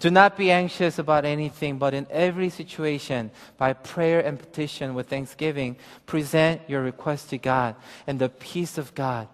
Do 0.00 0.10
not 0.10 0.38
be 0.38 0.50
anxious 0.50 0.98
about 0.98 1.26
anything, 1.26 1.76
but 1.76 1.92
in 1.92 2.06
every 2.10 2.48
situation, 2.48 3.30
by 3.58 3.74
prayer 3.74 4.20
and 4.20 4.38
petition 4.38 4.94
with 4.94 5.08
thanksgiving, 5.08 5.76
present 6.06 6.62
your 6.66 6.80
request 6.80 7.28
to 7.30 7.38
God 7.38 7.76
and 8.06 8.18
the 8.18 8.30
peace 8.30 8.78
of 8.78 8.94
God. 8.94 9.28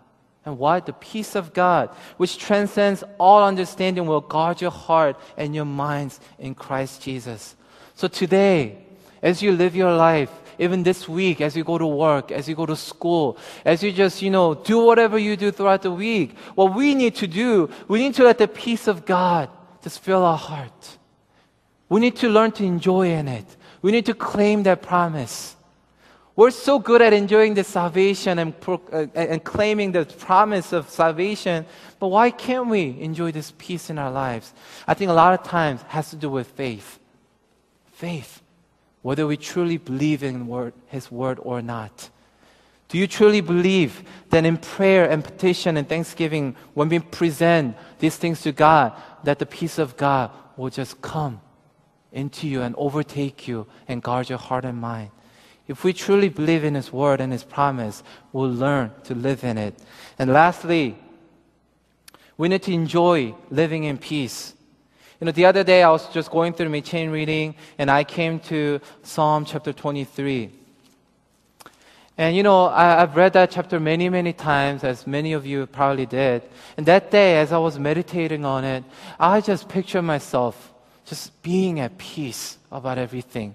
And 0.45 0.59
what? 0.59 0.87
The 0.87 0.93
peace 0.93 1.37
of 1.37 1.53
God, 1.53 1.91
which 2.17 2.39
transcends 2.39 3.05
all 3.19 3.45
understanding, 3.45 4.07
will 4.07 4.21
guard 4.21 4.61
your 4.61 4.73
heart 4.73 5.17
and 5.37 5.55
your 5.55 5.65
minds 5.65 6.19
in 6.39 6.57
Christ 6.57 7.03
Jesus. 7.03 7.55
So 7.95 8.09
today, 8.09 8.86
as 9.23 9.43
you 9.43 9.53
live 9.53 9.75
your 9.75 9.95
life, 9.95 10.31
even 10.59 10.83
this 10.83 11.09
week, 11.09 11.41
as 11.41 11.57
you 11.57 11.65
go 11.65 11.79
to 11.79 11.87
work, 11.87 12.33
as 12.33 12.49
you 12.49 12.55
go 12.55 12.67
to 12.67 12.77
school, 12.77 13.37
as 13.65 13.83
you 13.83 13.93
just, 13.93 14.23
you 14.23 14.31
know, 14.31 14.55
do 14.55 14.79
whatever 14.85 15.19
you 15.19 15.37
do 15.37 15.51
throughout 15.51 15.83
the 15.83 15.91
week, 15.91 16.37
what 16.55 16.75
we 16.75 16.95
need 16.95 17.15
to 17.17 17.27
do, 17.27 17.69
we 17.89 17.99
need 17.99 18.15
to 18.15 18.25
let 18.25 18.39
the 18.39 18.49
peace 18.49 18.89
of 18.89 19.05
God 19.05 19.51
just 19.83 20.01
fill 20.01 20.25
our 20.25 20.39
heart. 20.39 20.99
We 21.89 22.01
need 22.01 22.17
to 22.17 22.29
learn 22.29 22.53
to 22.53 22.65
enjoy 22.65 23.11
in 23.11 23.29
it. 23.29 23.45
We 23.83 23.93
need 23.93 24.07
to 24.07 24.15
claim 24.15 24.63
that 24.65 24.83
promise. 24.83 25.55
We're 26.35 26.51
so 26.51 26.79
good 26.79 27.01
at 27.01 27.13
enjoying 27.13 27.55
the 27.55 27.65
salvation 27.65 28.39
and, 28.39 28.59
pro- 28.61 28.83
uh, 28.93 29.07
and 29.15 29.43
claiming 29.43 29.93
the 29.93 30.05
promise 30.05 30.73
of 30.73 30.91
salvation, 30.91 31.65
but 31.99 32.09
why 32.09 32.31
can't 32.31 32.69
we 32.69 33.01
enjoy 33.01 33.33
this 33.33 33.55
peace 33.57 33.89
in 33.89 33.99
our 33.99 34.11
lives? 34.11 34.53
I 34.87 34.93
think 34.93 35.11
a 35.11 35.15
lot 35.15 35.39
of 35.39 35.47
times 35.47 35.81
has 35.89 36.11
to 36.11 36.17
do 36.17 36.29
with 36.29 36.49
faith. 36.49 36.99
Faith. 37.93 38.43
Whether 39.07 39.25
we 39.25 39.37
truly 39.37 39.77
believe 39.77 40.25
in 40.25 40.49
word, 40.49 40.73
His 40.89 41.13
word 41.13 41.39
or 41.41 41.63
not. 41.63 42.11
Do 42.89 42.99
you 42.99 43.07
truly 43.07 43.41
believe 43.41 44.03
that 44.31 44.45
in 44.45 44.57
prayer 44.57 45.09
and 45.09 45.23
petition 45.23 45.77
and 45.77 45.89
thanksgiving, 45.89 46.57
when 46.75 46.89
we 46.89 46.99
present 46.99 47.77
these 48.01 48.17
things 48.17 48.41
to 48.43 48.51
God, 48.51 49.01
that 49.23 49.39
the 49.39 49.47
peace 49.47 49.79
of 49.79 49.97
God 49.97 50.33
will 50.57 50.71
just 50.71 51.01
come 51.03 51.41
into 52.11 52.49
you 52.49 52.63
and 52.63 52.75
overtake 52.77 53.47
you 53.47 53.69
and 53.87 54.03
guard 54.03 54.29
your 54.29 54.41
heart 54.41 54.65
and 54.65 54.81
mind? 54.81 55.13
If 55.69 55.85
we 55.85 55.93
truly 55.93 56.29
believe 56.29 56.65
in 56.65 56.75
His 56.75 56.93
word 56.93 57.21
and 57.21 57.31
His 57.31 57.45
promise, 57.45 58.03
we'll 58.33 58.51
learn 58.51 58.91
to 59.05 59.15
live 59.15 59.45
in 59.45 59.57
it. 59.57 59.79
And 60.19 60.33
lastly, 60.33 60.97
we 62.37 62.49
need 62.49 62.65
to 62.65 62.73
enjoy 62.73 63.37
living 63.53 63.85
in 63.85 63.99
peace. 63.99 64.56
You 65.21 65.25
know, 65.25 65.33
the 65.33 65.47
other 65.47 65.65
day 65.65 65.83
I 65.83 65.91
was 65.91 66.07
just 66.13 66.31
going 66.31 66.53
through 66.53 66.69
my 66.69 66.81
chain 66.81 67.09
reading 67.11 67.55
and 67.79 67.91
I 67.91 68.05
came 68.05 68.39
to 68.41 68.81
Psalm 69.03 69.47
chapter 69.47 69.73
23. 69.73 70.51
And 72.19 72.37
you 72.37 72.43
know, 72.43 72.67
I, 72.67 73.01
have 73.01 73.17
read 73.17 73.33
that 73.33 73.51
chapter 73.51 73.81
many, 73.81 74.09
many 74.09 74.33
times, 74.33 74.85
as 74.85 75.07
many 75.07 75.33
of 75.33 75.47
you 75.47 75.67
probably 75.67 76.07
did. 76.07 76.43
And 76.77 76.85
that 76.87 77.11
day, 77.11 77.39
as 77.39 77.53
I 77.53 77.59
was 77.59 77.79
meditating 77.79 78.45
on 78.45 78.65
it, 78.65 78.85
I 79.19 79.41
just 79.41 79.69
pictured 79.69 80.03
myself 80.03 80.73
just 81.07 81.43
being 81.43 81.81
at 81.81 81.97
peace 81.97 82.59
about 82.71 82.99
everything. 82.99 83.55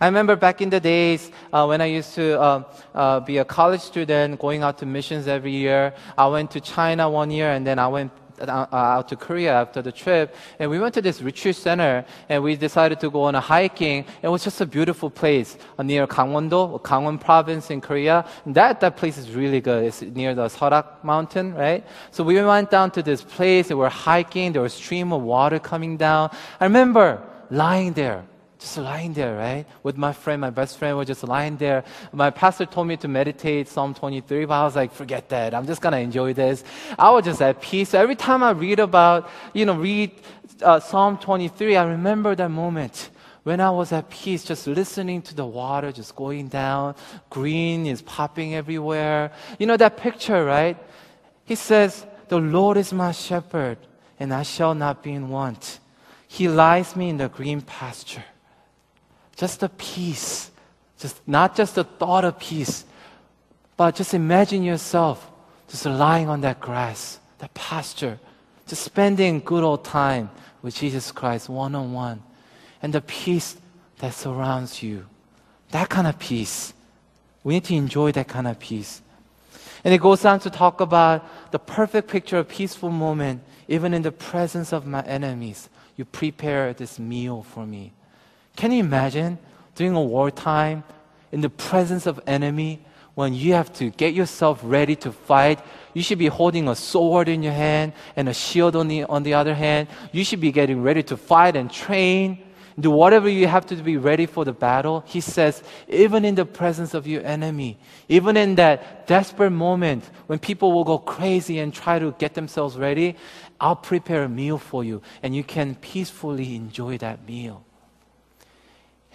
I 0.00 0.06
remember 0.06 0.34
back 0.34 0.60
in 0.60 0.70
the 0.70 0.80
days 0.80 1.30
uh, 1.52 1.66
when 1.66 1.80
I 1.80 1.86
used 1.86 2.14
to 2.14 2.40
uh, 2.40 2.62
uh, 2.94 3.20
be 3.20 3.38
a 3.38 3.44
college 3.44 3.80
student 3.80 4.40
going 4.40 4.62
out 4.62 4.78
to 4.78 4.86
missions 4.86 5.26
every 5.28 5.52
year. 5.52 5.94
I 6.18 6.26
went 6.26 6.50
to 6.52 6.60
China 6.60 7.08
one 7.08 7.30
year 7.30 7.50
and 7.50 7.66
then 7.66 7.78
I 7.78 7.86
went 7.86 8.12
out 8.40 9.08
to 9.08 9.16
Korea 9.16 9.52
after 9.54 9.82
the 9.82 9.92
trip, 9.92 10.34
and 10.58 10.70
we 10.70 10.78
went 10.78 10.94
to 10.94 11.02
this 11.02 11.22
retreat 11.22 11.56
center, 11.56 12.04
and 12.28 12.42
we 12.42 12.56
decided 12.56 13.00
to 13.00 13.10
go 13.10 13.22
on 13.22 13.34
a 13.34 13.40
hiking. 13.40 14.04
It 14.22 14.28
was 14.28 14.44
just 14.44 14.60
a 14.60 14.66
beautiful 14.66 15.10
place 15.10 15.56
uh, 15.78 15.82
near 15.82 16.06
Gangwon-do, 16.06 16.80
Gangwon 16.84 17.20
province 17.20 17.70
in 17.70 17.80
Korea. 17.80 18.24
And 18.44 18.54
that 18.54 18.80
that 18.80 18.96
place 18.96 19.18
is 19.18 19.30
really 19.30 19.60
good. 19.60 19.84
It's 19.84 20.02
near 20.02 20.34
the 20.34 20.48
Seorak 20.48 21.02
mountain, 21.02 21.54
right? 21.54 21.84
So 22.10 22.24
we 22.24 22.42
went 22.42 22.70
down 22.70 22.90
to 22.92 23.02
this 23.02 23.22
place, 23.22 23.70
and 23.70 23.78
we're 23.78 23.88
hiking. 23.88 24.52
There 24.52 24.62
was 24.62 24.74
a 24.74 24.76
stream 24.76 25.12
of 25.12 25.22
water 25.22 25.58
coming 25.58 25.96
down. 25.96 26.30
I 26.60 26.64
remember 26.64 27.22
lying 27.50 27.92
there 27.92 28.24
just 28.58 28.78
lying 28.78 29.12
there, 29.12 29.36
right? 29.36 29.66
With 29.82 29.96
my 29.96 30.12
friend, 30.12 30.40
my 30.40 30.50
best 30.50 30.78
friend, 30.78 30.96
we're 30.96 31.04
just 31.04 31.24
lying 31.24 31.56
there. 31.56 31.84
My 32.12 32.30
pastor 32.30 32.66
told 32.66 32.86
me 32.86 32.96
to 32.98 33.08
meditate 33.08 33.68
Psalm 33.68 33.94
23, 33.94 34.44
but 34.46 34.54
I 34.54 34.64
was 34.64 34.76
like, 34.76 34.92
forget 34.92 35.28
that. 35.28 35.54
I'm 35.54 35.66
just 35.66 35.80
gonna 35.80 35.98
enjoy 35.98 36.32
this. 36.32 36.64
I 36.98 37.10
was 37.10 37.24
just 37.24 37.42
at 37.42 37.60
peace. 37.60 37.90
So 37.90 38.00
every 38.00 38.16
time 38.16 38.42
I 38.42 38.50
read 38.50 38.80
about, 38.80 39.28
you 39.52 39.66
know, 39.66 39.74
read 39.74 40.12
uh, 40.62 40.80
Psalm 40.80 41.18
23, 41.18 41.76
I 41.76 41.84
remember 41.84 42.34
that 42.34 42.50
moment 42.50 43.10
when 43.46 43.60
I 43.60 43.70
was 43.70 43.92
at 43.92 44.10
peace, 44.10 44.42
just 44.42 44.66
listening 44.66 45.22
to 45.22 45.34
the 45.34 45.46
water 45.46 45.92
just 45.92 46.16
going 46.16 46.48
down. 46.48 46.96
Green 47.30 47.86
is 47.86 48.02
popping 48.02 48.56
everywhere. 48.56 49.30
You 49.60 49.66
know 49.66 49.76
that 49.76 49.96
picture, 49.96 50.44
right? 50.44 50.76
He 51.44 51.54
says, 51.54 52.04
the 52.26 52.38
Lord 52.38 52.76
is 52.76 52.92
my 52.92 53.12
shepherd, 53.12 53.78
and 54.18 54.34
I 54.34 54.42
shall 54.42 54.74
not 54.74 55.00
be 55.02 55.12
in 55.12 55.28
want. 55.28 55.78
He 56.26 56.48
lies 56.48 56.96
me 56.96 57.08
in 57.08 57.18
the 57.18 57.28
green 57.28 57.60
pasture. 57.60 58.24
Just 59.36 59.62
a 59.62 59.68
peace. 59.68 60.50
Just 60.98 61.20
not 61.28 61.54
just 61.54 61.74
the 61.74 61.84
thought 61.84 62.24
of 62.24 62.38
peace, 62.38 62.84
but 63.76 63.94
just 63.94 64.14
imagine 64.14 64.62
yourself 64.62 65.30
just 65.68 65.84
lying 65.84 66.28
on 66.28 66.40
that 66.42 66.60
grass, 66.60 67.18
that 67.38 67.52
pasture, 67.54 68.18
just 68.66 68.82
spending 68.82 69.40
good 69.40 69.62
old 69.62 69.84
time 69.84 70.30
with 70.62 70.74
Jesus 70.74 71.12
Christ 71.12 71.48
one 71.48 71.74
on 71.74 71.92
one, 71.92 72.22
and 72.82 72.92
the 72.92 73.00
peace 73.00 73.56
that 73.98 74.14
surrounds 74.14 74.82
you. 74.82 75.06
That 75.70 75.88
kind 75.88 76.06
of 76.06 76.18
peace. 76.18 76.72
We 77.44 77.54
need 77.54 77.64
to 77.64 77.74
enjoy 77.74 78.12
that 78.12 78.28
kind 78.28 78.46
of 78.46 78.58
peace. 78.58 79.02
And 79.84 79.92
it 79.92 80.00
goes 80.00 80.24
on 80.24 80.40
to 80.40 80.50
talk 80.50 80.80
about 80.80 81.52
the 81.52 81.58
perfect 81.58 82.08
picture 82.08 82.38
of 82.38 82.48
peaceful 82.48 82.90
moment, 82.90 83.42
even 83.68 83.94
in 83.94 84.02
the 84.02 84.12
presence 84.12 84.72
of 84.72 84.86
my 84.86 85.02
enemies. 85.02 85.68
You 85.96 86.04
prepare 86.04 86.72
this 86.72 86.98
meal 86.98 87.42
for 87.42 87.66
me. 87.66 87.92
Can 88.56 88.72
you 88.72 88.80
imagine 88.80 89.38
during 89.74 89.94
a 89.94 90.02
wartime 90.02 90.82
in 91.30 91.42
the 91.42 91.50
presence 91.50 92.06
of 92.06 92.18
enemy 92.26 92.82
when 93.14 93.34
you 93.34 93.52
have 93.52 93.72
to 93.74 93.90
get 93.90 94.14
yourself 94.14 94.60
ready 94.62 94.96
to 94.96 95.12
fight? 95.12 95.60
You 95.92 96.02
should 96.02 96.18
be 96.18 96.28
holding 96.28 96.66
a 96.66 96.74
sword 96.74 97.28
in 97.28 97.42
your 97.42 97.52
hand 97.52 97.92
and 98.16 98.30
a 98.30 98.34
shield 98.34 98.74
on 98.74 98.88
the, 98.88 99.04
on 99.04 99.22
the 99.24 99.34
other 99.34 99.54
hand. 99.54 99.88
You 100.10 100.24
should 100.24 100.40
be 100.40 100.52
getting 100.52 100.82
ready 100.82 101.02
to 101.04 101.18
fight 101.18 101.54
and 101.54 101.70
train. 101.70 102.42
Do 102.80 102.90
whatever 102.90 103.28
you 103.28 103.46
have 103.46 103.66
to 103.66 103.76
be 103.76 103.98
ready 103.98 104.24
for 104.26 104.44
the 104.44 104.52
battle. 104.52 105.02
He 105.06 105.20
says, 105.20 105.62
even 105.88 106.24
in 106.24 106.34
the 106.34 106.44
presence 106.44 106.94
of 106.94 107.06
your 107.06 107.24
enemy, 107.24 107.78
even 108.08 108.36
in 108.36 108.54
that 108.56 109.06
desperate 109.06 109.50
moment 109.50 110.04
when 110.26 110.38
people 110.38 110.72
will 110.72 110.84
go 110.84 110.98
crazy 110.98 111.58
and 111.58 111.72
try 111.72 111.98
to 111.98 112.14
get 112.18 112.34
themselves 112.34 112.76
ready, 112.76 113.16
I'll 113.60 113.76
prepare 113.76 114.24
a 114.24 114.28
meal 114.28 114.58
for 114.58 114.82
you 114.82 115.02
and 115.22 115.36
you 115.36 115.44
can 115.44 115.74
peacefully 115.74 116.54
enjoy 116.54 116.98
that 116.98 117.26
meal. 117.26 117.64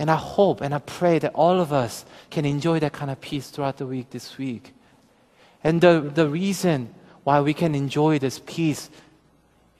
And 0.02 0.10
I 0.10 0.16
hope 0.16 0.62
and 0.62 0.74
I 0.74 0.80
pray 0.80 1.20
that 1.20 1.36
all 1.36 1.62
of 1.62 1.72
us 1.72 2.06
can 2.32 2.44
enjoy 2.44 2.80
that 2.80 2.92
kind 2.92 3.12
of 3.12 3.22
peace 3.22 3.52
throughout 3.52 3.78
the 3.78 3.86
week 3.86 4.10
this 4.10 4.36
week. 4.36 4.74
And 5.64 5.80
the, 5.80 6.02
the 6.02 6.28
reason 6.28 6.96
why 7.24 7.40
we 7.42 7.54
can 7.54 7.76
enjoy 7.76 8.18
this 8.18 8.42
peace 8.44 8.90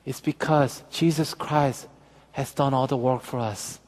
is 0.04 0.20
because 0.20 0.84
Jesus 0.92 1.34
Christ 1.34 1.88
has 2.30 2.54
done 2.54 2.72
all 2.72 2.86
the 2.86 2.96
work 2.96 3.22
for 3.22 3.40
us. 3.40 3.80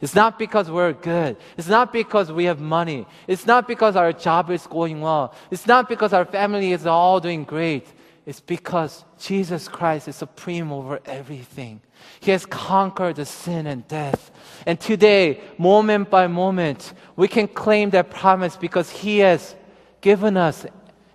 It's 0.00 0.14
not 0.14 0.38
because 0.38 0.70
we're 0.70 0.92
good. 0.92 1.36
It's 1.56 1.66
not 1.66 1.92
because 1.92 2.30
we 2.30 2.44
have 2.44 2.60
money. 2.60 3.04
It's 3.26 3.44
not 3.44 3.66
because 3.66 3.96
our 3.96 4.12
job 4.12 4.52
is 4.52 4.68
going 4.68 5.00
well. 5.00 5.34
It's 5.50 5.66
not 5.66 5.88
because 5.88 6.12
our 6.12 6.26
family 6.26 6.70
is 6.70 6.86
all 6.86 7.18
doing 7.18 7.42
great. 7.42 7.88
It's 8.26 8.40
because 8.40 9.04
Jesus 9.20 9.68
Christ 9.68 10.08
is 10.08 10.16
supreme 10.16 10.72
over 10.72 10.98
everything. 11.06 11.80
He 12.18 12.32
has 12.32 12.44
conquered 12.44 13.16
the 13.16 13.24
sin 13.24 13.68
and 13.68 13.86
death. 13.86 14.32
And 14.66 14.80
today, 14.80 15.40
moment 15.58 16.10
by 16.10 16.26
moment, 16.26 16.92
we 17.14 17.28
can 17.28 17.46
claim 17.46 17.90
that 17.90 18.10
promise 18.10 18.56
because 18.56 18.90
He 18.90 19.18
has 19.18 19.54
given 20.00 20.36
us 20.36 20.66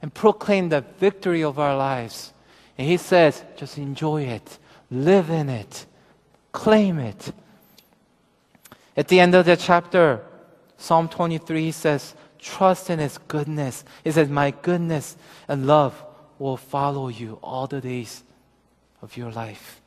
and 0.01 0.13
proclaimed 0.13 0.71
the 0.71 0.85
victory 0.99 1.43
of 1.43 1.59
our 1.59 1.75
lives. 1.75 2.31
And 2.77 2.87
He 2.87 2.95
says, 2.95 3.43
just 3.57 3.77
enjoy 3.77 4.23
it, 4.23 4.57
live 4.89 5.29
in 5.29 5.49
it, 5.49 5.85
claim 6.53 6.97
it. 6.97 7.33
At 8.95 9.09
the 9.09 9.19
end 9.19 9.35
of 9.35 9.45
the 9.45 9.57
chapter, 9.57 10.23
Psalm 10.77 11.09
23 11.09 11.61
he 11.61 11.71
says, 11.71 12.15
trust 12.39 12.89
in 12.89 12.99
His 12.99 13.17
goodness. 13.17 13.83
He 14.05 14.11
says, 14.11 14.29
My 14.29 14.51
goodness 14.51 15.17
and 15.49 15.67
love 15.67 16.05
will 16.41 16.57
follow 16.57 17.07
you 17.07 17.37
all 17.43 17.67
the 17.67 17.79
days 17.79 18.23
of 19.01 19.15
your 19.15 19.31
life. 19.31 19.79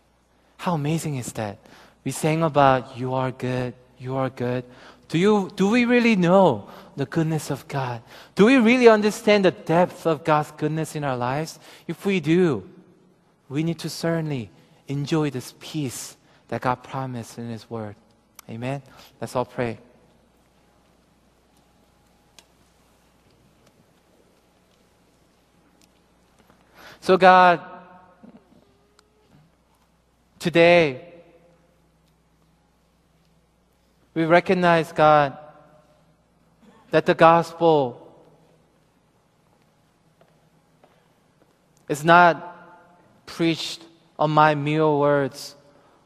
How 0.57 0.75
amazing 0.75 1.17
is 1.17 1.33
that? 1.33 1.59
We 2.05 2.13
sang 2.13 2.43
about 2.43 2.97
you 2.97 3.13
are 3.15 3.33
good, 3.33 3.75
you 3.99 4.15
are 4.15 4.31
good. 4.31 4.65
Do 5.09 5.19
you 5.19 5.51
do 5.57 5.69
we 5.69 5.85
really 5.85 6.17
know 6.17 6.69
the 6.97 7.07
goodness 7.07 7.51
of 7.51 7.67
God? 7.67 8.03
Do 8.35 8.47
we 8.47 8.57
really 8.57 8.89
understand 8.89 9.45
the 9.45 9.51
depth 9.51 10.07
of 10.07 10.25
God's 10.25 10.53
goodness 10.53 10.95
in 10.95 11.03
our 11.03 11.17
lives? 11.17 11.59
If 11.89 12.07
we 12.07 12.21
do, 12.21 12.69
we 13.49 13.63
need 13.63 13.79
to 13.81 13.91
certainly 13.91 14.51
enjoy 14.87 15.31
this 15.31 15.55
peace 15.59 16.17
that 16.49 16.61
God 16.61 16.83
promised 16.83 17.37
in 17.39 17.51
His 17.51 17.69
Word. 17.69 17.97
Amen. 18.49 18.83
Let's 19.21 19.35
all 19.35 19.45
pray. 19.45 19.79
So, 27.05 27.19
God, 27.19 27.61
Today, 30.39 31.03
we 34.15 34.25
recognize, 34.25 34.91
God, 34.91 35.37
that 36.91 37.05
the 37.05 37.15
gospel 37.15 38.01
is 41.91 42.03
not 42.05 43.27
preached 43.27 43.83
on 44.19 44.31
my 44.31 44.55
mere 44.55 44.91
words, 44.91 45.57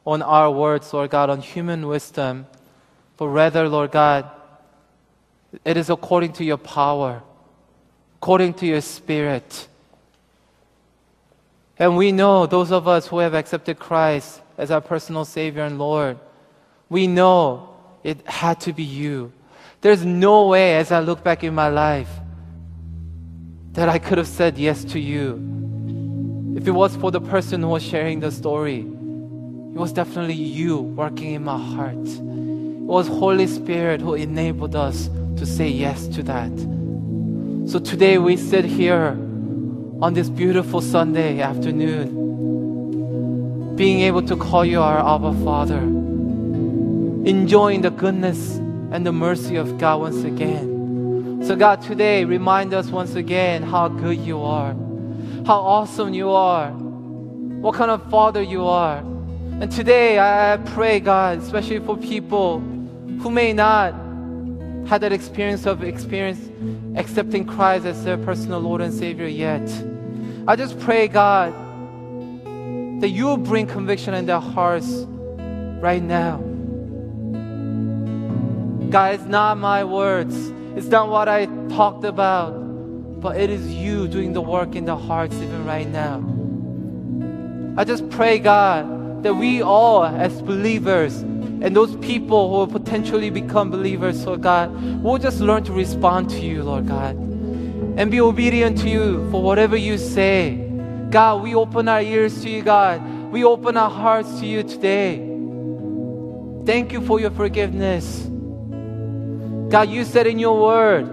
on 0.05 0.21
our 0.21 0.51
words, 0.51 0.91
Lord 0.93 1.11
God, 1.11 1.29
on 1.29 1.39
human 1.39 1.87
wisdom, 1.87 2.45
but 3.15 3.29
rather, 3.29 3.69
Lord 3.69 3.91
God, 3.91 4.29
it 5.63 5.77
is 5.77 5.89
according 5.89 6.33
to 6.33 6.43
your 6.43 6.57
power, 6.57 7.23
according 8.17 8.55
to 8.55 8.65
your 8.65 8.81
spirit. 8.81 9.68
And 11.79 11.95
we 11.95 12.11
know, 12.11 12.45
those 12.45 12.73
of 12.73 12.89
us 12.89 13.07
who 13.07 13.19
have 13.19 13.33
accepted 13.33 13.79
Christ 13.79 14.41
as 14.57 14.69
our 14.69 14.81
personal 14.81 15.23
Savior 15.23 15.63
and 15.63 15.79
Lord, 15.79 16.19
we 16.89 17.07
know 17.07 17.69
it 18.03 18.27
had 18.27 18.59
to 18.61 18.73
be 18.73 18.83
you. 18.83 19.31
There's 19.79 20.03
no 20.03 20.47
way, 20.47 20.75
as 20.75 20.91
I 20.91 20.99
look 20.99 21.23
back 21.23 21.41
in 21.41 21.55
my 21.55 21.69
life, 21.69 22.09
that 23.71 23.87
I 23.87 23.97
could 23.97 24.17
have 24.17 24.27
said 24.27 24.57
yes 24.57 24.83
to 24.85 24.99
you. 24.99 25.35
If 26.57 26.67
it 26.67 26.71
was 26.71 26.97
for 26.97 27.11
the 27.11 27.21
person 27.21 27.61
who 27.61 27.69
was 27.69 27.83
sharing 27.83 28.19
the 28.19 28.31
story, 28.31 28.79
it 28.79 29.79
was 29.79 29.93
definitely 29.93 30.33
you 30.33 30.79
working 30.79 31.33
in 31.33 31.45
my 31.45 31.57
heart. 31.57 31.95
It 31.95 32.91
was 32.91 33.07
Holy 33.07 33.47
Spirit 33.47 34.01
who 34.01 34.15
enabled 34.15 34.75
us 34.75 35.09
to 35.37 35.45
say 35.45 35.69
yes 35.69 36.07
to 36.07 36.23
that. 36.23 36.51
So 37.71 37.79
today 37.79 38.17
we 38.17 38.35
sit 38.35 38.65
here 38.65 39.15
on 40.01 40.13
this 40.13 40.29
beautiful 40.29 40.79
Sunday 40.79 41.41
afternoon, 41.41 42.15
being 43.75 43.99
able 43.99 44.21
to 44.21 44.37
call 44.37 44.63
you 44.63 44.81
our 44.81 44.99
Abba 44.99 45.33
Father, 45.43 45.79
enjoying 45.79 47.81
the 47.81 47.91
goodness 47.91 48.55
and 48.91 49.05
the 49.05 49.11
mercy 49.11 49.57
of 49.57 49.77
God 49.77 49.99
once 49.99 50.23
again. 50.23 51.43
So, 51.43 51.57
God, 51.57 51.81
today 51.81 52.23
remind 52.23 52.73
us 52.73 52.87
once 52.87 53.15
again 53.15 53.61
how 53.61 53.89
good 53.89 54.19
you 54.19 54.41
are, 54.41 54.71
how 55.45 55.59
awesome 55.59 56.13
you 56.13 56.29
are, 56.29 56.71
what 56.71 57.75
kind 57.75 57.91
of 57.91 58.09
Father 58.09 58.41
you 58.41 58.65
are. 58.65 58.99
And 58.99 59.69
today 59.69 60.17
I 60.17 60.55
pray, 60.67 61.01
God, 61.01 61.39
especially 61.39 61.79
for 61.79 61.97
people 61.97 62.61
who 63.19 63.29
may 63.29 63.51
not 63.51 63.93
had 64.87 65.01
that 65.01 65.11
experience 65.11 65.65
of 65.65 65.83
experience 65.83 66.39
accepting 66.99 67.45
Christ 67.45 67.85
as 67.85 68.03
their 68.03 68.17
personal 68.17 68.59
Lord 68.59 68.81
and 68.81 68.93
Savior 68.93 69.25
yet. 69.25 69.67
I 70.47 70.55
just 70.57 70.77
pray, 70.79 71.07
God, 71.07 71.53
that 73.01 73.09
you 73.09 73.25
will 73.25 73.37
bring 73.37 73.65
conviction 73.65 74.13
in 74.13 74.25
their 74.25 74.41
hearts 74.41 75.05
right 75.81 76.03
now. 76.03 76.37
God, 78.89 79.15
it's 79.15 79.23
not 79.23 79.57
my 79.57 79.83
words, 79.83 80.35
it's 80.75 80.87
not 80.87 81.09
what 81.09 81.29
I 81.29 81.45
talked 81.69 82.03
about, 82.03 82.51
but 83.21 83.37
it 83.37 83.49
is 83.49 83.71
you 83.73 84.07
doing 84.07 84.33
the 84.33 84.41
work 84.41 84.75
in 84.75 84.83
the 84.85 84.97
hearts 84.97 85.35
even 85.35 85.65
right 85.65 85.87
now. 85.87 86.21
I 87.79 87.85
just 87.85 88.09
pray, 88.09 88.39
God, 88.39 89.23
that 89.23 89.35
we 89.35 89.61
all, 89.61 90.03
as 90.03 90.41
believers, 90.41 91.23
and 91.61 91.75
those 91.75 91.95
people 91.97 92.49
who 92.49 92.55
will 92.57 92.67
potentially 92.67 93.29
become 93.29 93.69
believers, 93.69 94.25
Lord 94.25 94.41
God, 94.41 94.71
will 95.03 95.17
just 95.17 95.41
learn 95.41 95.63
to 95.65 95.73
respond 95.73 96.29
to 96.29 96.39
you, 96.39 96.63
Lord 96.63 96.87
God, 96.87 97.15
and 97.97 98.09
be 98.09 98.21
obedient 98.21 98.77
to 98.79 98.89
you 98.89 99.29
for 99.29 99.43
whatever 99.43 99.75
you 99.75 99.97
say. 99.97 100.55
God, 101.09 101.43
we 101.43 101.53
open 101.55 101.89
our 101.89 102.01
ears 102.01 102.41
to 102.43 102.49
you, 102.49 102.61
God. 102.61 103.01
We 103.31 103.43
open 103.43 103.75
our 103.75 103.89
hearts 103.89 104.39
to 104.39 104.45
you 104.45 104.63
today. 104.63 105.17
Thank 106.65 106.93
you 106.93 107.01
for 107.01 107.19
your 107.19 107.31
forgiveness. 107.31 108.25
God, 109.69 109.89
you 109.89 110.05
said 110.05 110.27
in 110.27 110.39
your 110.39 110.61
word 110.61 111.07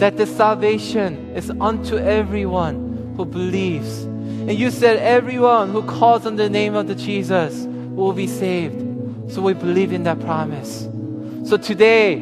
that 0.00 0.16
the 0.16 0.26
salvation 0.26 1.36
is 1.36 1.50
unto 1.60 1.96
everyone 1.96 3.14
who 3.16 3.24
believes. 3.24 4.02
And 4.02 4.52
you 4.52 4.70
said 4.70 4.96
everyone 4.98 5.70
who 5.70 5.82
calls 5.82 6.26
on 6.26 6.36
the 6.36 6.48
name 6.48 6.74
of 6.74 6.88
the 6.88 6.94
Jesus 6.94 7.68
will 7.98 8.12
be 8.12 8.26
saved. 8.26 9.32
So 9.32 9.42
we 9.42 9.52
believe 9.52 9.92
in 9.92 10.04
that 10.04 10.20
promise. 10.20 10.88
So 11.44 11.56
today, 11.56 12.14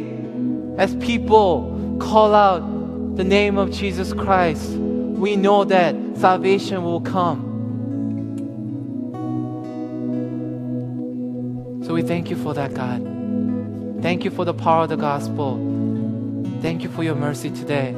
as 0.78 0.94
people 0.96 1.98
call 2.00 2.34
out 2.34 3.16
the 3.16 3.24
name 3.24 3.58
of 3.58 3.70
Jesus 3.70 4.12
Christ, 4.12 4.70
we 4.70 5.36
know 5.36 5.64
that 5.64 5.94
salvation 6.16 6.82
will 6.82 7.00
come. 7.00 7.44
So 11.86 11.94
we 11.94 12.02
thank 12.02 12.30
you 12.30 12.36
for 12.36 12.54
that, 12.54 12.74
God. 12.74 13.02
Thank 14.02 14.24
you 14.24 14.30
for 14.30 14.44
the 14.44 14.54
power 14.54 14.84
of 14.84 14.88
the 14.88 14.96
gospel. 14.96 15.56
Thank 16.60 16.82
you 16.82 16.88
for 16.88 17.04
your 17.04 17.14
mercy 17.14 17.50
today. 17.50 17.92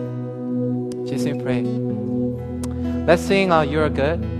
Jesus, 1.09 1.33
we 1.33 1.41
pray. 1.41 1.63
Let's 3.07 3.23
sing 3.23 3.51
uh, 3.51 3.63
You're 3.63 3.89
Good. 3.89 4.38